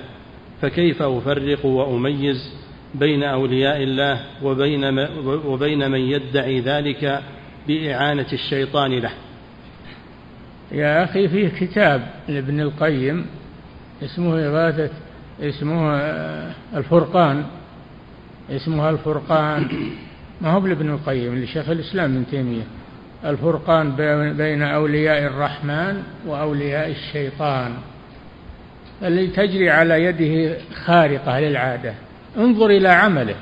فكيف 0.60 1.02
أفرق 1.02 1.66
وأميز 1.66 2.52
بين 2.94 3.22
أولياء 3.22 3.82
الله 3.82 4.20
وبين, 4.42 4.98
وبين 5.26 5.90
من 5.90 6.00
يدعي 6.00 6.60
ذلك 6.60 7.22
بإعانة 7.68 8.26
الشيطان 8.32 8.92
له؟ 8.92 9.10
يا 10.72 11.04
أخي 11.04 11.28
فيه 11.28 11.48
كتاب 11.48 12.10
لابن 12.28 12.60
القيم 12.60 13.26
اسمه 14.02 14.38
إغاثة 14.38 14.90
اسمه 15.40 15.96
الفرقان. 16.76 17.44
اسمها 18.50 18.90
الفرقان. 18.90 19.68
ما 20.40 20.50
هو 20.50 20.66
لابن 20.66 20.90
القيم 20.90 21.34
لشيخ 21.34 21.68
الإسلام 21.68 22.14
ابن 22.14 22.26
تيمية. 22.30 22.62
الفرقان 23.24 23.90
بين 24.36 24.62
أولياء 24.62 25.26
الرحمن 25.26 26.02
وأولياء 26.26 26.90
الشيطان 26.90 27.74
الذي 29.02 29.26
تجري 29.26 29.70
على 29.70 30.04
يده 30.04 30.56
خارقة 30.84 31.40
للعادة. 31.40 31.94
انظر 32.36 32.70
إلى 32.70 32.88
عمله 32.88 33.34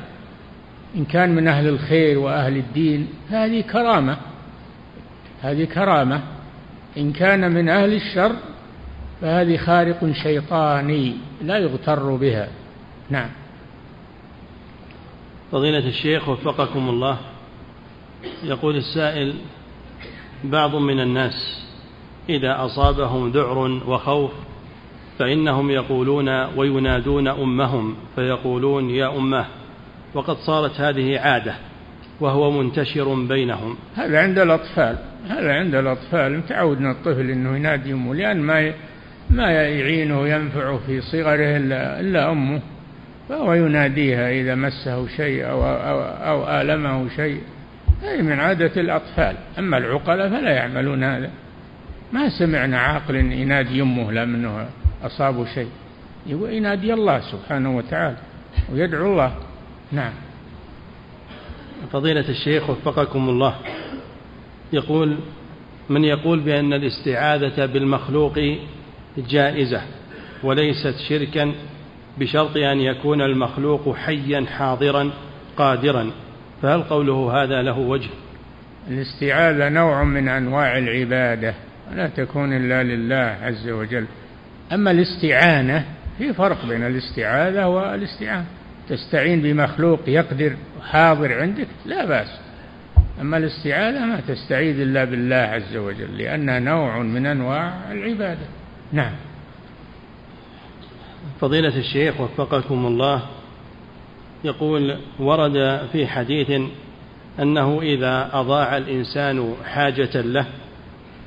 إن 0.96 1.04
كان 1.04 1.34
من 1.34 1.48
أهل 1.48 1.68
الخير 1.68 2.18
وأهل 2.18 2.56
الدين 2.56 3.08
هذه 3.30 3.60
كرامة 3.60 4.16
هذه 5.42 5.64
كرامة. 5.64 6.20
إن 6.98 7.12
كان 7.12 7.52
من 7.52 7.68
أهل 7.68 7.92
الشر 7.92 8.32
فهذه 9.20 9.56
خارق 9.56 10.12
شيطاني 10.22 11.14
لا 11.42 11.58
يغتر 11.58 12.16
بها. 12.16 12.48
نعم. 13.10 13.28
فضيلة 15.52 15.88
الشيخ 15.88 16.28
وفقكم 16.28 16.88
الله 16.88 17.18
يقول 18.44 18.76
السائل 18.76 19.34
بعض 20.44 20.74
من 20.74 21.00
الناس 21.00 21.64
إذا 22.28 22.64
أصابهم 22.64 23.30
ذعر 23.30 23.58
وخوف 23.86 24.30
فإنهم 25.18 25.70
يقولون 25.70 26.28
وينادون 26.56 27.28
أمهم 27.28 27.94
فيقولون 28.16 28.90
يا 28.90 29.16
أمه 29.16 29.46
وقد 30.14 30.36
صارت 30.36 30.80
هذه 30.80 31.18
عادة 31.18 31.54
وهو 32.20 32.50
منتشر 32.50 33.14
بينهم. 33.14 33.76
هذا 33.94 34.20
عند 34.20 34.38
الأطفال 34.38 34.98
هذا 35.28 35.52
عند 35.52 35.74
الأطفال. 35.74 36.46
تعودنا 36.48 36.90
الطفل 36.90 37.30
أنه 37.30 37.56
ينادي 37.56 37.92
أمه 37.92 38.14
لأن 38.14 38.40
ما 38.40 38.72
ما 39.30 39.50
يعينه 39.50 40.20
وينفعه 40.20 40.80
في 40.86 41.00
صغره 41.00 41.56
إلا, 41.56 42.00
إلا 42.00 42.32
أمه 42.32 42.60
فهو 43.28 43.52
يناديها 43.52 44.30
إذا 44.30 44.54
مسه 44.54 45.06
شيء 45.16 45.50
أو, 45.50 45.62
أو, 45.64 46.00
أو 46.02 46.60
آلمه 46.60 47.08
شيء. 47.16 47.40
هذه 48.02 48.22
من 48.22 48.40
عادة 48.40 48.80
الأطفال. 48.80 49.36
أما 49.58 49.78
العقلاء 49.78 50.28
فلا 50.28 50.50
يعملون 50.50 51.04
هذا. 51.04 51.30
ما 52.12 52.28
سمعنا 52.38 52.78
عاقل 52.78 53.14
ينادي 53.14 53.78
يمه 53.78 54.12
لا 54.12 54.24
منه 54.24 54.68
أصابه 55.02 55.44
شيء. 55.54 55.70
ينادي 56.26 56.94
الله 56.94 57.20
سبحانه 57.20 57.76
وتعالى 57.76 58.16
ويدعو 58.72 59.12
الله. 59.12 59.34
نعم. 59.92 60.12
فضيلة 61.92 62.28
الشيخ 62.28 62.70
وفقكم 62.70 63.28
الله. 63.28 63.54
يقول 64.72 65.16
من 65.88 66.04
يقول 66.04 66.40
بأن 66.40 66.72
الاستعاذة 66.72 67.66
بالمخلوق 67.66 68.38
جائزة 69.18 69.82
وليست 70.42 70.94
شركا 71.08 71.52
بشرط 72.18 72.56
أن 72.56 72.80
يكون 72.80 73.22
المخلوق 73.22 73.96
حيا 73.96 74.46
حاضرا 74.58 75.10
قادرا. 75.56 76.10
فهل 76.62 76.82
قوله 76.82 77.42
هذا 77.42 77.62
له 77.62 77.78
وجه؟ 77.78 78.08
الاستعاذة 78.88 79.68
نوع 79.68 80.04
من 80.04 80.28
أنواع 80.28 80.78
العبادة 80.78 81.54
لا 81.94 82.06
تكون 82.06 82.52
إلا 82.52 82.82
لله 82.82 83.36
عز 83.42 83.68
وجل. 83.68 84.06
أما 84.72 84.90
الاستعانة 84.90 85.84
في 86.18 86.32
فرق 86.32 86.66
بين 86.66 86.82
الاستعاذة 86.86 87.66
والاستعانة. 87.66 88.46
تستعين 88.88 89.42
بمخلوق 89.42 90.00
يقدر 90.06 90.56
حاضر 90.82 91.40
عندك 91.40 91.66
لا 91.86 92.04
بأس. 92.04 92.28
أما 93.20 93.36
الاستعاذة 93.36 94.06
ما 94.06 94.20
تستعيذ 94.28 94.80
إلا 94.80 95.04
بالله 95.04 95.36
عز 95.36 95.76
وجل 95.76 96.18
لأنها 96.18 96.58
نوع 96.58 96.98
من 96.98 97.26
أنواع 97.26 97.92
العبادة. 97.92 98.46
نعم. 98.92 99.12
فضيلة 101.40 101.76
الشيخ 101.76 102.20
وفقكم 102.20 102.86
الله 102.86 103.22
يقول 104.44 104.96
ورد 105.18 105.80
في 105.92 106.06
حديث 106.06 106.60
أنه 107.40 107.82
إذا 107.82 108.30
أضاع 108.32 108.76
الإنسان 108.76 109.54
حاجة 109.64 110.20
له 110.20 110.46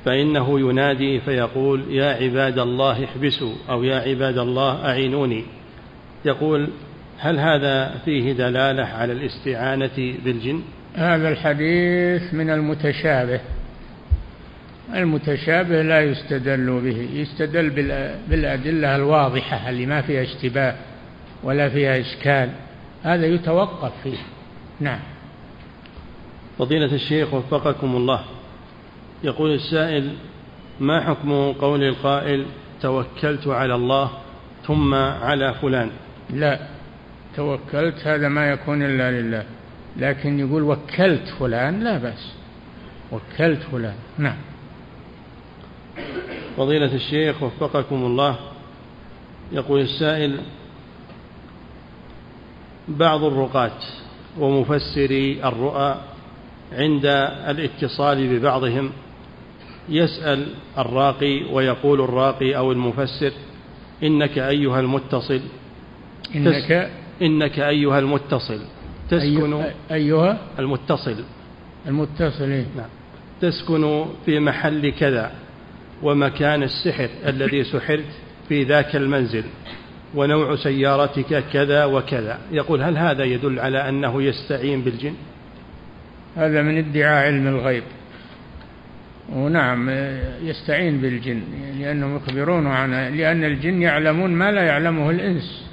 فإنه 0.04 0.60
ينادي 0.60 1.20
فيقول 1.20 1.84
يا 1.90 2.14
عباد 2.14 2.58
الله 2.58 3.04
احبسوا 3.04 3.52
أو 3.70 3.84
يا 3.84 3.96
عباد 3.96 4.38
الله 4.38 4.86
أعينوني. 4.86 5.44
يقول 6.24 6.68
هل 7.18 7.38
هذا 7.38 7.94
فيه 8.04 8.32
دلالة 8.32 8.84
على 8.84 9.12
الاستعانة 9.12 10.14
بالجن؟ 10.24 10.62
هذا 10.94 11.28
الحديث 11.28 12.34
من 12.34 12.50
المتشابه. 12.50 13.40
المتشابه 14.94 15.82
لا 15.82 16.00
يستدل 16.00 16.80
به 16.84 17.08
يستدل 17.20 17.70
بالأدلة 18.28 18.96
الواضحة 18.96 19.70
اللي 19.70 19.86
ما 19.86 20.02
فيها 20.02 20.22
اشتباه 20.22 20.74
ولا 21.42 21.68
فيها 21.68 22.00
إشكال. 22.00 22.48
هذا 23.04 23.26
يتوقف 23.26 23.92
فيه. 24.02 24.18
نعم. 24.80 25.00
فضيلة 26.58 26.94
الشيخ 26.94 27.34
وفقكم 27.34 27.96
الله. 27.96 28.24
يقول 29.24 29.54
السائل 29.54 30.16
ما 30.80 31.00
حكم 31.00 31.52
قول 31.52 31.82
القائل 31.82 32.46
توكلت 32.80 33.46
على 33.46 33.74
الله 33.74 34.10
ثم 34.66 34.94
على 34.94 35.54
فلان؟ 35.54 35.90
لا 36.30 36.58
توكلت 37.36 38.06
هذا 38.06 38.28
ما 38.28 38.50
يكون 38.50 38.82
إلا 38.82 39.20
لله. 39.20 39.44
لكن 39.96 40.38
يقول 40.38 40.62
وكلت 40.62 41.28
فلان 41.38 41.84
لا 41.84 41.98
بأس. 41.98 42.34
وكلت 43.12 43.62
فلان. 43.72 43.94
نعم. 44.18 44.36
فضيلة 46.56 46.94
الشيخ 46.94 47.42
وفقكم 47.42 47.96
الله. 47.96 48.36
يقول 49.52 49.80
السائل 49.80 50.38
بعض 52.88 53.24
الرقاة 53.24 53.78
ومفسري 54.38 55.44
الرؤى 55.44 56.00
عند 56.72 57.06
الاتصال 57.48 58.38
ببعضهم 58.38 58.90
يسأل 59.88 60.46
الراقي 60.78 61.44
ويقول 61.52 62.00
الراقي 62.00 62.56
أو 62.56 62.72
المفسر 62.72 63.32
إنك 64.02 64.38
أيها 64.38 64.80
المتصل 64.80 65.40
إنك 66.34 66.90
إنك 67.22 67.58
أيها 67.58 67.98
المتصل 67.98 68.60
تسكن 69.10 69.64
أيها 69.90 70.38
المتصل. 70.58 71.16
المتصل 71.86 72.44
إيه؟ 72.44 72.66
نعم. 72.76 72.88
تسكن 73.40 74.04
في 74.26 74.40
محل 74.40 74.92
كذا 74.92 75.32
ومكان 76.02 76.62
السحر 76.62 77.08
الذي 77.26 77.64
سحرت 77.64 78.04
في 78.48 78.64
ذاك 78.64 78.96
المنزل. 78.96 79.44
ونوع 80.14 80.56
سيارتك 80.56 81.44
كذا 81.52 81.84
وكذا. 81.84 82.38
يقول 82.52 82.82
هل 82.82 82.98
هذا 82.98 83.24
يدل 83.24 83.60
على 83.60 83.88
أنه 83.88 84.22
يستعين 84.22 84.80
بالجن؟ 84.80 85.14
هذا 86.36 86.62
من 86.62 86.78
ادعاء 86.78 87.26
علم 87.26 87.46
الغيب. 87.46 87.82
ونعم 89.32 89.90
يستعين 90.42 91.00
بالجن 91.00 91.42
لأنهم 91.78 92.16
يخبرونه 92.16 92.70
عن 92.70 93.16
لأن 93.16 93.44
الجن 93.44 93.82
يعلمون 93.82 94.30
ما 94.30 94.52
لا 94.52 94.62
يعلمه 94.62 95.10
الإنس 95.10 95.64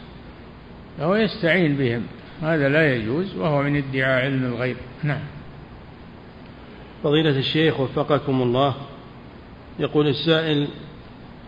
فهو 0.98 1.16
يستعين 1.16 1.76
بهم. 1.76 2.02
هذا 2.42 2.70
لا 2.70 2.96
يجوز 2.96 3.36
وهو 3.36 3.64
من 3.64 3.76
ادعاء 3.76 4.24
علم 4.24 4.46
الغيب. 4.46 4.78
نعم. 5.04 5.22
فضيلة 7.04 7.40
الشيخ 7.40 7.80
وفقكم 7.80 8.42
الله 8.42 8.76
يقول 9.80 10.08
السائل 10.08 10.68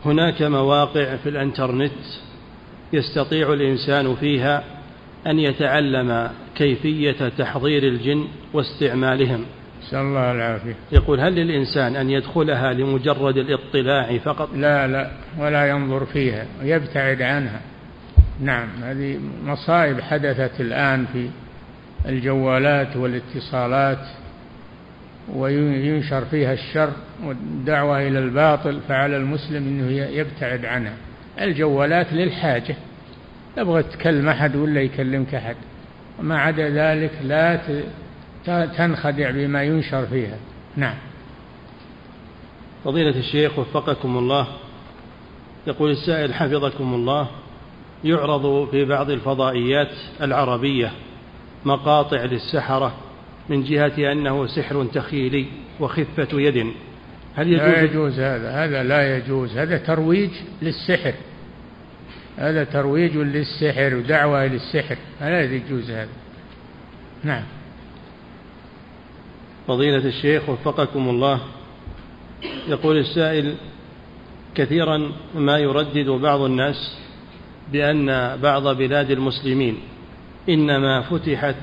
هناك 0.05 0.41
مواقع 0.41 1.15
في 1.15 1.29
الإنترنت 1.29 1.91
يستطيع 2.93 3.53
الإنسان 3.53 4.15
فيها 4.15 4.63
أن 5.27 5.39
يتعلم 5.39 6.29
كيفية 6.55 7.29
تحضير 7.37 7.83
الجن 7.83 8.27
واستعمالهم. 8.53 9.45
نسأل 9.81 9.99
الله 9.99 10.31
العافية. 10.31 10.75
يقول 10.91 11.19
هل 11.19 11.35
للإنسان 11.35 11.95
أن 11.95 12.09
يدخلها 12.09 12.73
لمجرد 12.73 13.37
الاطلاع 13.37 14.17
فقط؟ 14.17 14.49
لا 14.55 14.87
لا 14.87 15.11
ولا 15.39 15.69
ينظر 15.69 16.05
فيها 16.05 16.45
ويبتعد 16.61 17.21
عنها. 17.21 17.61
نعم 18.41 18.67
هذه 18.83 19.19
مصائب 19.45 20.01
حدثت 20.01 20.61
الآن 20.61 21.05
في 21.13 21.29
الجوالات 22.05 22.97
والاتصالات 22.97 24.07
وينشر 25.33 26.25
فيها 26.25 26.53
الشر 26.53 26.91
والدعوة 27.23 28.07
إلى 28.07 28.19
الباطل 28.19 28.79
فعلى 28.87 29.17
المسلم 29.17 29.67
أنه 29.67 29.91
يبتعد 29.91 30.65
عنها. 30.65 30.93
الجوالات 31.41 32.13
للحاجة. 32.13 32.75
تبغى 33.55 33.83
تكلم 33.83 34.29
أحد 34.29 34.55
ولا 34.55 34.81
يكلمك 34.81 35.35
أحد. 35.35 35.55
وما 36.19 36.39
عدا 36.39 36.69
ذلك 36.69 37.11
لا 37.23 38.65
تنخدع 38.65 39.31
بما 39.31 39.63
ينشر 39.63 40.05
فيها. 40.05 40.37
نعم. 40.75 40.95
فضيلة 42.83 43.19
الشيخ 43.19 43.59
وفقكم 43.59 44.17
الله. 44.17 44.47
يقول 45.67 45.91
السائل 45.91 46.33
حفظكم 46.33 46.93
الله. 46.93 47.27
يعرض 48.03 48.67
في 48.71 48.85
بعض 48.85 49.09
الفضائيات 49.09 49.91
العربية 50.21 50.91
مقاطع 51.65 52.23
للسحرة 52.23 52.93
من 53.49 53.63
جهة 53.63 54.11
أنه 54.11 54.47
سحر 54.47 54.85
تخيلي 54.85 55.45
وخفة 55.79 56.27
يد. 56.33 56.73
هل 57.35 57.47
يجوز 57.47 57.61
لا 57.61 57.81
يجوز 57.83 58.19
هذا. 58.19 58.65
هذا 58.65 58.83
لا 58.83 59.17
يجوز. 59.17 59.57
هذا 59.57 59.77
ترويج 59.77 60.31
للسحر. 60.61 61.13
هذا 62.37 62.63
ترويج 62.63 63.17
للسحر 63.17 63.95
ودعوة 63.95 64.45
للسحر. 64.45 64.97
لا 65.21 65.41
يجوز 65.41 65.91
هذا. 65.91 66.09
نعم. 67.23 67.43
فضيلة 69.67 70.05
الشيخ 70.05 70.49
وفقكم 70.49 71.09
الله. 71.09 71.39
يقول 72.67 72.97
السائل 72.97 73.55
كثيرا 74.55 75.11
ما 75.35 75.57
يردد 75.57 76.09
بعض 76.09 76.41
الناس 76.41 76.97
بأن 77.71 78.37
بعض 78.37 78.77
بلاد 78.77 79.11
المسلمين 79.11 79.77
إنما 80.49 81.01
فتحت 81.01 81.55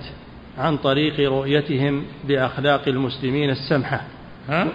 عن 0.59 0.77
طريق 0.77 1.31
رؤيتهم 1.31 2.05
لأخلاق 2.29 2.89
المسلمين 2.89 3.51
السمحة. 3.51 4.05
ها؟ 4.49 4.68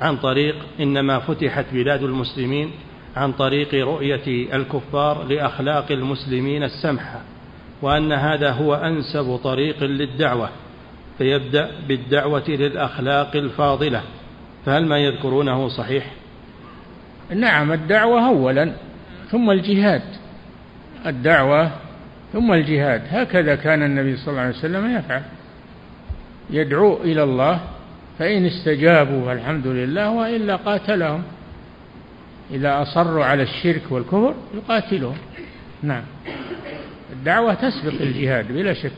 عن 0.00 0.16
طريق 0.16 0.56
إنما 0.80 1.18
فتحت 1.18 1.64
بلاد 1.72 2.02
المسلمين 2.02 2.70
عن 3.16 3.32
طريق 3.32 3.74
رؤية 3.74 4.54
الكفار 4.54 5.24
لأخلاق 5.24 5.92
المسلمين 5.92 6.62
السمحة 6.62 7.20
وأن 7.82 8.12
هذا 8.12 8.50
هو 8.50 8.74
أنسب 8.74 9.36
طريق 9.36 9.82
للدعوة 9.82 10.48
فيبدأ 11.18 11.70
بالدعوة 11.88 12.44
للأخلاق 12.48 13.36
الفاضلة. 13.36 14.02
فهل 14.66 14.86
ما 14.86 14.98
يذكرونه 14.98 15.68
صحيح؟ 15.68 16.06
نعم 17.34 17.72
الدعوة 17.72 18.28
أولا 18.28 18.72
ثم 19.30 19.50
الجهاد. 19.50 20.02
الدعوة 21.06 21.70
ثم 22.32 22.52
الجهاد. 22.52 23.02
هكذا 23.10 23.54
كان 23.54 23.82
النبي 23.82 24.16
صلى 24.16 24.28
الله 24.28 24.40
عليه 24.40 24.58
وسلم 24.58 24.96
يفعل. 24.96 25.22
يدعو 26.50 27.02
إلى 27.04 27.22
الله 27.22 27.60
فإن 28.20 28.46
استجابوا 28.46 29.26
فالحمد 29.26 29.66
لله 29.66 30.10
وإلا 30.10 30.56
قاتلهم. 30.56 31.22
إذا 32.50 32.82
أصروا 32.82 33.24
على 33.24 33.42
الشرك 33.42 33.82
والكفر 33.90 34.34
يقاتلهم 34.54 35.16
نعم. 35.82 36.02
الدعوة 37.12 37.54
تسبق 37.54 38.00
الجهاد 38.00 38.52
بلا 38.52 38.72
شك. 38.72 38.92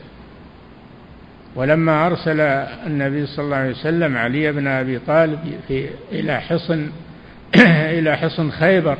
ولما 1.55 2.07
أرسل 2.07 2.39
النبي 2.87 3.25
صلى 3.25 3.45
الله 3.45 3.55
عليه 3.55 3.71
وسلم 3.71 4.17
علي 4.17 4.51
بن 4.51 4.67
أبي 4.67 4.99
طالب 4.99 5.39
في 5.67 5.89
إلى 6.11 6.41
حصن 6.41 6.89
إلى 7.97 8.17
حصن 8.17 8.51
خيبر 8.51 8.97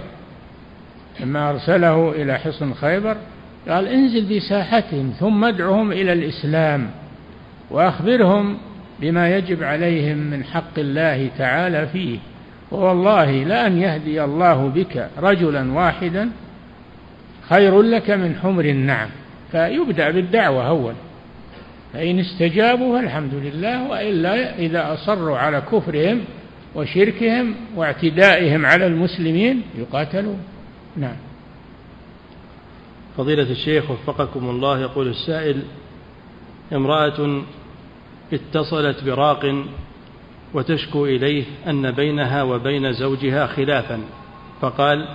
لما 1.20 1.50
أرسله 1.50 2.12
إلى 2.12 2.40
حصن 2.40 2.74
خيبر 2.74 3.18
قال 3.70 3.88
انزل 3.88 4.38
بساحتهم 4.38 5.14
ثم 5.20 5.46
ادعهم 5.46 5.92
إلى 5.92 6.14
الإسلام 6.14 6.90
وأخبرهم 7.70 8.58
بما 9.04 9.38
يجب 9.38 9.64
عليهم 9.64 10.18
من 10.18 10.44
حق 10.44 10.80
الله 10.80 11.30
تعالى 11.38 11.88
فيه 11.88 12.18
ووالله 12.72 13.32
لأن 13.32 13.82
يهدي 13.82 14.24
الله 14.24 14.68
بك 14.68 15.10
رجلا 15.18 15.74
واحدا 15.74 16.30
خير 17.50 17.82
لك 17.82 18.10
من 18.10 18.36
حمر 18.44 18.66
النعم. 18.66 19.10
فيبدأ 19.52 20.12
بالدعوة 20.12 20.68
أول. 20.68 20.94
فإن 21.94 22.20
استجابوا 22.20 23.00
فالحمد 23.00 23.34
لله 23.34 23.90
وإلا 23.90 24.60
إذا 24.60 24.94
أصروا 24.94 25.38
على 25.38 25.62
كفرهم 25.62 26.22
وشركهم 26.76 27.56
واعتدائهم 27.76 28.66
على 28.66 28.88
المسلمين 28.88 29.62
يقاتلون. 29.78 30.40
نعم. 30.98 31.16
فضيلة 33.18 33.52
الشيخ 33.52 33.92
وفقكم 33.92 34.50
الله 34.50 34.80
يقول 34.80 35.08
السائل 35.08 35.64
امرأة 36.74 37.44
اتصلت 38.34 39.04
براق 39.04 39.66
وتشكو 40.54 41.06
إليه 41.06 41.44
أن 41.68 41.92
بينها 41.92 42.44
وبين 42.44 42.94
زوجها 42.94 43.48
خلافا 43.48 44.02
فقال 44.62 45.08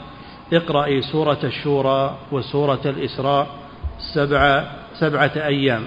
اقرأي 0.52 1.02
سورة 1.02 1.38
الشورى 1.44 2.18
وسورة 2.32 2.80
الإسراء 2.84 3.48
سبع 4.14 4.64
سبعة 5.00 5.32
أيام 5.36 5.84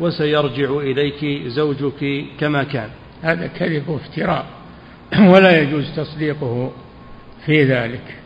وسيرجع 0.00 0.70
إليك 0.70 1.46
زوجك 1.46 2.24
كما 2.40 2.64
كان. 2.64 2.88
هذا 3.22 3.46
كذب 3.46 3.88
وافتراء 3.88 4.46
ولا 5.18 5.62
يجوز 5.62 5.90
تصديقه 5.96 6.72
في 7.46 7.64
ذلك. 7.64 8.16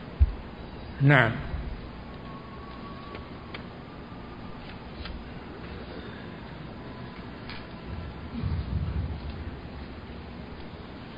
نعم. 1.01 1.31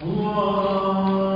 我 0.04 1.28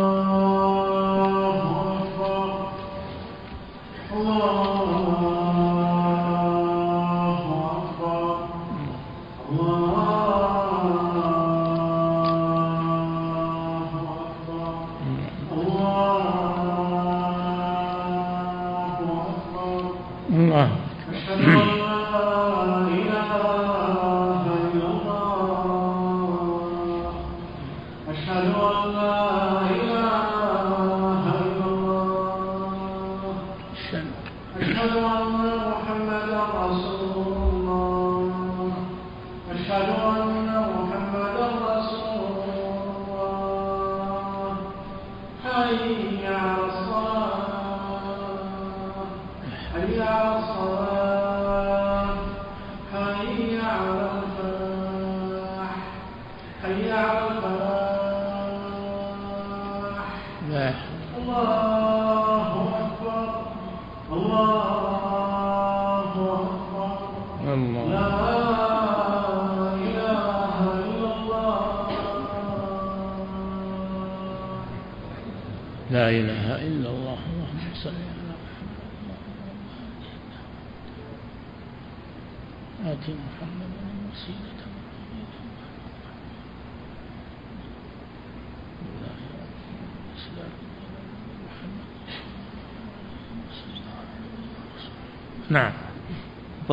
حي 45.56 46.05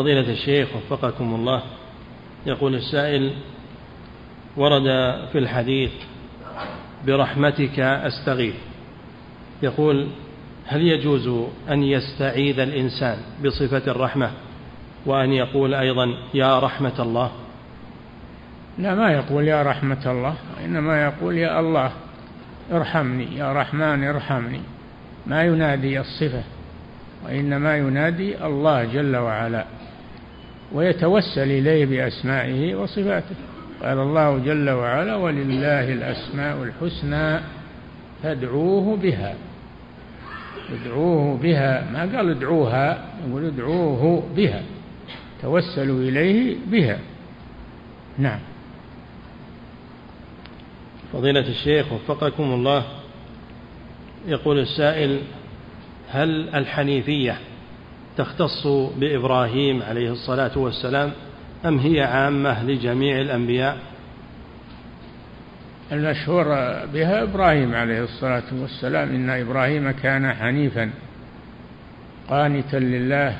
فضيلة 0.03 0.32
الشيخ 0.32 0.68
وفقكم 0.76 1.34
الله. 1.34 1.62
يقول 2.46 2.74
السائل 2.74 3.32
ورد 4.57 4.82
في 5.32 5.38
الحديث 5.38 5.90
برحمتك 7.07 7.80
أستغيث. 7.80 8.55
يقول 9.62 10.07
هل 10.66 10.82
يجوز 10.82 11.48
أن 11.70 11.82
يستعيذ 11.82 12.59
الإنسان 12.59 13.18
بصفة 13.44 13.90
الرحمة 13.90 14.30
وأن 15.07 15.32
يقول 15.32 15.74
أيضا 15.74 16.14
يا 16.34 16.59
رحمة 16.59 17.03
الله؟ 17.03 17.30
لا 18.78 18.94
ما 18.94 19.12
يقول 19.12 19.48
يا 19.48 19.62
رحمة 19.62 20.11
الله 20.11 20.34
إنما 20.64 21.03
يقول 21.05 21.38
يا 21.38 21.61
الله 21.61 21.92
ارحمني 22.72 23.36
يا 23.36 23.53
رحمن 23.53 24.05
ارحمني. 24.05 24.61
ما 25.26 25.42
ينادي 25.42 26.00
الصفة 26.00 26.42
وإنما 27.24 27.76
ينادي 27.76 28.46
الله 28.46 28.84
جل 28.84 29.16
وعلا. 29.16 29.64
ويتوسل 30.75 31.51
إليه 31.51 31.87
بأسمائه 31.87 32.75
وصفاته. 32.75 33.35
قال 33.83 33.99
الله 33.99 34.39
جل 34.39 34.70
وعلا 34.70 35.16
ولله 35.16 35.93
الأسماء 35.93 36.62
الحسنى 36.62 37.41
فادعوه 38.23 38.97
بها. 38.97 39.35
ادعوه 40.73 41.37
بها. 41.37 41.91
ما 41.93 42.16
قال 42.16 42.31
ادعوها؟ 42.31 43.05
يقول 43.29 43.45
ادعوه 43.45 44.23
بها. 44.37 44.62
توسلوا 45.43 46.01
إليه 46.01 46.57
بها. 46.66 46.99
نعم. 48.18 48.39
فضيلة 51.12 51.49
الشيخ 51.49 51.93
وفقكم 51.93 52.43
الله 52.43 52.85
يقول 54.29 54.59
السائل 54.59 55.20
هل 56.11 56.49
الحنيفية 56.55 57.39
تختص 58.17 58.67
بإبراهيم 58.97 59.83
عليه 59.83 60.13
الصلاة 60.13 60.59
والسلام 60.59 61.13
أم 61.67 61.79
هي 61.79 62.01
عامة 62.01 62.65
لجميع 62.65 63.21
الأنبياء؟ 63.21 63.79
المشهور 65.93 66.45
بها 66.95 67.23
إبراهيم 67.23 67.75
عليه 67.75 68.03
الصلاة 68.05 68.43
والسلام 68.53 69.09
إن 69.09 69.31
إبراهيم 69.31 69.91
كان 69.91 70.33
حنيفا 70.33 70.91
قانتا 72.31 72.77
لله 72.77 73.37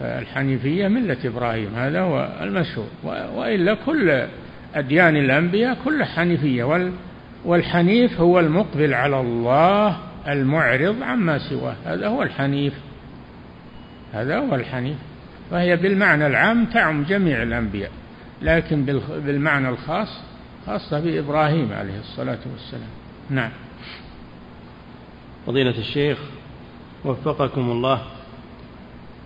الحنيفية 0.00 0.88
ملة 0.88 1.16
إبراهيم 1.24 1.74
هذا 1.74 2.00
هو 2.00 2.28
المشهور. 2.40 2.86
وإلا 3.34 3.74
كل 3.74 4.26
أديان 4.74 5.16
الأنبياء 5.16 5.76
كل 5.84 6.04
حنيفية 6.04 6.64
وال 6.64 6.92
والحنيف 7.44 8.20
هو 8.20 8.40
المقبل 8.40 8.94
على 8.94 9.20
الله 9.20 9.96
المعرض 10.28 11.02
عما 11.02 11.38
سواه 11.38 11.76
هذا 11.84 12.08
هو 12.08 12.22
الحنيف. 12.22 12.72
هذا 14.14 14.38
هو 14.38 14.54
الحنيف. 14.54 14.96
فهي 15.50 15.76
بالمعنى 15.76 16.26
العام 16.26 16.64
تعم 16.64 17.04
جميع 17.04 17.42
الأنبياء 17.42 17.90
لكن 18.42 18.84
بالمعنى 19.08 19.68
الخاص 19.68 20.08
خاصة 20.66 21.00
بإبراهيم 21.00 21.72
عليه 21.72 21.98
الصلاة 21.98 22.38
والسلام. 22.52 22.90
نعم. 23.30 23.50
فضيلة 25.46 25.78
الشيخ 25.78 26.18
وفقكم 27.04 27.70
الله 27.70 28.02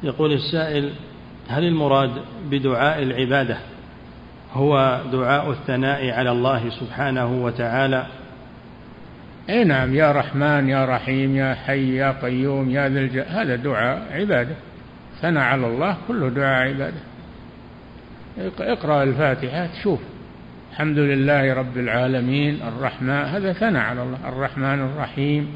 يقول 0.03 0.32
السائل 0.32 0.93
هل 1.49 1.64
المراد 1.64 2.11
بدعاء 2.51 3.03
العبادة 3.03 3.59
هو 4.53 5.01
دعاء 5.12 5.51
الثناء 5.51 6.11
على 6.11 6.30
الله 6.30 6.70
سبحانه 6.70 7.45
وتعالى؟ 7.45 8.07
اي 9.51 9.64
نعم 9.64 9.95
يا 9.95 10.12
رحمن 10.12 10.68
يا 10.68 10.84
رحيم 10.84 11.36
يا 11.36 11.55
حي 11.55 11.97
يا 11.97 12.14
قيوم 12.22 12.71
يا 12.71 12.88
ذا 12.88 13.00
الج... 13.00 13.18
هذا 13.18 13.57
دعاء 13.57 14.07
عبادة. 14.12 14.54
ثناء 15.22 15.42
على 15.42 15.66
الله 15.66 15.96
كله 16.08 16.28
دعاء 16.28 16.68
عباده. 16.68 17.00
اقرا 18.61 19.03
الفاتحة 19.03 19.66
تشوف. 19.66 20.00
الحمد 20.70 20.99
لله 20.99 21.54
رب 21.54 21.78
العالمين 21.78 22.58
الرحمن 22.62 23.11
هذا 23.11 23.53
ثناء 23.53 23.82
على 23.82 24.03
الله. 24.03 24.18
الرحمن 24.28 24.80
الرحيم 24.80 25.49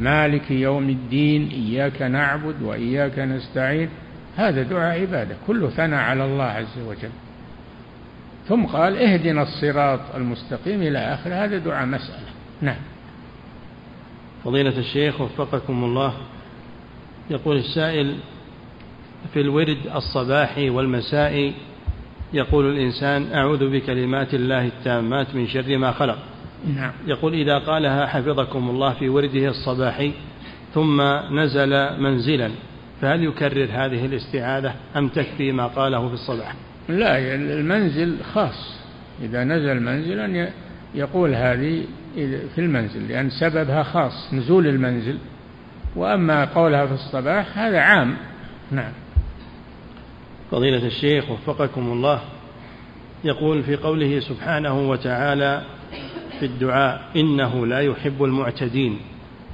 مالك 0.00 0.50
يوم 0.50 0.88
الدين 0.88 1.48
إياك 1.48 2.02
نعبد 2.02 2.62
وإياك 2.62 3.18
نستعين. 3.18 3.88
هذا 4.36 4.62
دعاء 4.62 5.00
عبادة. 5.00 5.36
كله 5.46 5.70
ثناء 5.70 6.00
على 6.00 6.24
الله 6.24 6.44
عز 6.44 6.78
وجل. 6.78 7.10
ثم 8.48 8.64
قال 8.64 8.96
اهدنا 8.96 9.42
الصراط 9.42 10.00
المستقيم 10.14 10.82
إلى 10.82 10.98
اخره 10.98 11.34
هذا 11.34 11.58
دعاء 11.58 11.86
مسألة. 11.86 12.28
نعم. 12.60 12.76
فضيلة 14.44 14.78
الشيخ 14.78 15.20
وفقكم 15.20 15.84
الله 15.84 16.14
يقول 17.30 17.56
السائل 17.56 18.16
في 19.32 19.40
الورد 19.40 19.78
الصباحي 19.94 20.70
والمسائي 20.70 21.54
يقول 22.32 22.70
الإنسان 22.72 23.32
أعوذ 23.34 23.70
بكلمات 23.70 24.34
الله 24.34 24.66
التامات 24.66 25.34
من 25.34 25.48
شر 25.48 25.78
ما 25.78 25.92
خلق. 25.92 26.18
نعم. 26.76 26.92
يقول 27.06 27.34
إذا 27.34 27.58
قالها 27.58 28.06
حفظكم 28.06 28.70
الله 28.70 28.92
في 28.92 29.08
ورده 29.08 29.48
الصباحي 29.48 30.12
ثم 30.74 31.02
نزل 31.30 32.00
منزلا 32.00 32.50
فهل 33.00 33.24
يكرر 33.24 33.68
هذه 33.72 34.06
الاستعاذة 34.06 34.74
أم 34.96 35.08
تكفي 35.08 35.52
ما 35.52 35.66
قاله 35.66 36.08
في 36.08 36.14
الصباح؟ 36.14 36.54
لا 36.88 37.34
المنزل 37.34 38.16
خاص. 38.34 38.76
إذا 39.22 39.44
نزل 39.44 39.82
منزلا 39.82 40.48
يقول 40.94 41.34
هذه 41.34 41.84
في 42.54 42.58
المنزل 42.58 43.08
لأن 43.08 43.30
سببها 43.30 43.82
خاص 43.82 44.34
نزول 44.34 44.66
المنزل. 44.66 45.18
وأما 45.96 46.44
قولها 46.44 46.86
في 46.86 46.92
الصباح 46.92 47.58
هذا 47.58 47.80
عام. 47.80 48.16
نعم. 48.70 48.92
فضيلة 50.50 50.86
الشيخ 50.86 51.30
وفقكم 51.30 51.92
الله. 51.92 52.20
يقول 53.24 53.62
في 53.62 53.76
قوله 53.76 54.20
سبحانه 54.20 54.90
وتعالى 54.90 55.62
في 56.40 56.46
الدعاء 56.46 57.02
إنه 57.16 57.66
لا 57.66 57.80
يحب 57.80 58.24
المعتدين. 58.24 58.98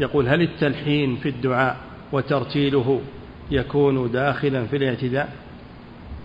يقول 0.01 0.29
هل 0.29 0.43
التلحين 0.43 1.17
في 1.17 1.29
الدعاء 1.29 1.77
وترتيله 2.13 3.01
يكون 3.51 4.13
داخلا 4.13 4.67
في 4.67 4.77
الاعتداء؟ 4.77 5.29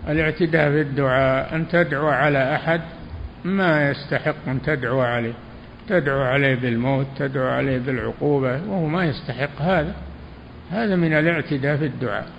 الاعتداء 0.08 0.72
في 0.72 0.82
الدعاء 0.82 1.56
أن 1.56 1.68
تدعو 1.68 2.08
على 2.08 2.56
أحد 2.56 2.82
ما 3.46 3.90
يستحق 3.90 4.36
أن 4.48 4.62
تدعو 4.62 5.02
عليه. 5.02 5.34
تدعو 5.90 6.22
عليه 6.22 6.56
بالموت 6.56 7.06
تدعو 7.18 7.48
عليه 7.48 7.78
بالعقوبة 7.78 8.62
وهو 8.68 8.86
ما 8.86 9.06
يستحق 9.06 9.62
هذا. 9.62 9.96
هذا 10.72 10.96
من 10.96 11.14
الاعتداء 11.14 11.78
في 11.78 11.86
الدعاء. 11.86 12.37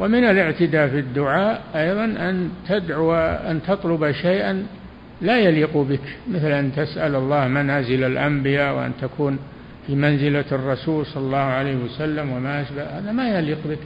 ومن 0.00 0.24
الاعتداء 0.24 0.88
في 0.88 0.98
الدعاء 0.98 1.62
أيضا 1.74 2.04
أن 2.04 2.50
تدعو 2.68 3.14
أن 3.14 3.62
تطلب 3.62 4.12
شيئا 4.12 4.66
لا 5.20 5.38
يليق 5.38 5.76
بك 5.76 6.16
مثل 6.30 6.50
أن 6.50 6.72
تسأل 6.72 7.14
الله 7.14 7.48
منازل 7.48 8.04
الأنبياء 8.04 8.76
وأن 8.76 8.92
تكون 9.00 9.38
في 9.86 9.94
منزلة 9.94 10.44
الرسول 10.52 11.06
صلى 11.06 11.22
الله 11.22 11.38
عليه 11.38 11.76
وسلم 11.76 12.32
وما 12.32 12.62
أشبه 12.62 12.82
هذا 12.82 13.12
ما 13.12 13.38
يليق 13.38 13.58
بك 13.66 13.78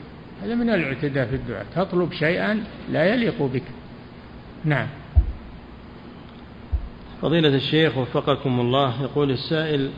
هذا 0.43 0.55
من 0.55 0.71
الاعتداء 0.71 1.27
في 1.27 1.35
الدعاء 1.37 1.67
تطلب 1.75 2.13
شيئا 2.13 2.61
لا 2.91 3.05
يليق 3.05 3.43
بك. 3.43 3.63
نعم. 4.65 4.87
فضيلة 7.23 7.55
الشيخ 7.55 7.99
وفقكم 7.99 8.61
الله 8.61 9.03
يقول 9.03 9.31
السائل 9.31 9.91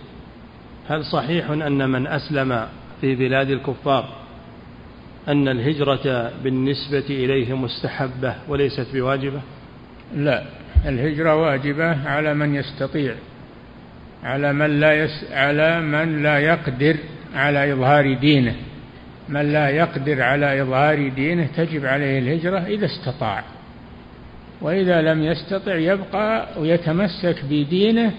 هل 0.88 1.04
صحيح 1.04 1.50
أن 1.50 1.90
من 1.90 2.06
أسلم 2.06 2.66
في 3.00 3.14
بلاد 3.14 3.50
الكفار 3.50 4.25
أن 5.28 5.48
الهجرة 5.48 6.32
بالنسبة 6.44 7.04
إليه 7.10 7.56
مستحبة 7.56 8.34
وليست 8.48 8.86
بواجبة؟ 8.94 9.40
لا 10.16 10.42
الهجرة 10.86 11.34
واجبة 11.34 12.08
على 12.08 12.34
من 12.34 12.54
يستطيع 12.54 13.14
على 14.24 14.52
من 14.52 14.80
لا 14.80 15.04
يس 15.04 15.24
على 15.32 15.80
من 15.80 16.22
لا 16.22 16.38
يقدر 16.38 16.96
على 17.34 17.72
إظهار 17.72 18.14
دينه. 18.14 18.54
من 19.28 19.52
لا 19.52 19.68
يقدر 19.68 20.22
على 20.22 20.62
إظهار 20.62 21.08
دينه 21.08 21.48
تجب 21.56 21.86
عليه 21.86 22.18
الهجرة 22.18 22.58
إذا 22.58 22.86
استطاع. 22.86 23.44
وإذا 24.60 25.02
لم 25.02 25.22
يستطع 25.22 25.74
يبقى 25.74 26.48
ويتمسك 26.60 27.44
بدينه 27.44 28.12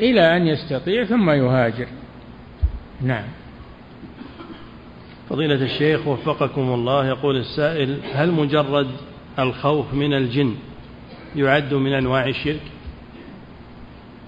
إلى 0.00 0.36
أن 0.36 0.46
يستطيع 0.46 1.04
ثم 1.04 1.30
يهاجر. 1.30 1.86
نعم. 3.02 3.24
فضيلة 5.30 5.54
الشيخ 5.54 6.06
وفقكم 6.06 6.74
الله 6.74 7.06
يقول 7.06 7.36
السائل 7.36 7.98
هل 8.14 8.30
مجرد 8.30 8.90
الخوف 9.38 9.94
من 9.94 10.14
الجن 10.14 10.54
يعد 11.36 11.74
من 11.74 11.92
أنواع 11.92 12.26
الشرك؟ 12.26 12.60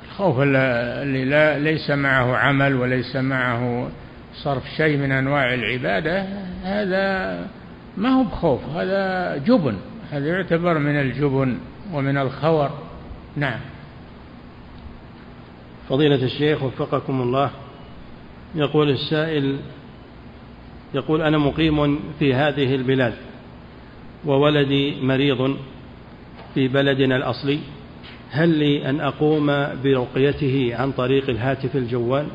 الخوف 0.08 0.40
اللي 0.40 1.24
لا 1.24 1.58
ليس 1.58 1.90
معه 1.90 2.36
عمل 2.36 2.74
وليس 2.74 3.16
معه 3.16 3.88
صرف 4.34 4.62
شيء 4.76 4.96
من 4.96 5.12
أنواع 5.12 5.54
العبادة 5.54 6.22
هذا 6.62 7.46
ما 7.96 8.08
هو 8.08 8.24
بخوف 8.24 8.64
هذا 8.64 9.36
جبن 9.36 9.76
هذا 10.10 10.26
يعتبر 10.26 10.78
من 10.78 11.00
الجبن 11.00 11.58
ومن 11.92 12.18
الخور. 12.18 12.70
نعم. 13.36 13.60
فضيلة 15.88 16.24
الشيخ 16.24 16.62
وفقكم 16.62 17.20
الله 17.20 17.50
يقول 18.54 18.90
السائل 18.90 19.58
يقول 20.94 21.22
أنا 21.22 21.38
مقيم 21.38 22.00
في 22.18 22.34
هذه 22.34 22.74
البلاد 22.74 23.14
وولدي 24.24 25.00
مريض 25.00 25.56
في 26.54 26.68
بلدنا 26.68 27.16
الأصلي 27.16 27.58
هل 28.30 28.48
لي 28.48 28.90
أن 28.90 29.00
أقوم 29.00 29.46
برقيته 29.84 30.72
عن 30.74 30.92
طريق 30.92 31.30
الهاتف 31.30 31.76
الجوال؟ 31.76 32.26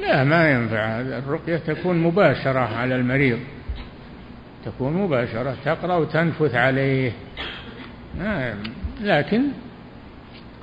لا 0.00 0.24
ما 0.24 0.50
ينفع. 0.50 1.00
الرقية 1.00 1.56
تكون 1.56 1.98
مباشرة 1.98 2.58
على 2.58 2.96
المريض. 2.96 3.38
تكون 4.64 4.92
مباشرة 4.92 5.56
تقرأ 5.64 5.96
وتنفث 5.96 6.54
عليه. 6.54 7.12
لكن 9.00 9.42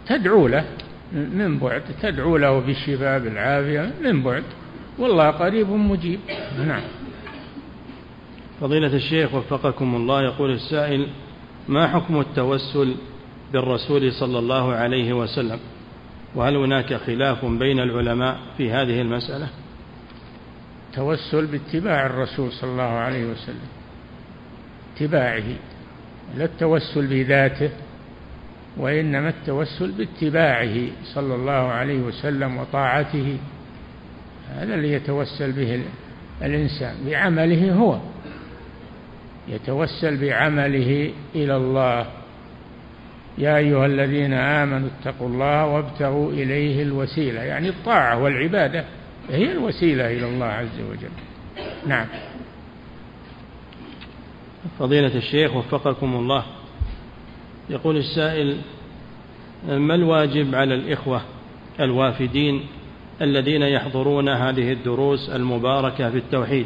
تدعو 0.08 0.48
له 0.48 0.66
من 1.14 1.60
بعد 1.60 1.82
تدعو 2.02 2.38
له 2.38 2.60
بالشفاء 2.60 3.20
بالعافية 3.20 3.91
من 4.04 4.24
بعد. 4.24 4.44
والله 4.99 5.30
قريب 5.30 5.70
مجيب. 5.70 6.20
نعم. 6.68 6.82
فضيلة 8.61 8.95
الشيخ 8.95 9.34
وفقكم 9.34 9.95
الله 9.95 10.22
يقول 10.22 10.52
السائل 10.52 11.07
ما 11.68 11.88
حكم 11.88 12.20
التوسل 12.20 12.95
بالرسول 13.53 14.11
صلى 14.11 14.40
الله 14.40 14.74
عليه 14.74 15.14
وسلم؟ 15.14 15.60
وهل 16.36 16.56
هناك 16.56 16.94
خلاف 16.94 17.45
بين 17.45 17.80
العلماء 17.80 18.38
في 18.57 18.72
هذه 18.72 19.02
المسألة؟ 19.02 19.48
توسل 20.94 21.45
باتباع 21.45 22.06
الرسول 22.06 22.52
صلى 22.52 22.72
الله 22.72 22.84
عليه 22.84 23.26
وسلم 23.26 23.68
اتباعه 24.95 25.44
لا 26.38 26.45
التوسل 26.45 27.07
بذاته 27.07 27.70
وإنما 28.78 29.30
التوسل 29.30 29.91
باتباعه 29.91 30.76
صلى 31.03 31.36
الله 31.36 31.52
عليه 31.52 31.99
وسلم 31.99 32.57
وطاعته. 32.57 33.38
هذا 34.49 34.76
اللي 34.76 34.94
يتوسل 34.94 35.52
به 35.52 35.82
الإنسان 36.41 36.95
بعمله 37.06 37.74
هو. 37.74 37.99
يتوسل 39.48 40.18
بعمله 40.18 41.11
إلى 41.36 41.56
الله. 41.56 42.06
يا 43.38 43.57
أيها 43.57 43.86
الذين 43.86 44.34
آمنوا 44.34 44.90
اتقوا 44.99 45.28
الله 45.28 45.65
وابتغوا 45.65 46.32
إليه 46.32 46.84
الوسيلة. 46.84 47.41
يعني 47.41 47.70
الطاعة 47.70 48.24
والعبادة 48.24 48.86
هي 49.30 49.52
الوسيلة 49.52 50.07
إلى 50.07 50.28
الله 50.28 50.45
عز 50.45 50.80
وجل. 50.91 51.11
نعم. 51.88 52.07
فضيلة 54.80 55.15
الشيخ 55.15 55.56
وفقكم 55.56 56.15
الله. 56.15 56.44
يقول 57.70 57.98
السائل 57.98 58.57
ما 59.68 59.95
الواجب 59.95 60.56
على 60.56 60.76
الإخوة 60.76 61.22
الوافدين 61.80 62.65
الذين 63.22 63.61
يحضرون 63.61 64.30
هذه 64.30 64.72
الدروس 64.72 65.30
المباركة 65.30 66.10
في 66.10 66.18
التوحيد 66.18 66.65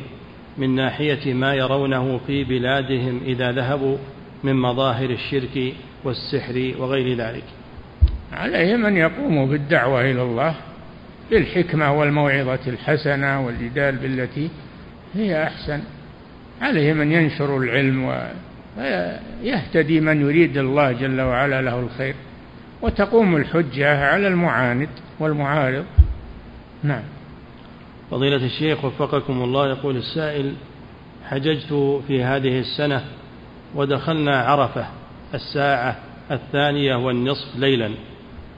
من 0.58 0.76
ناحية 0.76 1.34
ما 1.34 1.54
يرونه 1.54 2.20
في 2.28 2.44
بلادهم 2.44 3.22
إذا 3.26 3.52
ذهبوا 3.52 3.98
من 4.44 4.56
مظاهر 4.56 5.10
الشرك 5.10 5.74
والسحر 6.04 6.74
وغير 6.80 7.18
ذلك. 7.18 7.44
عليهم 8.34 8.86
أن 8.86 8.98
يقوموا 8.98 9.46
بالدعوة 9.46 10.02
إلى 10.02 10.22
الله 10.22 10.56
بالحكمة 11.32 12.00
والموعظة 12.00 12.60
الحسنة 12.68 13.46
والجدال 13.46 13.96
بالتي 13.96 14.50
هي 15.16 15.44
أحسن. 15.44 15.80
عليهم 16.62 17.02
أن 17.02 17.12
ينشروا 17.12 17.64
العلم 17.64 18.28
ويهتدي 18.78 20.00
من 20.00 20.22
يريد 20.22 20.58
الله 20.58 20.92
جل 20.92 21.22
وعلا 21.22 21.62
له 21.62 21.80
الخير. 21.80 22.16
وتقوم 22.82 23.36
الحجة 23.36 24.06
على 24.06 24.28
المعاند 24.28 24.90
والمعارض. 25.20 25.86
نعم. 26.88 27.04
فضيلة 28.12 28.46
الشيخ 28.46 28.86
وفقكم 28.86 29.44
الله 29.44 29.70
يقول 29.70 29.98
السائل 29.98 30.54
حججت 31.26 32.02
في 32.08 32.24
هذه 32.24 32.60
السنة 32.60 33.06
ودخلنا 33.76 34.40
عرفة 34.40 34.86
الساعة 35.34 35.96
الثانية 36.32 36.96
والنصف 36.96 37.56
ليلا 37.56 37.92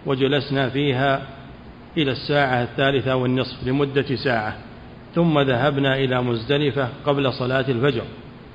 وجلسنا 0.06 0.70
فيها 0.70 1.22
إلى 1.98 2.12
الساعة 2.12 2.64
الثالثة 2.64 3.16
والنصف 3.16 3.68
لمدة 3.68 4.16
ساعة 4.16 4.58
ثم 5.16 5.40
ذهبنا 5.40 5.96
إلى 5.96 6.22
مزدلفة 6.22 6.90
قبل 7.06 7.34
صلاة 7.34 7.66
الفجر. 7.70 8.04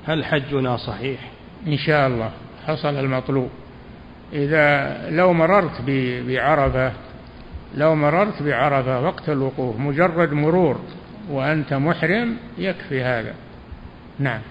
هل 0.05 0.25
حجنا 0.25 0.77
صحيح؟ 0.77 1.31
إن 1.67 1.77
شاء 1.77 2.07
الله 2.07 2.31
حصل 2.67 2.95
المطلوب. 2.99 3.49
إذا 4.33 4.97
لو 5.09 5.33
مررت 5.33 5.81
بعرفة 6.27 6.93
لو 7.75 7.95
مررت 7.95 8.43
بعرفة 8.43 9.01
وقت 9.01 9.29
الوقوف 9.29 9.79
مجرد 9.79 10.33
مرور 10.33 10.79
وأنت 11.29 11.73
محرم 11.73 12.37
يكفي 12.57 13.03
هذا. 13.03 13.33
نعم. 14.19 14.41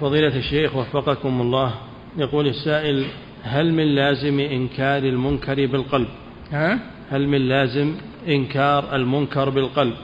فضيلة 0.00 0.36
الشيخ 0.36 0.76
وفقكم 0.76 1.40
الله 1.40 1.74
يقول 2.16 2.46
السائل 2.46 3.06
هل 3.42 3.72
من 3.74 3.94
لازم 3.94 4.40
إنكار 4.40 5.02
المنكر 5.02 5.66
بالقلب؟ 5.66 6.08
ها؟ 6.52 6.78
هل 7.10 7.28
من 7.28 7.48
لازم 7.48 7.94
إنكار 8.28 8.96
المنكر 8.96 9.50
بالقلب؟ 9.50 9.94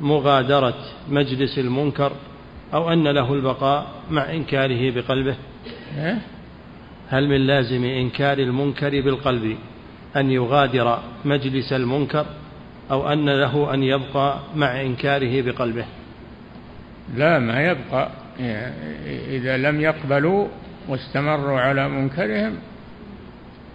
مغادرة 0.00 0.74
مجلس 1.10 1.58
المنكر 1.58 2.12
أو 2.74 2.92
أن 2.92 3.08
له 3.08 3.34
البقاء 3.34 3.86
مع 4.10 4.32
إنكاره 4.32 4.90
بقلبه؟ 4.90 5.36
ها؟ 5.96 6.18
هل 7.08 7.28
من 7.28 7.46
لازم 7.46 7.84
إنكار 7.84 8.38
المنكر 8.38 9.00
بالقلب 9.00 9.56
أن 10.16 10.30
يغادر 10.30 10.98
مجلس 11.24 11.72
المنكر 11.72 12.26
أو 12.90 13.12
أن 13.12 13.28
له 13.28 13.74
أن 13.74 13.82
يبقى 13.82 14.38
مع 14.56 14.80
إنكاره 14.80 15.42
بقلبه. 15.42 15.84
لا 17.16 17.38
ما 17.38 17.62
يبقى. 17.62 18.10
إذا 19.28 19.56
لم 19.56 19.80
يقبلوا 19.80 20.48
واستمروا 20.88 21.60
على 21.60 21.88
منكرهم 21.88 22.56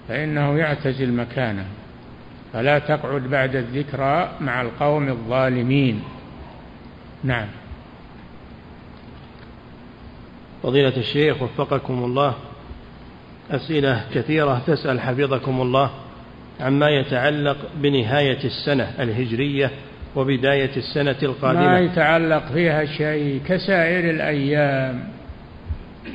فإنه 0.07 0.57
يعتزل 0.57 1.13
مكانه. 1.13 1.65
فلا 2.53 2.79
تقعد 2.79 3.21
بعد 3.21 3.55
الذكرى 3.55 4.31
مع 4.41 4.61
القوم 4.61 5.09
الظالمين. 5.09 6.03
نعم. 7.23 7.47
فضيلة 10.63 10.97
الشيخ 10.97 11.41
وفقكم 11.41 12.03
الله 12.03 12.35
أسئلة 13.51 14.05
كثيرة 14.13 14.61
تسأل 14.67 14.99
حفظكم 14.99 15.61
الله. 15.61 15.91
عما 16.61 16.89
يتعلق 16.89 17.57
بنهاية 17.75 18.43
السنة 18.43 18.91
الهجرية 18.99 19.71
وبداية 20.15 20.77
السنة 20.77 21.15
القادمة. 21.23 21.61
ما 21.61 21.79
يتعلق 21.79 22.51
فيها 22.53 22.85
شيء 22.85 23.41
كسائر 23.47 24.09
الأيام. 24.09 25.03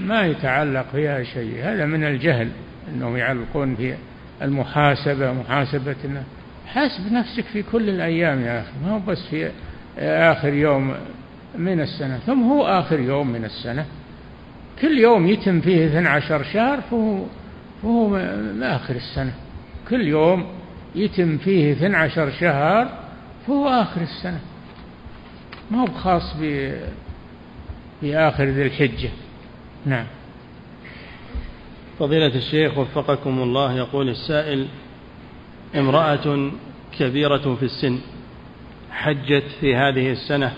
ما 0.01 0.27
يتعلق 0.27 0.87
فيها 0.93 1.23
شيء. 1.23 1.61
هذا 1.63 1.87
من 1.87 2.05
الجهل 2.05 2.49
أنهم 2.89 3.17
يعلقون 3.17 3.77
في 3.77 3.95
المحاسبة 4.43 5.33
محاسبة 5.33 6.23
حاسب 6.67 7.13
نفسك 7.13 7.45
في 7.45 7.63
كل 7.63 7.89
الأيام 7.89 8.43
يا 8.43 8.61
أخي. 8.61 8.71
ما 8.85 8.91
هو 8.91 8.99
بس 8.99 9.27
في 9.31 9.51
آخر 9.99 10.55
يوم 10.55 10.95
من 11.59 11.81
السنة. 11.81 12.19
ثم 12.19 12.43
هو 12.43 12.67
آخر 12.67 13.01
يوم 13.01 13.33
من 13.33 13.45
السنة. 13.45 13.85
كل 14.81 14.99
يوم 14.99 15.27
يتم 15.27 15.61
فيه 15.61 15.87
12 15.87 16.43
شهر 16.43 16.81
فهو, 16.81 17.25
فهو 17.83 18.17
آخر 18.63 18.95
السنة. 18.95 19.33
كل 19.91 20.09
يوم 20.09 20.47
يتم 20.95 21.39
فيه 21.39 21.73
12 21.73 22.31
شهر 22.31 22.89
فهو 23.47 23.69
آخر 23.69 24.01
السنة. 24.01 24.41
ما 25.71 25.83
هو 25.83 25.87
خاص 25.87 26.37
بآخر 28.03 28.45
ذي 28.45 28.63
الحجة. 28.63 29.11
نعم. 29.87 30.07
فضيلة 31.99 32.35
الشيخ 32.37 32.79
وفقكم 32.79 33.43
الله 33.43 33.77
يقول 33.77 34.09
السائل 34.09 34.67
امرأة 35.77 36.51
كبيرة 36.99 37.55
في 37.55 37.63
السن 37.63 37.99
حجت 38.91 39.45
في 39.61 39.77
هذه 39.77 40.13
السنة 40.13 40.53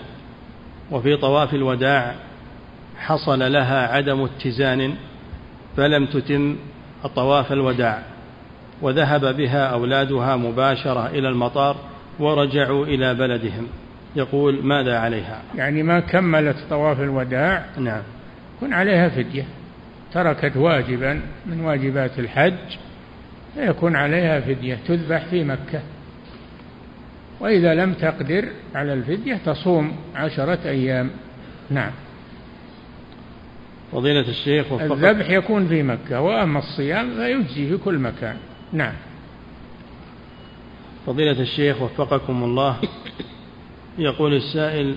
وفي 0.91 1.17
طواف 1.17 1.53
الوداع 1.53 2.15
حصل 2.97 3.51
لها 3.51 3.87
عدم 3.87 4.21
اتزان 4.21 4.95
فلم 5.77 6.05
تتم 6.05 6.57
طواف 7.15 7.51
الوداع. 7.51 8.12
وذهب 8.83 9.37
بها 9.37 9.65
أولادها 9.65 10.35
مباشرة 10.35 11.07
إلى 11.07 11.29
المطار 11.29 11.75
ورجعوا 12.19 12.85
إلى 12.85 13.13
بلدهم. 13.13 13.67
يقول 14.15 14.65
ماذا 14.65 14.97
عليها؟ 14.97 15.41
يعني 15.55 15.83
ما 15.83 15.99
كملت 15.99 16.55
طواف 16.69 16.99
الوداع 16.99 17.65
نعم. 17.77 18.01
يكون 18.57 18.73
عليها 18.73 19.09
فدية. 19.09 19.45
تركت 20.13 20.57
واجبا 20.57 21.21
من 21.45 21.59
واجبات 21.59 22.19
الحج 22.19 22.77
فيكون 23.55 23.95
عليها 23.95 24.39
فدية 24.39 24.77
تذبح 24.87 25.25
في 25.25 25.43
مكة. 25.43 25.81
وإذا 27.39 27.73
لم 27.73 27.93
تقدر 27.93 28.45
على 28.75 28.93
الفدية 28.93 29.35
تصوم 29.45 29.95
عشرة 30.15 30.59
أيام. 30.65 31.09
نعم. 31.69 31.91
فضيلة 33.91 34.29
الشيخ 34.29 34.71
وفقك 34.71 34.91
الذبح 34.91 35.29
يكون 35.29 35.67
في 35.67 35.83
مكة 35.83 36.21
وأما 36.21 36.59
الصيام 36.59 37.09
فيجزي 37.15 37.69
في 37.69 37.77
كل 37.77 37.99
مكان. 37.99 38.35
نعم. 38.73 38.93
فضيلة 41.05 41.41
الشيخ 41.41 41.81
وفقكم 41.81 42.43
الله 42.43 42.77
يقول 43.97 44.33
السائل 44.33 44.95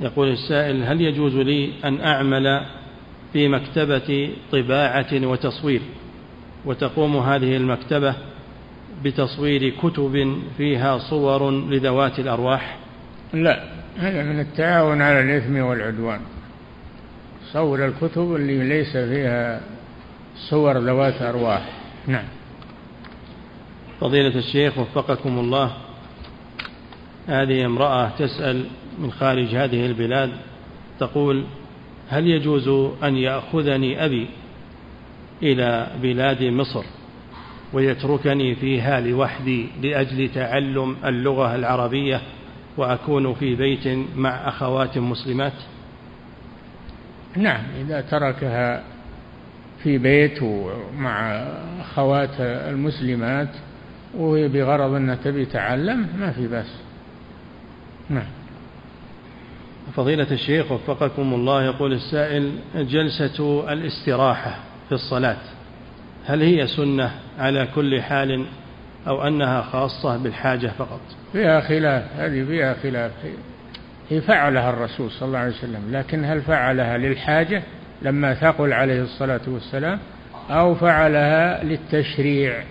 يقول 0.00 0.28
السائل 0.28 0.82
هل 0.82 1.00
يجوز 1.00 1.36
لي 1.36 1.72
أن 1.84 2.00
أعمل 2.00 2.66
في 3.32 3.48
مكتبة 3.48 4.30
طباعة 4.52 5.26
وتصوير؟ 5.26 5.80
وتقوم 6.64 7.16
هذه 7.16 7.56
المكتبة 7.56 8.14
بتصوير 9.04 9.68
كتب 9.82 10.42
فيها 10.56 10.98
صور 10.98 11.50
لذوات 11.50 12.18
الأرواح؟ 12.18 12.78
لا 13.32 13.64
هذا 13.98 14.22
من 14.22 14.40
التعاون 14.40 15.02
على 15.02 15.20
الإثم 15.20 15.56
والعدوان. 15.56 16.20
صور 17.52 17.86
الكتب 17.86 18.36
اللي 18.36 18.68
ليس 18.68 18.96
فيها 18.96 19.60
صور 20.36 20.78
ذوات 20.78 21.22
أرواح. 21.22 21.68
نعم. 22.06 22.24
فضيلة 24.00 24.38
الشيخ 24.38 24.78
وفقكم 24.78 25.38
الله 25.38 25.72
هذه 27.26 27.66
امرأة 27.66 28.08
تسأل 28.18 28.64
من 28.98 29.12
خارج 29.12 29.54
هذه 29.54 29.86
البلاد 29.86 30.30
تقول 31.00 31.44
هل 32.08 32.26
يجوز 32.26 32.68
أن 33.02 33.16
يأخذني 33.16 34.04
أبي 34.04 34.26
إلى 35.42 35.90
بلاد 36.02 36.42
مصر 36.42 36.84
ويتركني 37.72 38.54
فيها 38.54 39.00
لوحدي 39.00 39.66
لأجل 39.82 40.28
تعلم 40.28 40.96
اللغة 41.04 41.54
العربية 41.54 42.20
وأكون 42.76 43.34
في 43.34 43.54
بيت 43.54 43.98
مع 44.16 44.48
أخوات 44.48 44.98
مسلمات؟ 44.98 45.52
نعم 47.36 47.64
إذا 47.80 48.00
تركها 48.00 48.84
في 49.82 49.98
بيت 49.98 50.42
مع 50.96 51.44
أخوات 51.80 52.40
المسلمات 52.40 53.48
وهي 54.14 54.48
بغرض 54.48 54.94
أنها 54.94 55.14
تبي 55.14 55.44
تعلم 55.44 56.06
ما 56.18 56.30
في 56.30 56.46
بأس. 56.46 56.80
نعم. 58.10 58.26
فضيلة 59.96 60.26
الشيخ 60.30 60.72
وفقكم 60.72 61.34
الله 61.34 61.64
يقول 61.64 61.92
السائل 61.92 62.52
جلسة 62.74 63.72
الاستراحة 63.72 64.56
في 64.88 64.94
الصلاة 64.94 65.36
هل 66.26 66.42
هي 66.42 66.66
سنة 66.66 67.10
على 67.38 67.68
كل 67.74 68.02
حال 68.02 68.46
أو 69.08 69.26
أنها 69.26 69.62
خاصة 69.62 70.16
بالحاجة 70.16 70.66
فقط؟ 70.78 71.00
فيها 71.32 71.60
خلاف 71.60 72.04
هذه 72.16 72.44
فيها 72.44 72.74
خلاف. 72.82 73.12
هي 74.10 74.20
فعلها 74.20 74.70
الرسول 74.70 75.10
صلى 75.10 75.26
الله 75.26 75.38
عليه 75.38 75.52
وسلم 75.52 75.82
لكن 75.90 76.24
هل 76.24 76.42
فعلها 76.42 76.98
للحاجة؟ 76.98 77.62
لما 78.02 78.34
ثقل 78.34 78.72
عليه 78.72 79.02
الصلاة 79.02 79.40
والسلام 79.46 79.98
أو 80.50 80.74
فعلها 80.74 81.64
للتشريع. 81.64 82.64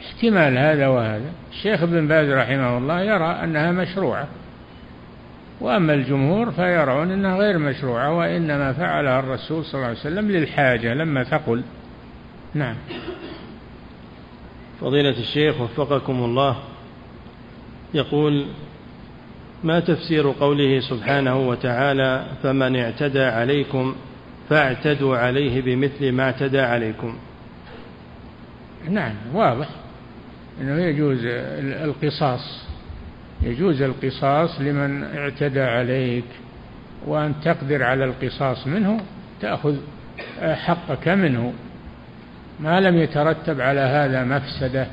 احتمال 0.00 0.58
هذا 0.58 0.86
وهذا. 0.86 1.30
الشيخ 1.50 1.82
ابن 1.82 2.08
باز 2.08 2.28
رحمه 2.28 2.78
الله 2.78 3.00
يرى 3.00 3.44
أنها 3.44 3.72
مشروعة 3.72 4.28
وأما 5.60 5.94
الجمهور 5.94 6.50
فيرون 6.50 7.10
أنها 7.10 7.36
غير 7.36 7.58
مشروعة 7.58 8.12
وإنما 8.12 8.72
فعلها 8.72 9.20
الرسول 9.20 9.64
صلى 9.64 9.74
الله 9.74 9.86
عليه 9.86 9.98
وسلم 9.98 10.30
للحاجة 10.30 10.94
لما 10.94 11.24
ثقل. 11.24 11.62
نعم. 12.54 12.74
فضيلة 14.80 15.18
الشيخ 15.18 15.60
وفقكم 15.60 16.24
الله 16.24 16.56
يقول 17.94 18.46
ما 19.64 19.80
تفسير 19.80 20.30
قوله 20.40 20.80
سبحانه 20.80 21.48
وتعالى 21.48 22.26
فمن 22.42 22.76
اعتدى 22.76 23.22
عليكم 23.22 23.94
فاعتدوا 24.48 25.16
عليه 25.16 25.62
بمثل 25.62 26.12
ما 26.12 26.22
اعتدى 26.22 26.60
عليكم. 26.60 27.18
نعم 28.90 29.14
واضح. 29.34 29.68
إنه 30.60 30.82
يجوز 30.82 31.24
القصاص. 31.24 32.64
يجوز 33.42 33.82
القصاص 33.82 34.60
لمن 34.60 35.04
اعتدى 35.04 35.60
عليك 35.60 36.24
وأن 37.06 37.34
تقدر 37.44 37.82
على 37.82 38.04
القصاص 38.04 38.66
منه 38.66 39.00
تأخذ 39.40 39.76
حقك 40.40 41.08
منه. 41.08 41.52
ما 42.60 42.80
لم 42.80 42.96
يترتب 42.96 43.60
على 43.60 43.80
هذا 43.80 44.24
مفسدة. 44.24 44.86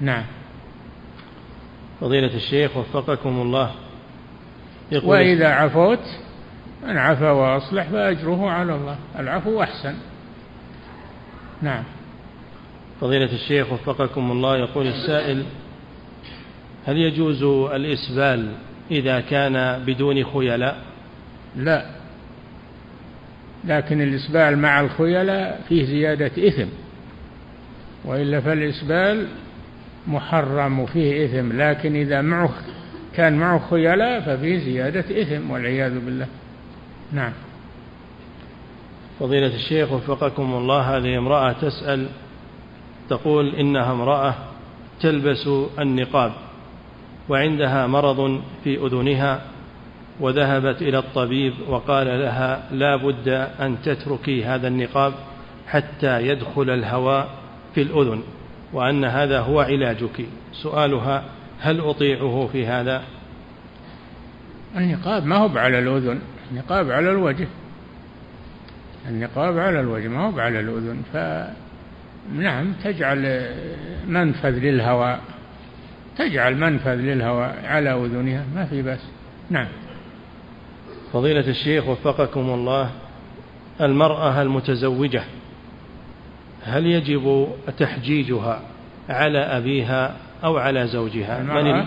نعم. 0.00 0.24
فضيلة 2.00 2.34
الشيخ 2.34 2.76
وفقكم 2.76 3.40
الله. 3.40 3.70
يقول 4.92 5.10
وإذا 5.10 5.48
عفوت 5.48 6.25
من 6.82 6.96
عفا 6.96 7.30
وأصلح 7.30 7.88
فأجره 7.88 8.50
على 8.50 8.74
الله. 8.74 8.98
العفو 9.18 9.62
أحسن. 9.62 9.94
نعم. 11.62 11.82
فضيلة 13.00 13.32
الشيخ 13.32 13.72
وفقكم 13.72 14.30
الله 14.30 14.56
يقول 14.56 14.86
السائل 14.86 15.44
هل 16.86 16.96
يجوز 16.96 17.42
الإسبال 17.72 18.52
إذا 18.90 19.20
كان 19.20 19.84
بدون 19.84 20.24
خيلاء؟ 20.24 20.76
لا. 21.56 21.86
لكن 23.64 24.00
الإسبال 24.00 24.58
مع 24.58 24.80
الخيلاء 24.80 25.60
فيه 25.68 25.84
زيادة 25.84 26.48
إثم. 26.48 26.68
وإلا 28.04 28.40
فالإسبال 28.40 29.26
محرم 30.06 30.78
وفيه 30.80 31.24
إثم 31.24 31.60
لكن 31.62 31.96
إذا 31.96 32.20
معه 32.20 32.52
كان 33.14 33.36
معه 33.36 33.70
خيلاء 33.70 34.20
ففيه 34.20 34.58
زيادة 34.58 35.22
إثم 35.22 35.50
والعياذ 35.50 35.98
بالله. 35.98 36.26
نعم. 37.12 37.32
فضيلة 39.20 39.54
الشيخ 39.54 39.92
وفقكم 39.92 40.54
الله 40.54 40.96
هذه 40.96 41.18
امرأة 41.18 41.52
تسأل 41.52 42.08
تقول 43.08 43.54
إنها 43.54 43.92
امرأة 43.92 44.34
تلبس 45.00 45.48
النقاب 45.78 46.32
وعندها 47.28 47.86
مرض 47.86 48.40
في 48.64 48.86
أذنها 48.86 49.40
وذهبت 50.20 50.82
إلى 50.82 50.98
الطبيب 50.98 51.54
وقال 51.68 52.06
لها 52.06 52.62
لا 52.70 52.96
بد 52.96 53.28
أن 53.60 53.76
تتركي 53.84 54.44
هذا 54.44 54.68
النقاب 54.68 55.14
حتى 55.66 56.26
يدخل 56.26 56.70
الهواء 56.70 57.28
في 57.74 57.82
الأذن 57.82 58.22
وأن 58.72 59.04
هذا 59.04 59.40
هو 59.40 59.60
علاجك. 59.60 60.26
سؤالها 60.52 61.24
هل 61.60 61.80
أطيعه 61.80 62.48
في 62.52 62.66
هذا؟ 62.66 63.02
النقاب 64.76 65.26
ما 65.26 65.36
هو 65.36 65.58
على 65.58 65.78
الأذن؟ 65.78 66.20
النقاب 66.50 66.90
على 66.90 67.10
الوجه. 67.10 67.46
النقاب 69.08 69.58
على 69.58 69.80
الوجه 69.80 70.08
ما 70.08 70.26
هو 70.26 70.40
على 70.40 70.60
الأذن. 70.60 71.02
ف 71.12 71.16
نعم 72.34 72.72
تجعل 72.84 73.50
منفذ 74.06 74.58
للهواء. 74.58 75.20
تجعل 76.18 76.56
منفذ 76.56 76.94
للهواء 76.94 77.64
على 77.64 77.92
أذنها 77.92 78.44
ما 78.54 78.64
في 78.64 78.82
بس 78.82 79.00
نعم. 79.50 79.68
فضيلة 81.12 81.48
الشيخ 81.48 81.88
وفقكم 81.88 82.40
الله 82.40 82.90
المرأة 83.80 84.42
المتزوجة 84.42 85.22
هل 86.64 86.86
يجب 86.86 87.48
تحجيجها 87.78 88.60
على 89.08 89.38
أبيها 89.38 90.16
أو 90.44 90.58
على 90.58 90.86
زوجها؟ 90.86 91.40
المرأة, 91.40 91.86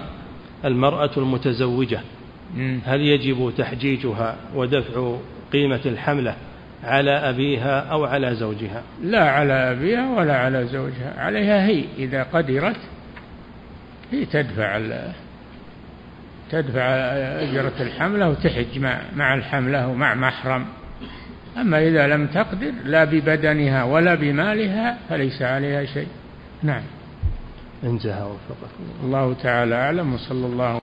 المرأة 0.66 1.12
المتزوجة. 1.18 2.00
هل 2.86 3.02
يجب 3.02 3.54
تحجيجها 3.58 4.36
ودفع 4.56 5.16
قيمة 5.54 5.82
الحملة 5.86 6.36
على 6.84 7.12
أبيها 7.12 7.80
أو 7.80 8.06
على 8.06 8.36
زوجها؟ 8.36 8.84
لا 9.04 9.30
على 9.30 9.54
أبيها 9.54 10.10
ولا 10.10 10.38
على 10.38 10.66
زوجها 10.66 11.14
عليها 11.18 11.68
هي. 11.68 11.84
إذا 11.98 12.24
قدرت 12.24 12.78
هي 14.12 14.26
تدفع 14.26 14.80
تدفع 16.52 16.82
أجرة 16.82 17.74
الحملة 17.80 18.30
وتحج 18.30 18.80
مع 18.80 19.02
مع 19.16 19.34
الحملة 19.34 19.88
ومع 19.88 20.16
محرم. 20.16 20.66
أما 21.58 21.88
إذا 21.88 22.08
لم 22.08 22.28
تقدر 22.28 22.72
لا 22.86 23.04
ببدنها 23.04 23.84
ولا 23.84 24.16
بمالها 24.16 24.98
فليس 25.10 25.42
عليها 25.42 25.86
شيء. 25.86 26.08
نعم. 26.64 26.84
انتهى 27.84 28.24
وفقكم 28.24 28.84
الله 29.04 29.34
تعالى 29.34 29.76
أعلم 29.76 30.14
وصلى 30.14 30.46
الله 30.46 30.78